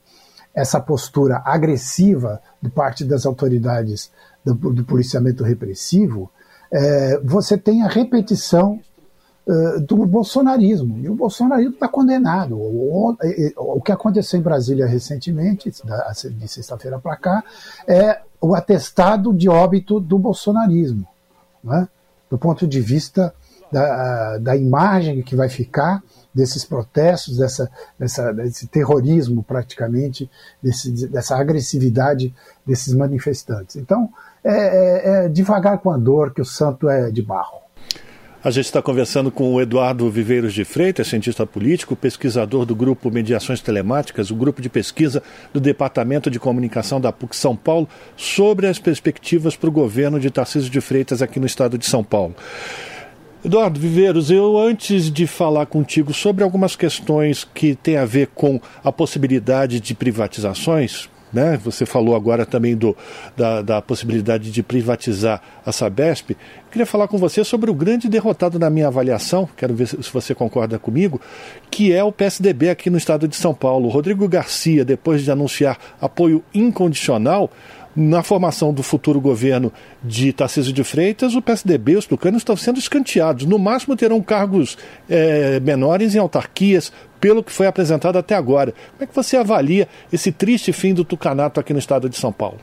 [0.55, 4.13] essa postura agressiva de parte das autoridades
[4.45, 6.31] do, do policiamento repressivo,
[6.71, 8.79] é, você tem a repetição
[9.47, 10.99] uh, do bolsonarismo.
[10.99, 12.59] E o bolsonarismo está condenado.
[12.59, 13.17] O, o,
[13.57, 15.73] o, que aconteceu em Brasília recentemente,
[16.31, 17.43] de sexta-feira para cá,
[17.89, 21.07] é o atestado de óbito do bolsonarismo,
[21.63, 21.89] né?
[22.29, 23.33] do ponto de vista
[23.71, 26.03] da, da imagem que vai ficar
[26.35, 30.29] desses protestos, dessa, dessa, desse terrorismo praticamente,
[30.63, 32.35] desse, dessa agressividade
[32.67, 33.77] desses manifestantes.
[33.77, 34.11] Então,
[34.43, 37.62] é, é, é devagar com a dor que o santo é de barro.
[38.45, 43.09] A gente está conversando com o Eduardo Viveiros de Freitas, cientista político, pesquisador do grupo
[43.09, 48.67] Mediações Telemáticas, o grupo de pesquisa do Departamento de Comunicação da PUC São Paulo, sobre
[48.67, 52.35] as perspectivas para o governo de Tarcísio de Freitas aqui no estado de São Paulo.
[53.45, 58.61] Eduardo Viveiros, eu antes de falar contigo sobre algumas questões que têm a ver com
[58.83, 61.59] a possibilidade de privatizações, né?
[61.65, 62.97] Você falou agora também do,
[63.37, 66.37] da, da possibilidade de privatizar a Sabesp.
[66.71, 70.35] Queria falar com você sobre o grande derrotado na minha avaliação, quero ver se você
[70.35, 71.21] concorda comigo,
[71.71, 73.89] que é o PSDB aqui no estado de São Paulo.
[73.89, 77.51] Rodrigo Garcia, depois de anunciar apoio incondicional,
[77.95, 79.73] na formação do futuro governo
[80.03, 83.45] de Tarcísio de Freitas, o PSDB, os tucanos estão sendo escanteados.
[83.45, 84.79] No máximo terão cargos
[85.09, 86.93] é, menores em autarquias,
[87.23, 88.75] pelo que foi apresentado até agora.
[88.91, 92.33] Como é que você avalia esse triste fim do tucanato aqui no estado de São
[92.33, 92.59] Paulo?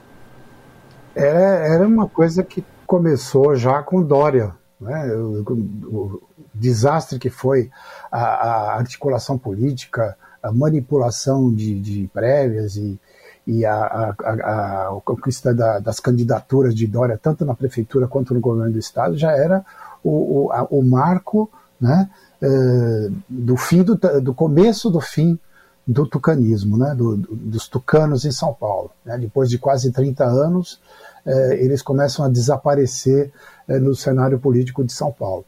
[1.15, 4.53] Era, era uma coisa que começou já com Dória.
[4.79, 5.13] Né?
[5.13, 5.53] O, o,
[5.95, 6.21] o
[6.53, 7.71] desastre que foi
[8.11, 12.99] a, a, articulação política, a manipulação de, de prévias e,
[13.47, 18.41] e a, a, a, conquista da, das candidaturas de Dória, tanto na prefeitura quanto no
[18.41, 19.63] governo do estado, já era
[20.03, 21.49] o, o, a, o marco
[21.79, 22.09] né,
[22.41, 25.39] uh, do fim do, do começo do fim
[25.85, 28.91] do tucanismo, né, do, dos tucanos em São Paulo.
[29.03, 30.79] Né, depois de quase 30 anos,
[31.25, 33.31] uh, eles começam a desaparecer
[33.67, 35.45] uh, no cenário político de São Paulo.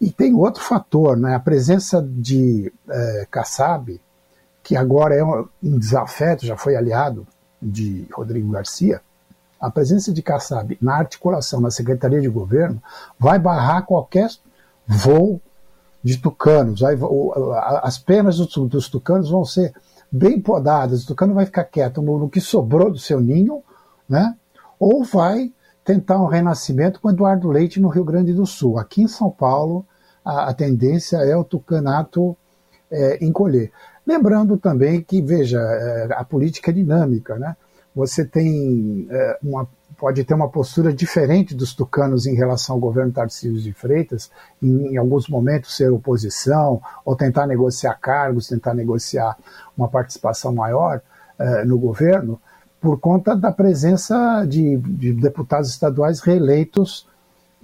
[0.00, 2.72] E tem outro fator, né, a presença de
[3.30, 4.00] Kassab,
[4.62, 7.26] que agora é um desafeto, já foi aliado
[7.60, 9.00] de Rodrigo Garcia,
[9.60, 12.82] a presença de Kassab na articulação na Secretaria de Governo
[13.16, 14.28] vai barrar qualquer
[14.84, 15.40] voo
[16.02, 16.82] de tucanos.
[17.82, 19.72] As penas dos tucanos vão ser
[20.10, 23.62] bem podadas, o tucano vai ficar quieto no, no que sobrou do seu ninho,
[24.08, 24.36] né?
[24.78, 25.52] ou vai
[25.84, 28.78] tentar um renascimento com Eduardo Leite no Rio Grande do Sul.
[28.78, 29.86] Aqui em São Paulo,
[30.24, 32.36] a, a tendência é o tucanato
[32.90, 33.70] é, encolher.
[34.06, 37.56] Lembrando também que, veja, é, a política é dinâmica, né?
[37.94, 39.68] Você tem é, uma,
[40.02, 44.94] pode ter uma postura diferente dos tucanos em relação ao governo Tarcísio de Freitas, em,
[44.94, 49.38] em alguns momentos ser oposição, ou tentar negociar cargos, tentar negociar
[49.78, 51.00] uma participação maior
[51.38, 52.40] é, no governo,
[52.80, 57.06] por conta da presença de, de deputados estaduais reeleitos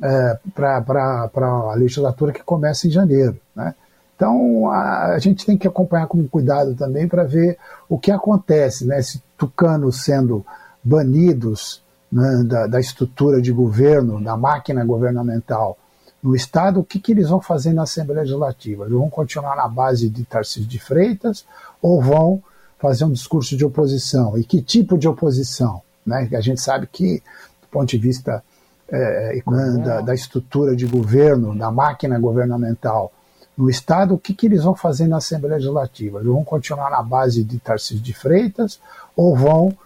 [0.00, 3.36] é, para a legislatura que começa em janeiro.
[3.52, 3.74] Né?
[4.14, 7.58] Então, a, a, gente tem que acompanhar com cuidado também para ver
[7.88, 9.02] o que acontece, né?
[9.02, 10.46] Se tucanos sendo
[10.84, 15.78] banidos né, da, da, estrutura de governo, da máquina governamental
[16.22, 18.84] no Estado, o que, que eles vão fazer na Assembleia Legislativa?
[18.84, 21.44] Eles vão continuar na base de Tarcísio de Freitas
[21.80, 22.42] ou vão
[22.78, 24.36] fazer um discurso de oposição?
[24.36, 25.80] E que tipo de oposição?
[26.04, 26.28] Né?
[26.32, 27.22] A gente sabe que,
[27.62, 28.42] do ponto de vista
[28.88, 29.40] é,
[29.84, 33.12] da, da estrutura de governo, da máquina governamental,
[33.56, 36.18] no Estado, o que, que eles vão fazer na Assembleia Legislativa?
[36.18, 38.80] Eles vão continuar na base de Tarcísio de Freitas
[39.16, 39.76] ou vão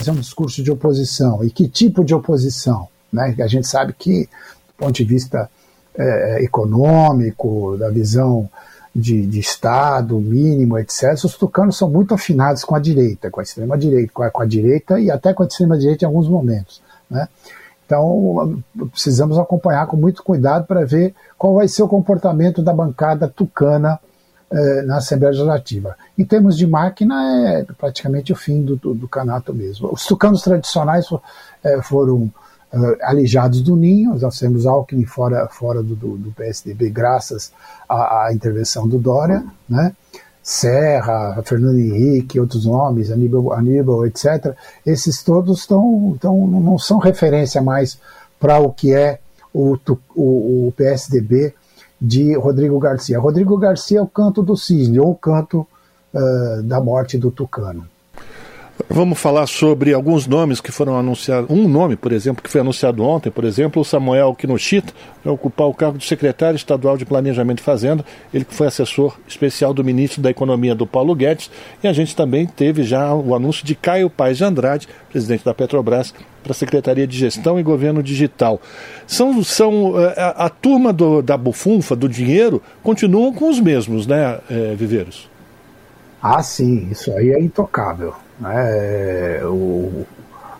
[0.00, 1.44] fazer um discurso de oposição?
[1.44, 2.88] E que tipo de oposição?
[3.12, 3.34] Né?
[3.38, 5.50] A gente sabe que, do ponto de vista
[5.96, 8.48] é, econômico, da visão
[8.96, 13.42] de, de, Estado mínimo, etc., os tucanos são muito afinados com a direita, com a
[13.42, 16.82] extrema-direita, com, com a, direita e até com a extrema-direita em alguns momentos.
[17.08, 17.28] Né?
[17.84, 23.28] Então, precisamos acompanhar com muito cuidado para ver qual vai ser o comportamento da bancada
[23.28, 23.98] tucana
[24.52, 25.96] eh, na Assembleia Legislativa.
[26.18, 27.14] Em termos de máquina,
[27.50, 29.88] é praticamente o fim do, do, do canato mesmo.
[29.92, 31.06] Os tucanos tradicionais
[31.62, 32.30] eh, foram
[32.72, 37.52] eh, alijados do ninho, nós temos Alckmin fora, fora do, do, do PSDB, graças
[37.88, 39.94] à, à, intervenção do Dória, né?
[40.42, 44.54] Serra, Fernando Henrique, outros nomes, Aníbal, Aníbal etc.,
[44.86, 48.00] esses todos tão, tão, não são referência mais
[48.38, 49.20] para o que é
[49.52, 49.76] o,
[50.16, 51.54] o, o, PSDB
[52.00, 53.18] de Rodrigo Garcia.
[53.18, 55.66] Rodrigo Garcia é o canto do cisne, ou o canto
[56.14, 57.84] uh, da morte do Tucano.
[58.88, 61.50] Vamos falar sobre alguns nomes que foram anunciados.
[61.50, 64.92] Um nome, por exemplo, que foi anunciado ontem, por exemplo, o Samuel Kinoshita,
[65.24, 69.18] vai ocupar o cargo de secretário estadual de Planejamento e Fazenda, ele que foi assessor
[69.26, 71.50] especial do ministro da Economia do Paulo Guedes.
[71.82, 75.52] E a gente também teve já o anúncio de Caio Paes de Andrade, presidente da
[75.52, 78.60] Petrobras, para a Secretaria de Gestão e Governo Digital.
[79.06, 84.06] São, são a, eh, a turma do, da bufunfa, do dinheiro, continuam com os mesmos,
[84.06, 85.28] né, é, Viveiros?
[86.22, 88.14] Ah, sim, isso aí é intocável.
[88.40, 89.44] Né?
[89.44, 90.06] O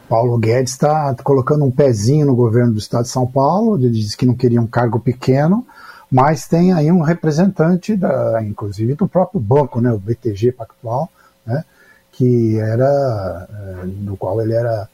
[0.09, 4.16] Paulo Guedes está colocando um pezinho no governo do estado de São Paulo, ele disse
[4.16, 5.65] que não queria um cargo pequeno,
[6.11, 11.09] mas tem aí um representante, da, inclusive do próprio banco, né, o BTG Pactual,
[11.47, 11.65] né,
[12.11, 14.89] que era, é, do qual ele era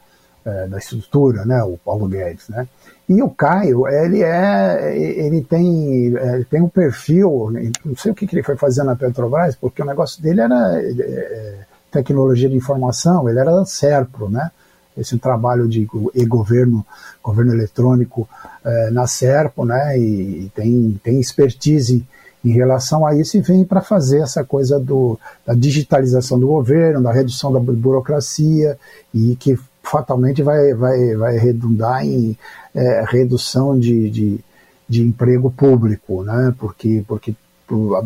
[0.45, 2.67] é, da estrutura, né, o Paulo Guedes, né.
[3.09, 7.51] E o Caio, ele é, ele tem, ele tem um perfil,
[7.83, 10.79] não sei o que, que ele foi fazer na Petrobras, porque o negócio dele era
[10.79, 11.66] é,
[11.97, 14.51] tecnologia de informação, ele era da Serpro, né?
[14.95, 16.85] Esse trabalho de e-governo,
[17.23, 18.27] governo eletrônico
[18.63, 19.97] é, na Serpro, né?
[19.97, 22.05] E tem, tem expertise
[22.43, 27.01] em relação a isso e vem para fazer essa coisa do, da digitalização do governo,
[27.01, 28.77] da redução da burocracia
[29.13, 32.37] e que fatalmente vai, vai, vai redundar em
[32.75, 34.39] é, redução de, de,
[34.87, 36.53] de, emprego público, né?
[36.59, 37.35] porque, porque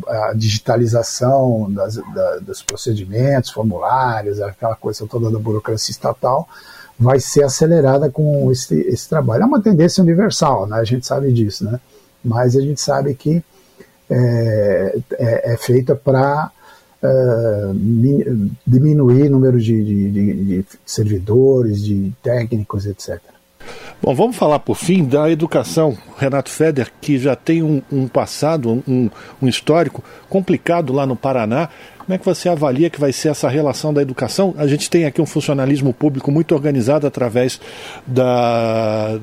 [0.07, 6.47] a, digitalização das, da, dos procedimentos, formulários, aquela coisa toda da burocracia estatal,
[6.99, 9.43] vai ser acelerada com esse, esse trabalho.
[9.43, 10.77] É uma tendência universal, né?
[10.77, 11.79] a gente sabe disso, né?
[12.23, 13.43] mas a gente sabe que
[14.09, 16.51] é, é, é feita para
[17.01, 17.73] uh,
[18.67, 23.19] diminuir o número de, de, de, de servidores, de técnicos, etc.
[24.01, 25.95] Bom, vamos falar por fim da educação.
[26.17, 29.09] Renato Feder, que já tem um, um passado, um,
[29.39, 31.69] um, histórico complicado lá no Paraná.
[31.99, 34.55] Como é que você avalia que vai ser essa relação da educação?
[34.57, 37.61] A gente tem aqui um funcionalismo público muito organizado através
[38.07, 39.19] da,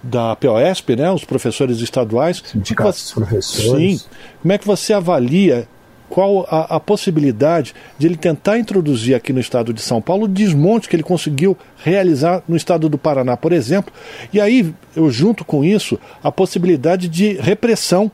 [0.00, 2.40] da POSP, né, os professores estaduais.
[2.46, 4.02] Sindicatos professores.
[4.02, 4.08] Sim.
[4.42, 5.66] Como é que você avalia
[6.10, 10.28] qual a, a, possibilidade de ele tentar introduzir aqui no estado de São Paulo o
[10.28, 13.92] desmonte que ele conseguiu realizar no estado do Paraná, por exemplo.
[14.32, 18.10] E aí, eu junto com isso, a possibilidade de repressão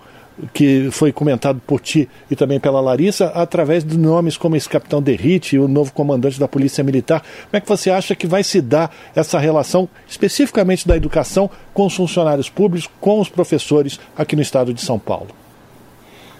[0.52, 5.00] que foi comentado por ti e também pela Larissa, através de nomes como esse capitão
[5.00, 7.22] Derrite e o novo comandante da Polícia Militar.
[7.22, 11.86] Como é que você acha que vai se dar essa relação, especificamente da educação, com
[11.86, 15.28] os funcionários públicos, com os professores aqui no estado de São Paulo?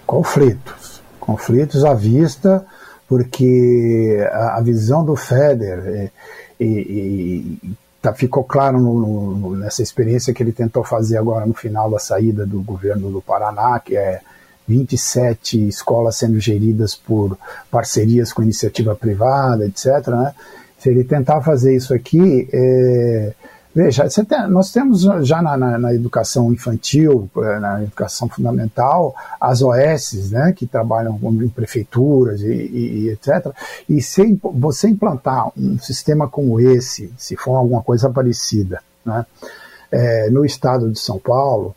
[0.05, 0.86] Conflitos
[1.27, 2.65] conflitos à vista,
[3.09, 6.11] porque a, a visão do FEDER é,
[6.59, 11.55] e, e, tá, ficou claro no, no, nessa experiência que ele tentou fazer agora no
[11.55, 14.21] final da saída do governo do Paraná, que é
[14.69, 17.37] 27 escolas sendo geridas por
[17.71, 20.09] parcerias com iniciativa privada, etc.
[20.09, 20.35] Né?
[20.79, 23.33] Se ele tentar fazer isso aqui, é,
[23.77, 29.61] Veja, tem, nós temos já na, na, na, educação infantil, eh, na educação fundamental, as
[29.61, 33.55] OS, né, que trabalham em prefeituras e, e, e etc.
[33.87, 39.27] E se você implantar um sistema como esse, se for alguma coisa parecida, né,
[39.93, 41.77] é, no estado de São Paulo,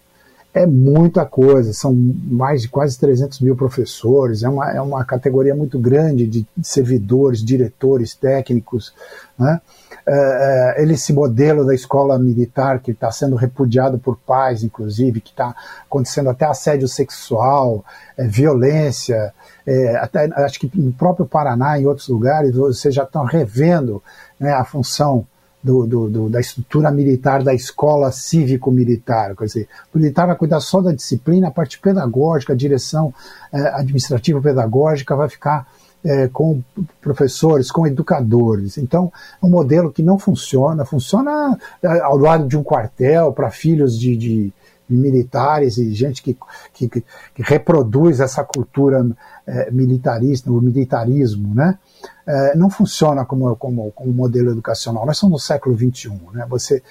[0.54, 5.54] é muita coisa, são mais de quase 300 mil professores, é uma, é uma categoria
[5.54, 8.94] muito grande de servidores, diretores, técnicos,
[9.38, 9.60] né?
[10.08, 15.56] Uh, esse modelo da escola militar que está sendo repudiado por pais, inclusive, que está
[15.86, 17.84] acontecendo até assédio sexual,
[18.18, 19.34] é, violência,
[19.66, 24.02] é, até acho que no próprio Paraná e em outros lugares vocês já estão revendo
[24.40, 25.26] né, a função
[25.62, 29.36] do, do, do, da estrutura militar da escola cívico-militar.
[29.36, 33.14] Quer dizer, o militar vai cuidar só da disciplina, a parte pedagógica, a direção
[33.52, 35.68] administrativa-pedagógica vai ficar
[36.04, 36.62] é, com
[37.02, 38.78] professores, com educadores.
[38.78, 39.12] Então,
[39.42, 43.98] é um modelo que não funciona, funciona é, ao lado de um quartel para filhos
[44.00, 44.54] de, de,
[44.90, 46.36] militares e gente que,
[46.74, 47.04] que, que
[47.38, 49.06] reproduz essa cultura
[49.46, 51.78] é, militarista, o militarismo, né?
[52.26, 55.06] É, não funciona como, como, como modelo educacional.
[55.06, 56.46] Nós somos no século XXI, né?
[56.50, 56.82] Você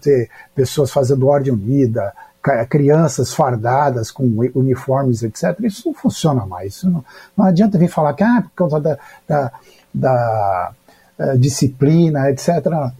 [0.00, 2.14] ter pessoas fazendo ordem unida,
[2.68, 4.24] crianças fardadas com
[4.54, 5.58] uniformes, etc.
[5.60, 6.74] Isso não funciona mais.
[6.74, 7.04] Isso não,
[7.36, 8.98] não adianta vir falar que ah, por causa da,
[9.28, 9.52] da,
[9.94, 10.72] da
[11.18, 12.48] uh, disciplina, etc.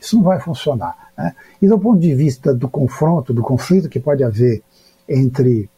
[0.00, 0.96] Isso não vai funcionar.
[1.18, 1.34] Né?
[1.60, 4.62] E do ponto de vista do confronto, do conflito que pode haver
[5.08, 5.68] entre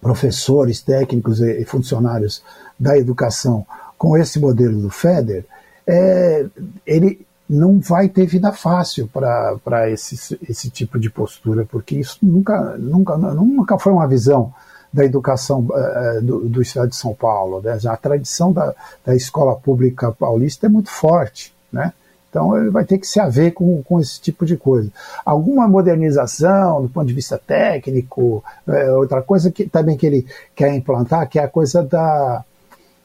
[0.00, 2.42] professores, técnicos e, e funcionários
[2.78, 3.66] da educação
[3.98, 5.44] com esse modelo do FEDER,
[5.86, 6.46] é,
[6.86, 12.76] ele não vai ter vida fácil para esse, esse tipo de postura, porque isso nunca,
[12.78, 14.52] nunca, nunca foi uma visão
[14.92, 17.60] da educação uh, do, do, Estado de São Paulo.
[17.62, 17.78] Né?
[17.86, 18.74] A tradição da,
[19.04, 21.92] da escola pública paulista é muito forte, né?
[22.28, 24.90] Então ele vai ter que se haver com, com esse tipo de coisa.
[25.22, 30.74] Alguma modernização do ponto de vista técnico, é, outra coisa que também que ele quer
[30.74, 32.42] implantar, que é a coisa da,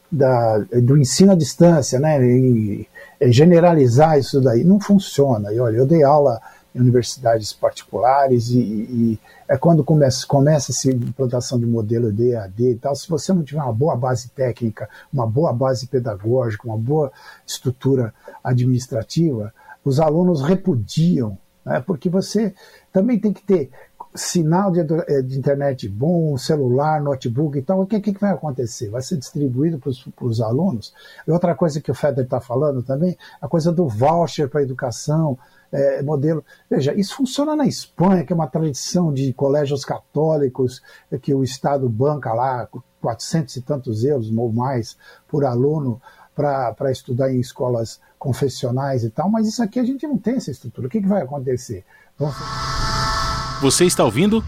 [0.09, 2.17] da, do ensino à distância, né?
[3.21, 4.63] Generalizar isso daí.
[4.63, 5.51] Não funciona.
[5.51, 6.39] E olha, eu dei aula
[6.73, 12.71] em universidades particulares e, e é quando começa, começa essa implantação de modelo de EAD
[12.71, 16.77] e tal, se você não tiver uma boa base técnica, uma boa base pedagógica, uma
[16.77, 17.11] boa
[17.45, 18.13] estrutura
[18.43, 19.53] administrativa,
[19.83, 22.53] os alunos repudiam, né, porque você
[22.91, 23.71] também tem que ter
[24.17, 28.89] sinal de, eh, de, internet bom, celular, notebook e tal, o que, que vai acontecer?
[28.89, 30.93] Vai ser distribuído para os alunos?
[31.27, 35.37] E outra coisa que o Feder está falando também, a coisa do voucher para educação,
[35.71, 36.43] é, modelo.
[36.69, 40.81] Veja, isso funciona na Espanha, que é uma tradição de colégios católicos,
[41.21, 42.67] que o Estado banca lá
[43.01, 46.01] 400 e tantos euros ou mais por aluno
[46.35, 50.51] para estudar em escolas confessionais e tal, mas isso aqui a gente não tem essa
[50.51, 50.87] estrutura.
[50.87, 51.83] O que, que vai acontecer?
[52.17, 52.86] Vamos...
[53.59, 54.43] Você está ouvindo?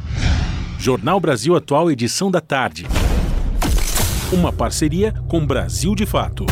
[0.77, 2.86] Jornal Brasil Atual, edição da tarde.
[4.31, 6.45] Uma parceria com Brasil de Fato.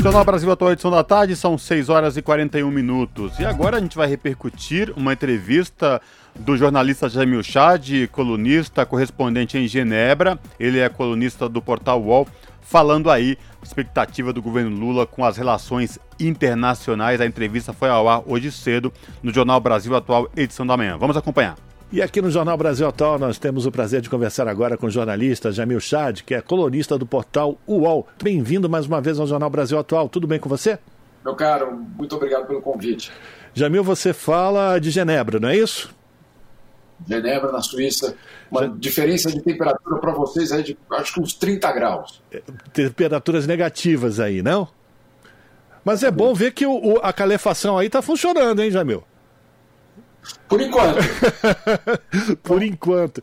[0.00, 3.40] Jornal Brasil Atual, edição da tarde, são 6 horas e 41 minutos.
[3.40, 6.00] E agora a gente vai repercutir uma entrevista
[6.38, 10.38] do jornalista Jamil Chad, colunista, correspondente em Genebra.
[10.60, 12.28] Ele é colunista do portal UOL
[12.68, 17.20] falando aí expectativa do governo Lula com as relações internacionais.
[17.20, 18.92] A entrevista foi ao ar hoje cedo
[19.22, 20.96] no Jornal Brasil Atual, edição da manhã.
[20.98, 21.56] Vamos acompanhar.
[21.90, 24.90] E aqui no Jornal Brasil Atual nós temos o prazer de conversar agora com o
[24.90, 28.06] jornalista Jamil Chad, que é colunista do portal UOL.
[28.22, 30.06] Bem-vindo mais uma vez ao Jornal Brasil Atual.
[30.06, 30.78] Tudo bem com você?
[31.24, 33.10] Meu caro, muito obrigado pelo convite.
[33.54, 35.94] Jamil, você fala de Genebra, não é isso?
[37.06, 38.14] Genebra, na Suíça.
[38.50, 38.74] Uma Já...
[38.76, 42.22] diferença de temperatura para vocês aí de acho que uns 30 graus.
[42.32, 42.42] É,
[42.72, 44.68] temperaturas negativas aí, não?
[45.84, 49.04] Mas é bom ver que o, o, a calefação aí está funcionando, hein, Jamil?
[50.48, 50.98] Por enquanto.
[52.42, 53.22] Por enquanto.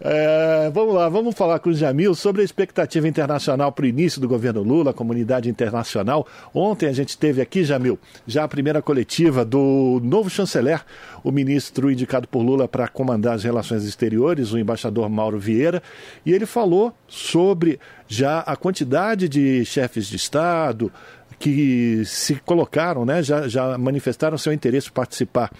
[0.00, 4.20] É, vamos lá, vamos falar com o Jamil sobre a expectativa internacional para o início
[4.20, 6.26] do governo Lula, a comunidade internacional.
[6.54, 10.82] Ontem a gente teve aqui, Jamil, já a primeira coletiva do novo chanceler,
[11.22, 15.82] o ministro indicado por Lula para comandar as relações exteriores, o embaixador Mauro Vieira,
[16.24, 17.78] e ele falou sobre
[18.08, 20.90] já a quantidade de chefes de Estado,
[21.42, 25.50] que se colocaram, né, já, já manifestaram seu interesse em participar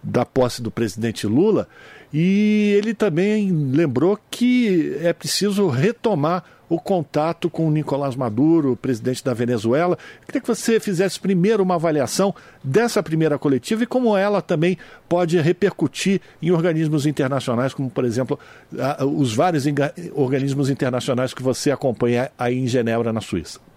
[0.00, 1.66] da posse do presidente Lula.
[2.14, 9.24] E ele também lembrou que é preciso retomar o contato com o Nicolás Maduro, presidente
[9.24, 9.98] da Venezuela.
[10.24, 12.32] Queria que você fizesse primeiro uma avaliação
[12.62, 14.78] dessa primeira coletiva e como ela também
[15.08, 18.38] pode repercutir em organismos internacionais, como, por exemplo,
[19.16, 19.64] os vários
[20.14, 23.71] organismos internacionais que você acompanha aí em Genebra, na Suíça.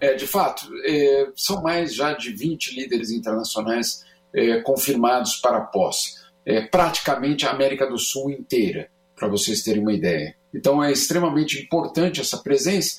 [0.00, 4.04] É, de fato, é, são mais já de 20 líderes internacionais
[4.34, 6.18] é, confirmados para a posse.
[6.44, 10.34] É, praticamente a América do Sul inteira, para vocês terem uma ideia.
[10.54, 12.98] Então é extremamente importante essa presença,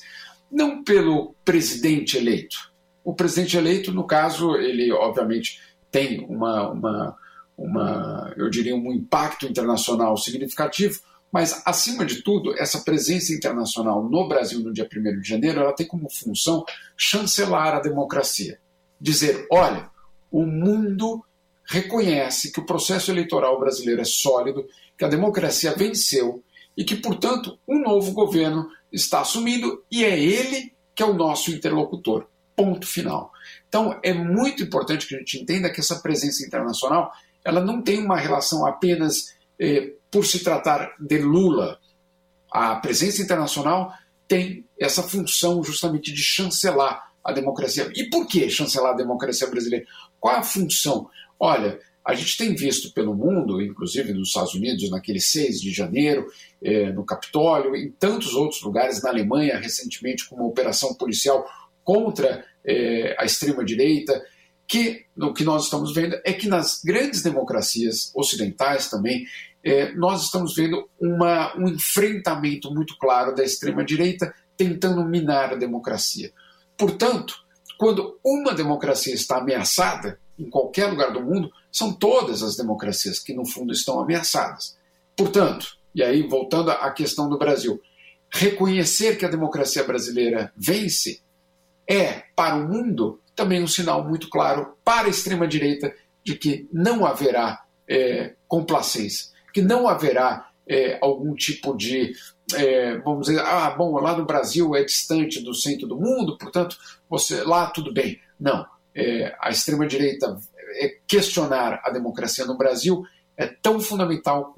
[0.50, 2.56] não pelo presidente eleito.
[3.04, 5.60] O presidente eleito, no caso, ele obviamente
[5.90, 7.16] tem uma, uma,
[7.58, 11.00] uma eu diria, um impacto internacional significativo,
[11.32, 15.72] mas, acima de tudo, essa presença internacional no Brasil no dia 1 de janeiro, ela
[15.72, 16.62] tem como função
[16.94, 18.60] chancelar a democracia.
[19.00, 19.90] Dizer, olha,
[20.30, 21.24] o mundo
[21.64, 26.44] reconhece que o processo eleitoral brasileiro é sólido, que a democracia venceu
[26.76, 31.50] e que, portanto, um novo governo está assumindo e é ele que é o nosso
[31.50, 32.26] interlocutor.
[32.54, 33.32] Ponto final.
[33.66, 37.10] Então, é muito importante que a gente entenda que essa presença internacional
[37.42, 41.78] ela não tem uma relação apenas eh, por se tratar de Lula.
[42.52, 43.92] A presença internacional
[44.28, 47.90] tem essa função justamente de chancelar a democracia.
[47.96, 49.86] E por que chancelar a democracia brasileira?
[50.20, 51.08] Qual a função?
[51.40, 56.26] Olha, a gente tem visto pelo mundo, inclusive nos Estados Unidos, naquele 6 de janeiro,
[56.60, 61.46] eh, no Capitólio, em tantos outros lugares, na Alemanha, recentemente, com uma operação policial
[61.84, 64.20] contra eh, a extrema-direita,
[64.66, 69.24] que o que nós estamos vendo é que nas grandes democracias ocidentais também,
[69.64, 76.32] é, nós estamos vendo uma, um enfrentamento muito claro da extrema-direita tentando minar a democracia.
[76.76, 77.34] Portanto,
[77.78, 83.32] quando uma democracia está ameaçada, em qualquer lugar do mundo, são todas as democracias que,
[83.32, 84.76] no fundo, estão ameaçadas.
[85.16, 87.80] Portanto, e aí voltando à questão do Brasil,
[88.30, 91.20] reconhecer que a democracia brasileira vence
[91.88, 95.94] é, para o mundo, também um sinal muito claro para a extrema-direita
[96.24, 102.12] de que não haverá é, complacência que não haverá é, algum tipo de,
[102.54, 106.76] é, vamos dizer, ah, bom, lá no Brasil é distante do centro do mundo, portanto,
[107.08, 108.20] você lá tudo bem.
[108.38, 110.38] Não, é, a extrema-direita
[110.76, 113.02] é, questionar a democracia no Brasil
[113.36, 114.52] é tão fundamental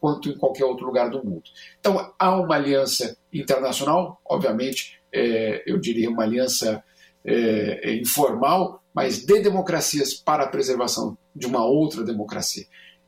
[0.00, 1.44] quanto, em qualquer outro lugar do mundo.
[1.78, 6.82] Então, há uma aliança internacional, obviamente, é, eu diria uma aliança
[7.24, 12.64] é, informal, mas de democracias para a preservação de uma outra democracia.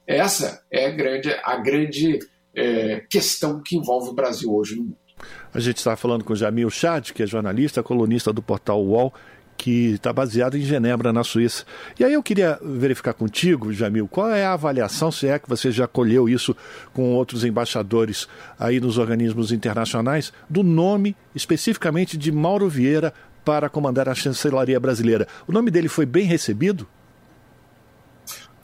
[0.07, 2.19] Essa é a grande, a grande
[2.55, 4.97] é, questão que envolve o Brasil hoje no mundo.
[5.53, 9.13] A gente está falando com Jamil Chad, que é jornalista, colunista do portal UOL,
[9.57, 11.65] que está baseado em Genebra, na Suíça.
[11.99, 15.71] E aí eu queria verificar contigo, Jamil, qual é a avaliação, se é que você
[15.71, 16.55] já colheu isso
[16.93, 18.29] com outros embaixadores
[18.59, 23.15] aí nos organismos internacionais, do nome especificamente de Mauro Vieira
[23.45, 25.27] para comandar a chancelaria brasileira.
[25.47, 26.87] O nome dele foi bem recebido?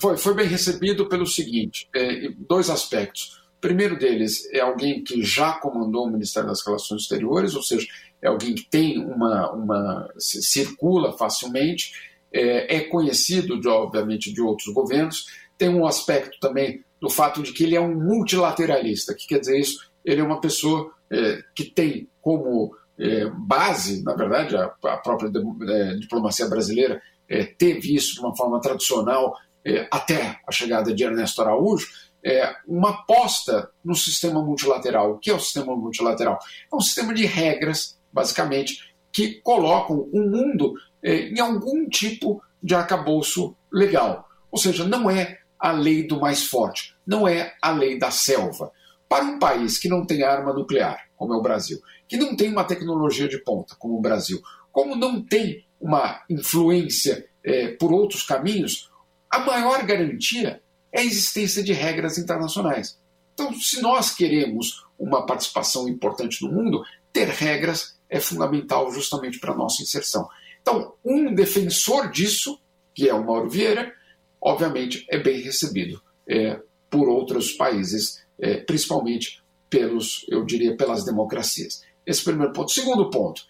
[0.03, 3.41] Foi, foi bem recebido pelo seguinte: é, dois aspectos.
[3.57, 7.87] O primeiro deles é alguém que já comandou o Ministério das Relações Exteriores, ou seja,
[8.21, 9.53] é alguém que tem uma.
[9.53, 11.93] uma circula facilmente,
[12.33, 15.27] é, é conhecido, de, obviamente, de outros governos.
[15.57, 19.13] Tem um aspecto também do fato de que ele é um multilateralista.
[19.13, 19.79] O que quer dizer isso?
[20.05, 25.31] Ele é uma pessoa é, que tem como é, base, na verdade, a, a própria
[25.31, 30.95] de, é, diplomacia brasileira é, teve isso de uma forma tradicional é, até a chegada
[30.95, 31.87] de Ernesto Araújo,
[32.25, 35.13] é, uma aposta no sistema multilateral.
[35.13, 36.39] O que é o sistema multilateral?
[36.73, 42.75] É um sistema de regras, basicamente, que colocam o mundo é, em algum tipo de
[42.75, 44.29] arcabouço legal.
[44.51, 48.71] Ou seja, não é a lei do mais forte, não é a lei da selva.
[49.09, 51.79] Para um país que não tem arma nuclear, como é o Brasil,
[52.09, 54.41] que não tem uma tecnologia de ponta, como o Brasil,
[54.71, 58.91] como não tem uma influência é, por outros caminhos,
[59.33, 63.01] a maior garantia é a existência de regras internacionais.
[63.33, 69.53] Então, se nós queremos uma participação importante no mundo, ter regras é fundamental justamente para
[69.53, 70.29] a nossa inserção.
[70.61, 72.61] Então, um defensor disso,
[72.95, 73.91] que é o Mauro Vieira,
[74.39, 76.61] obviamente é bem recebido é,
[76.91, 81.83] por outros países, é, principalmente pelos, eu diria, pelas democracias.
[82.05, 82.71] Esse primeiro ponto.
[82.71, 83.43] Segundo ponto,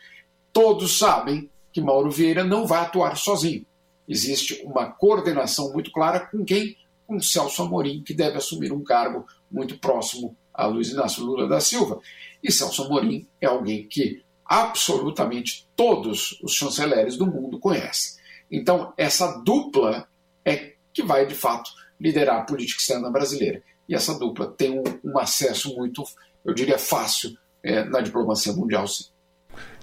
[0.53, 3.67] todos sabem que Mauro Vieira não vai atuar sozinho
[4.09, 6.77] existe uma coordenação muito clara com quem?
[7.07, 11.61] Com Celso Amorim, que deve assumir um cargo muito próximo a Luiz Inácio Lula da
[11.61, 12.01] Silva.
[12.43, 18.21] E Celso Amorim é alguém que absolutamente todos os chanceleres do mundo conhecem.
[18.51, 20.07] Então, essa dupla
[20.45, 23.63] é que vai, de fato, liderar a política externa brasileira.
[23.89, 26.05] E essa dupla tem um, um acesso muito,
[26.45, 29.05] eu diria, fácil é, na diplomacia mundial, sim.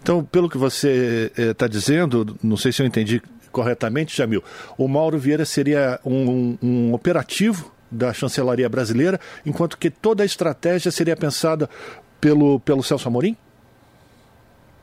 [0.02, 3.22] Então, pelo que você está eh, dizendo, não sei se eu entendi
[3.60, 4.41] corretamente, Jamil,
[4.77, 10.90] o Mauro Vieira seria um, um, operativo da chancelaria brasileira, enquanto que toda a estratégia
[10.91, 11.69] seria pensada
[12.22, 13.36] pelo, pelo Celso Amorim?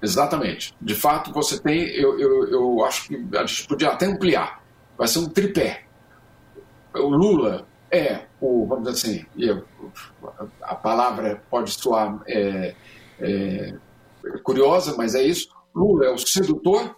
[0.02, 0.74] Exatamente.
[0.78, 4.62] De fato, você tem, eu, eu, eu acho que a gente podia até ampliar.
[4.98, 5.84] Vai ser um tripé.
[6.94, 9.56] O Lula é o, vamos dizer assim,
[10.60, 12.74] a palavra pode soar é,
[13.20, 13.74] é,
[14.42, 15.48] curiosa, mas é isso.
[15.74, 16.94] Lula é o sedutor,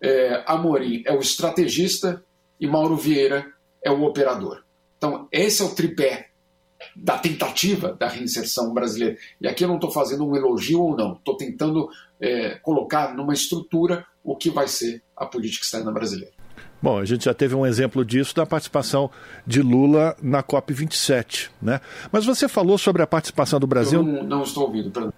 [0.00, 2.22] é, Amorim é o estrategista
[2.60, 3.46] e Mauro Vieira
[3.82, 4.62] é o operador.
[4.96, 6.30] Então, esse é o tripé
[6.94, 9.16] da tentativa da reinserção brasileira.
[9.40, 11.88] E aqui eu não estou fazendo um elogio ou não, estou tentando
[12.20, 16.32] é, colocar numa estrutura o que vai ser a política externa brasileira.
[16.82, 19.10] Bom, a gente já teve um exemplo disso da participação
[19.46, 21.80] de Lula na COP27, né?
[22.12, 24.00] Mas você falou sobre a participação do Brasil.
[24.00, 24.90] Eu não, não estou ouvindo.
[24.90, 25.12] Perdão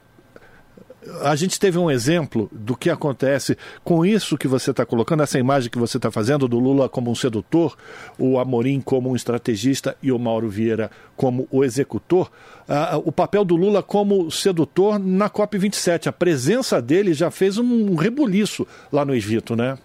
[1.23, 5.39] a gente teve um exemplo do que acontece com isso que você está colocando, essa
[5.39, 7.77] imagem que você está fazendo do Lula como um sedutor,
[8.19, 12.31] o Amorim como um estrategista e o Mauro Vieira como o executor.
[12.69, 16.07] Uh, o papel do Lula como sedutor na COP27.
[16.07, 19.79] A presença dele já fez um rebuliço lá no Egito, né?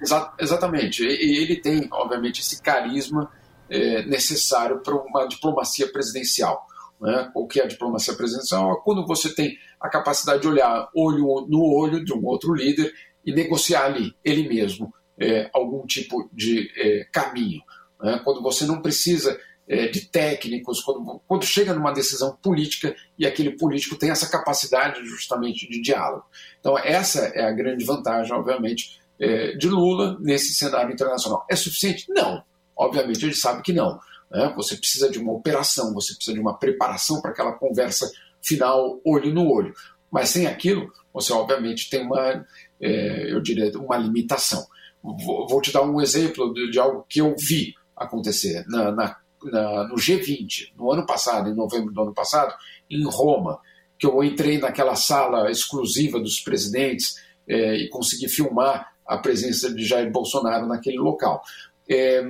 [0.00, 1.02] Exa exatamente.
[1.02, 3.30] E ele tem, obviamente, esse carisma
[3.68, 6.66] é, necessário para uma diplomacia presidencial.
[7.04, 7.30] Né?
[7.34, 8.80] O que é a diplomacia presidencial?
[8.80, 13.30] Quando você tem a capacidade de olhar olho no olho de um outro líder e
[13.30, 14.90] negociar ali, ele mesmo,
[15.20, 17.60] é, algum tipo de é, caminho.
[18.02, 18.18] Né?
[18.24, 23.50] Quando você não precisa é, de técnicos, quando, quando chega numa decisão política e aquele
[23.50, 26.24] político tem essa capacidade justamente de diálogo.
[26.58, 31.44] Então, essa é a grande vantagem, obviamente, é, de Lula nesse cenário internacional.
[31.50, 32.06] É suficiente?
[32.08, 32.42] Não.
[32.74, 34.00] Obviamente, ele sabe que não.
[34.34, 34.52] Né?
[34.56, 38.10] Você precisa de uma operação, você precisa de uma preparação para aquela conversa
[38.42, 39.72] final olho no olho.
[40.10, 42.44] Mas sem aquilo, você obviamente tem uma,
[42.80, 44.66] é, eu diria, uma limitação.
[45.02, 49.16] Vou, vou, te dar um exemplo de, de algo que eu vi acontecer na, na,
[49.44, 52.54] na, no G20, no ano passado, em novembro do ano passado,
[52.90, 53.60] em Roma,
[53.98, 57.16] que eu entrei naquela sala exclusiva dos presidentes
[57.46, 61.42] é, e consegui filmar a presença de Jair Bolsonaro naquele local.
[61.88, 62.24] É,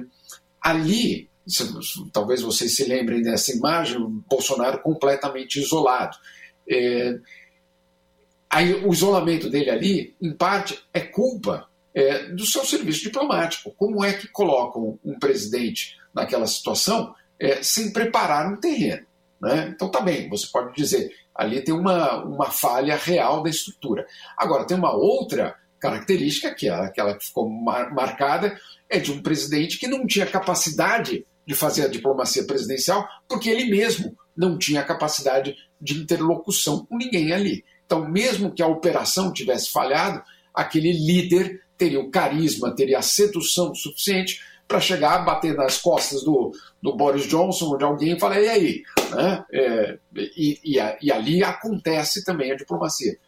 [0.61, 1.31] ali
[2.13, 3.99] talvez vocês se lembrem dessa imagem,
[4.29, 6.17] Bolsonaro completamente isolado.
[6.69, 7.19] É,
[8.49, 13.75] aí, o isolamento dele ali, em parte, é culpa é, do seu serviço diplomático.
[13.77, 19.07] Como é que colocam um presidente naquela situação é, sem preparar um terreno?
[19.41, 19.73] Né?
[19.75, 24.07] Então tá bem, você pode dizer, ali tem uma, uma falha real da estrutura.
[24.37, 28.59] Agora, tem uma outra característica, que é aquela que ficou mar marcada,
[28.89, 33.71] é de um presidente que não tinha capacidade de fazer a diplomacia presidencial, porque ele
[33.71, 37.65] mesmo não tinha capacidade de interlocução com ninguém ali.
[37.85, 40.23] Então, mesmo que a operação tivesse falhado,
[40.55, 46.23] aquele líder teria o carisma, teria a sedução suficiente para chegar a bater nas costas
[46.23, 46.53] do,
[46.83, 48.83] do Boris Johnson ou de alguém e falar, e aí?
[49.11, 49.45] Né?
[49.53, 53.19] É, e, e, e, ali acontece também a diplomacia.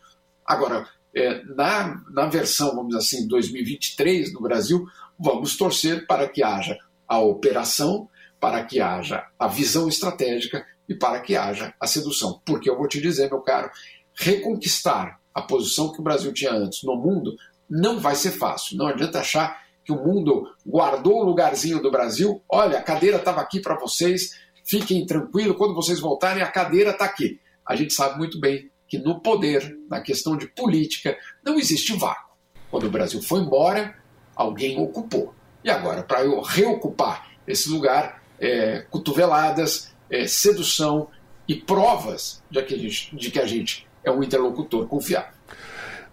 [0.46, 4.86] Agora, é, na, na versão, vamos dizer assim, 2023 no Brasil,
[5.18, 8.08] vamos torcer para que haja a operação,
[8.40, 12.40] para que haja a visão estratégica e para que haja a sedução.
[12.44, 13.70] Porque eu vou te dizer, meu caro,
[14.14, 17.36] reconquistar a posição que o Brasil tinha antes no mundo
[17.68, 18.76] não vai ser fácil.
[18.76, 22.42] Não adianta achar que o mundo guardou o lugarzinho do Brasil.
[22.48, 24.30] Olha, a cadeira estava aqui para vocês,
[24.64, 27.40] fiquem tranquilos, quando vocês voltarem, a cadeira está aqui.
[27.66, 32.34] A gente sabe muito bem que no poder, na questão de política, não existe vácuo.
[32.70, 33.96] Quando o Brasil foi embora,
[34.34, 35.34] alguém ocupou.
[35.66, 41.08] E agora, para eu reocupar esse lugar, é, cotoveladas, é, sedução
[41.48, 45.35] e provas de que, gente, de que a gente é um interlocutor confiável.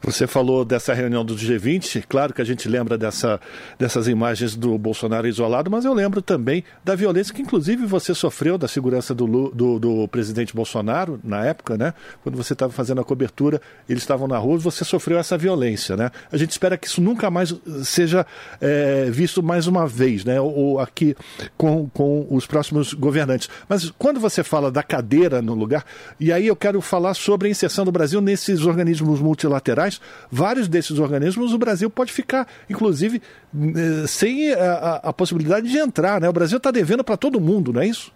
[0.06, 3.40] Você falou dessa reunião do G20, claro que a gente lembra dessa,
[3.80, 8.58] dessas imagens do Bolsonaro isolado, mas eu lembro também da violência que, inclusive, você sofreu
[8.58, 11.94] da segurança do, do, do presidente Bolsonaro, na época, né?
[12.22, 16.12] Quando você estava fazendo a cobertura, eles estavam na rua, você sofreu essa violência, né?
[16.30, 17.56] A gente espera que isso nunca mais
[17.86, 18.28] seja
[18.60, 20.40] é, visto mais uma vez, né?
[20.42, 21.16] Ou aqui
[21.56, 23.50] com, com os próximos governantes.
[23.70, 25.86] Mas quando você fala da cadeira no lugar,
[26.20, 29.93] e aí eu quero falar sobre a inserção do Brasil nesses organismos multilaterais
[30.32, 33.22] vários desses organismos o Brasil pode ficar, inclusive,
[33.56, 36.22] eh, sem a, a possibilidade de entrar.
[36.22, 36.30] Né?
[36.30, 38.12] O Brasil está devendo para todo mundo, não é isso?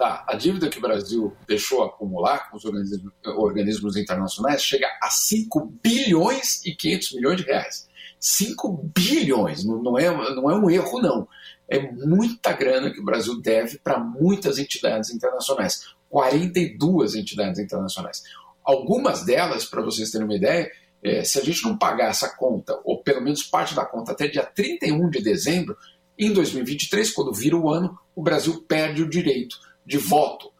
[0.00, 5.10] Tá, a dívida que o Brasil deixou acumular com os organismos, organismos internacionais chega a
[5.10, 7.88] 5 bilhões e 500 milhões de reais.
[8.18, 11.28] 5 bilhões, não é, não é um erro, não.
[11.68, 15.94] É muita grana que o Brasil deve para muitas entidades internacionais.
[16.08, 18.22] 42 entidades internacionais.
[18.70, 20.70] Algumas delas, para vocês terem uma ideia,
[21.02, 24.28] é, se a gente não pagar essa conta, ou pelo menos parte da conta, até
[24.28, 25.76] dia 31 de dezembro,
[26.16, 30.52] em 2023, quando vira o ano, o Brasil perde o direito de voto.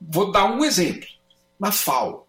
[0.00, 1.06] Vou dar um exemplo.
[1.60, 2.26] Na FAO.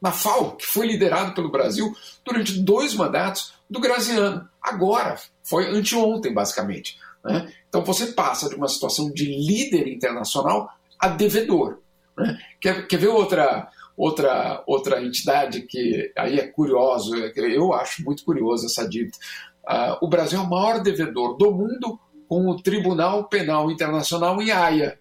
[0.00, 1.92] Na FAO, que foi liderado pelo Brasil
[2.24, 4.48] durante dois mandatos do Graziano.
[4.60, 6.98] Agora, foi anteontem, basicamente.
[7.24, 7.52] Né?
[7.68, 10.68] Então você passa de uma situação de líder internacional
[10.98, 11.78] a devedor.
[12.16, 12.38] Né?
[12.60, 18.66] Quer, quer ver outra, outra, outra entidade que aí é curioso, eu acho muito curioso
[18.66, 19.16] essa dívida.
[19.64, 21.98] Uh, o Brasil é o maior devedor do mundo
[22.28, 24.98] com o Tribunal Penal Internacional em Haia.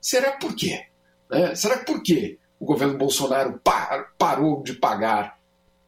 [0.00, 0.86] Será por quê?
[1.30, 1.54] Né?
[1.54, 5.38] Será por quê o governo Bolsonaro par, parou de pagar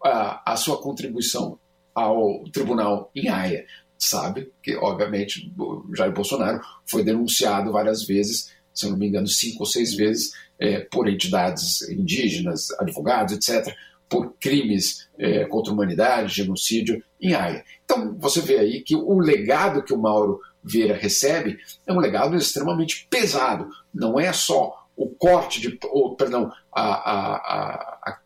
[0.05, 1.59] uh, a sua contribuição
[1.95, 3.67] ao Tribunal em Haia?
[3.99, 5.53] Sabe que, obviamente,
[5.97, 10.33] Jair Bolsonaro foi denunciado várias vezes, se eu não me engano, cinco ou seis vezes,
[10.59, 13.75] é, por entidades indígenas, advogados, etc.,
[14.09, 17.65] por crimes é, contra a humanidade, genocídio em Haia.
[17.85, 22.37] Então, você vê aí que o legado que o Mauro Vieira recebe é um legado
[22.37, 23.69] extremamente pesado.
[23.93, 28.19] Não é só o corte de, ou, perdão, a, a, a, a,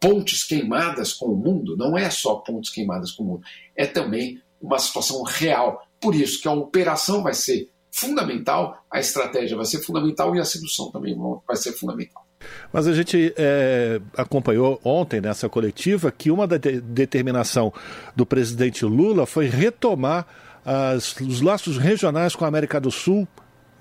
[0.00, 3.42] pontes queimadas com o mundo, não é só pontes queimadas com o mundo,
[3.76, 5.86] é também uma situação real.
[6.00, 10.44] Por isso que a operação vai ser fundamental, a estratégia vai ser fundamental e a
[10.44, 12.26] sedução também vai ser fundamental.
[12.72, 17.72] Mas a gente é, acompanhou ontem nessa coletiva que uma da de determinação
[18.16, 20.26] do presidente Lula foi retomar
[20.64, 23.26] as, os laços regionais com a América do Sul,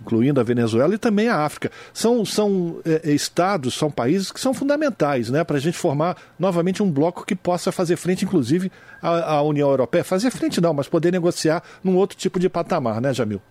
[0.02, 1.72] incluindo a Venezuela e também a África.
[1.94, 6.82] São, são é, estados, são países que são fundamentais né, para a gente formar novamente
[6.82, 8.72] um bloco que possa fazer frente, inclusive,
[9.02, 10.04] à, à União Europeia.
[10.04, 13.42] Fazer frente não, mas poder negociar num outro tipo de patamar, né, Jamil?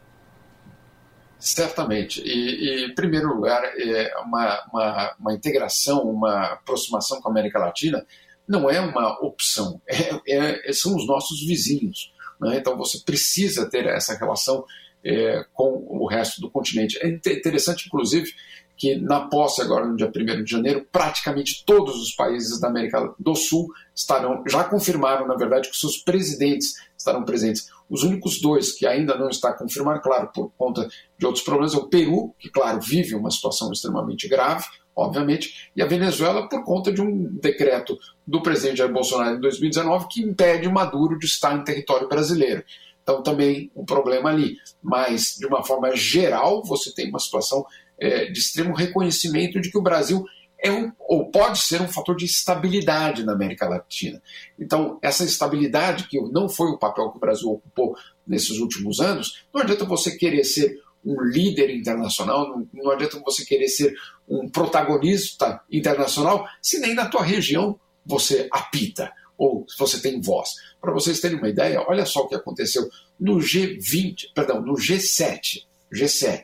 [1.38, 2.20] Certamente.
[2.20, 7.58] E, e, em primeiro lugar, é uma, uma, uma, integração, uma aproximação com a América
[7.58, 8.04] Latina
[8.48, 12.12] não é uma opção, é, é, são os nossos vizinhos.
[12.40, 12.56] Né?
[12.56, 14.64] Então você precisa ter essa relação
[15.04, 16.98] é, com o resto do continente.
[17.02, 18.32] É interessante, inclusive,
[18.76, 23.12] que na posse agora no dia 1 de janeiro, praticamente todos os países da América
[23.18, 27.68] do Sul estarão, já confirmaram, na verdade, que seus presidentes estarão presentes.
[27.88, 30.86] Os únicos dois que ainda não está confirmado, claro, por conta
[31.18, 35.82] de outros problemas, é o Peru, que, claro, vive uma situação extremamente grave, obviamente, e
[35.82, 37.96] a Venezuela por conta de um decreto
[38.26, 42.64] do presidente Jair Bolsonaro em 2019 que impede Maduro de estar em território brasileiro.
[43.02, 44.56] Então, também um problema ali.
[44.82, 47.64] Mas, de uma forma geral, você tem uma situação
[47.98, 50.24] é, de extremo reconhecimento de que o Brasil
[50.60, 54.20] é um, ou pode ser um fator de estabilidade na América Latina.
[54.58, 59.44] Então, essa estabilidade, que não foi o papel que o Brasil ocupou nesses últimos anos,
[59.54, 63.94] não adianta você querer ser um líder internacional, não, não adianta você querer ser
[64.28, 70.50] um protagonista internacional, se nem na tua região você apita ou você tem voz.
[70.80, 75.64] Para vocês terem uma ideia, olha só o que aconteceu no G20, perdão, no G7,
[75.92, 76.42] G7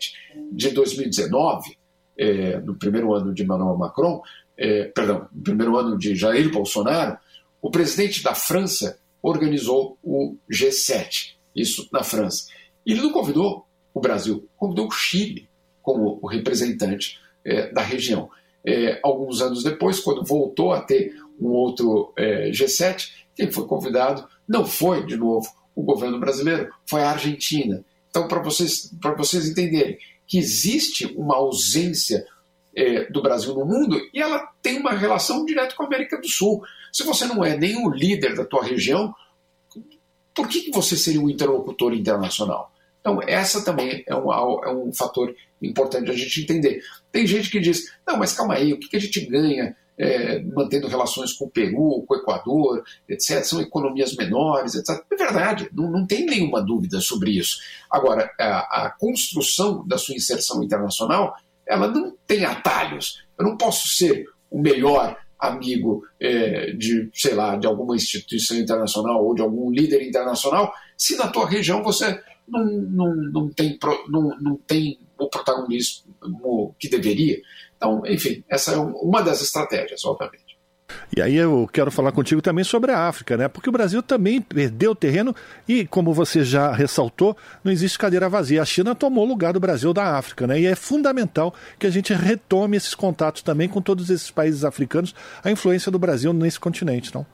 [0.52, 1.76] de 2019,
[2.18, 4.22] é, no primeiro ano de Emmanuel Macron,
[4.56, 7.18] é, perdão, primeiro ano de Jair Bolsonaro,
[7.60, 12.46] o presidente da França organizou o G7, isso na França.
[12.84, 15.48] Ele não convidou o Brasil, convidou o Chile
[15.82, 18.28] como o representante é, da região.
[18.66, 24.26] É, alguns anos depois, quando voltou a ter um outro é, G7, quem foi convidado
[24.48, 27.84] não foi, de novo, o governo brasileiro, foi a Argentina.
[28.08, 32.26] Então, para vocês, vocês entenderem, que existe uma ausência
[32.74, 36.28] é, do Brasil no mundo e ela tem uma relação direta com a América do
[36.28, 36.62] Sul.
[36.92, 39.14] Se você não é nem o líder da tua região,
[40.34, 42.72] por que, que você seria um interlocutor internacional?
[43.00, 46.82] Então, essa também é um, é um fator importante a gente entender.
[47.12, 50.40] Tem gente que diz, não, mas calma aí, o que, que a gente ganha é,
[50.42, 53.42] mantendo relações com o Peru, com o Equador, etc.
[53.44, 55.04] São economias menores, etc.
[55.10, 57.58] É verdade, não, não tem nenhuma dúvida sobre isso.
[57.90, 63.24] Agora, a, a, construção da sua inserção internacional, ela não tem atalhos.
[63.38, 69.24] Eu não posso ser o melhor amigo é, de, sei lá, de alguma instituição internacional
[69.24, 74.38] ou de algum líder internacional, se na tua região você não, não, não, tem, não,
[74.40, 76.04] não tem o protagonismo
[76.78, 77.40] que deveria.
[77.84, 80.54] Então, enfim, essa é uma das estratégias, obviamente.
[81.14, 83.46] E aí eu quero falar contigo também sobre a África, né?
[83.46, 85.34] Porque o Brasil também perdeu terreno
[85.68, 88.62] e, como você já ressaltou, não existe cadeira vazia.
[88.62, 90.60] A China tomou o lugar do Brasil da África, né?
[90.60, 95.14] E é fundamental que a gente retome esses contatos também com todos esses países africanos,
[95.42, 97.26] a influência do Brasil nesse continente, não?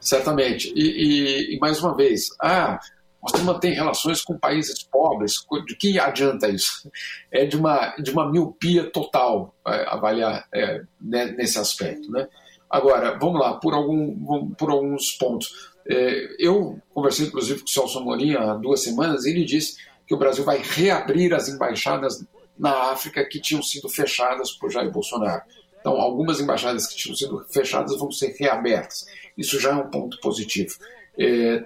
[0.00, 0.72] Certamente.
[0.74, 2.78] E, e, e mais uma vez, ah,
[3.24, 5.34] você mantém relações com países pobres.
[5.66, 6.90] De que adianta isso?
[7.32, 12.10] É de uma, de uma miopia total é, avaliar é, nesse aspecto.
[12.10, 12.28] Né?
[12.68, 15.72] Agora, vamos lá, por, algum, por alguns pontos.
[15.88, 19.76] É, eu conversei, inclusive, com o Celso Amorim há duas semanas e ele disse
[20.06, 22.22] que o Brasil vai reabrir as embaixadas
[22.58, 25.42] na África que tinham sido fechadas por Jair Bolsonaro.
[25.80, 29.06] Então, algumas embaixadas que tinham sido fechadas vão ser reabertas.
[29.36, 30.74] Isso já é um ponto positivo.
[31.18, 31.64] É,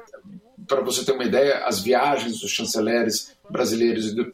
[0.66, 4.30] Para você ter uma ideia, as viagens dos chanceleres brasileiros e, do,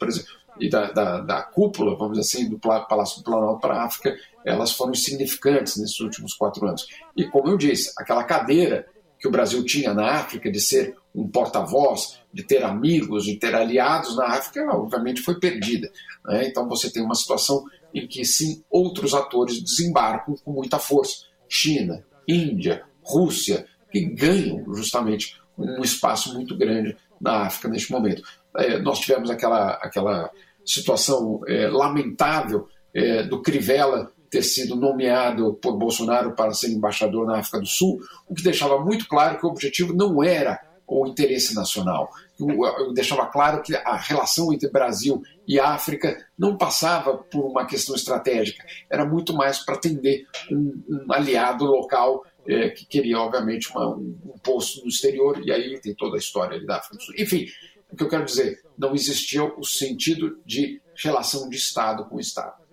[0.59, 4.15] e da, da, da, cúpula, vamos dizer assim, do Palácio do Planalto para a África,
[4.45, 6.87] elas foram significantes nesses últimos quatro anos.
[7.15, 8.87] E, como eu disse, aquela cadeira
[9.19, 13.55] que o Brasil tinha na África de ser um porta-voz, de ter amigos, de ter
[13.55, 15.89] aliados na África, obviamente foi perdida.
[16.25, 16.47] Né?
[16.47, 21.25] Então você tem uma situação em que sim outros atores desembarcam com muita força.
[21.47, 28.21] China, Índia, Rússia, que ganham justamente um espaço muito grande na África neste momento.
[28.57, 30.29] É, nós tivemos aquela, aquela
[30.65, 37.39] situação é, lamentável é, do Crivella ter sido nomeado por Bolsonaro para ser embaixador na
[37.39, 41.55] África do Sul, o que deixava muito claro que o objetivo não era o interesse
[41.55, 42.09] nacional.
[42.39, 47.95] Eu deixava claro que a relação entre Brasil e África não passava por uma questão
[47.95, 53.95] estratégica, era muito mais para atender um, um aliado local é, que queria, obviamente, uma,
[53.95, 57.15] um, um, posto no exterior, e aí tem toda a história da África do Sul.
[57.17, 57.47] Enfim,
[57.91, 62.65] o que eu quero dizer, não existia o sentido de relação de Estado com Estado.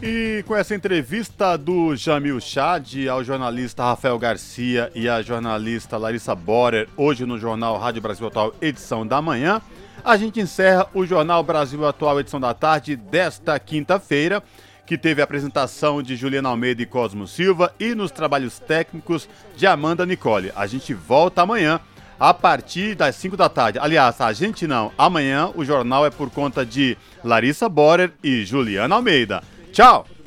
[0.00, 6.36] E com essa entrevista do Jamil Chad ao jornalista Rafael Garcia e à jornalista Larissa
[6.36, 9.60] Borer, hoje no Jornal Rádio Brasil Atual, edição da manhã,
[10.04, 14.40] a gente encerra o Jornal Brasil Atual, edição da tarde desta quinta-feira,
[14.88, 19.66] que teve a apresentação de Juliana Almeida e Cosmo Silva e nos trabalhos técnicos de
[19.66, 20.50] Amanda Nicole.
[20.56, 21.78] A gente volta amanhã
[22.18, 23.78] a partir das 5 da tarde.
[23.78, 24.90] Aliás, a gente não.
[24.96, 29.42] Amanhã o jornal é por conta de Larissa Borer e Juliana Almeida.
[29.72, 30.08] Tchau!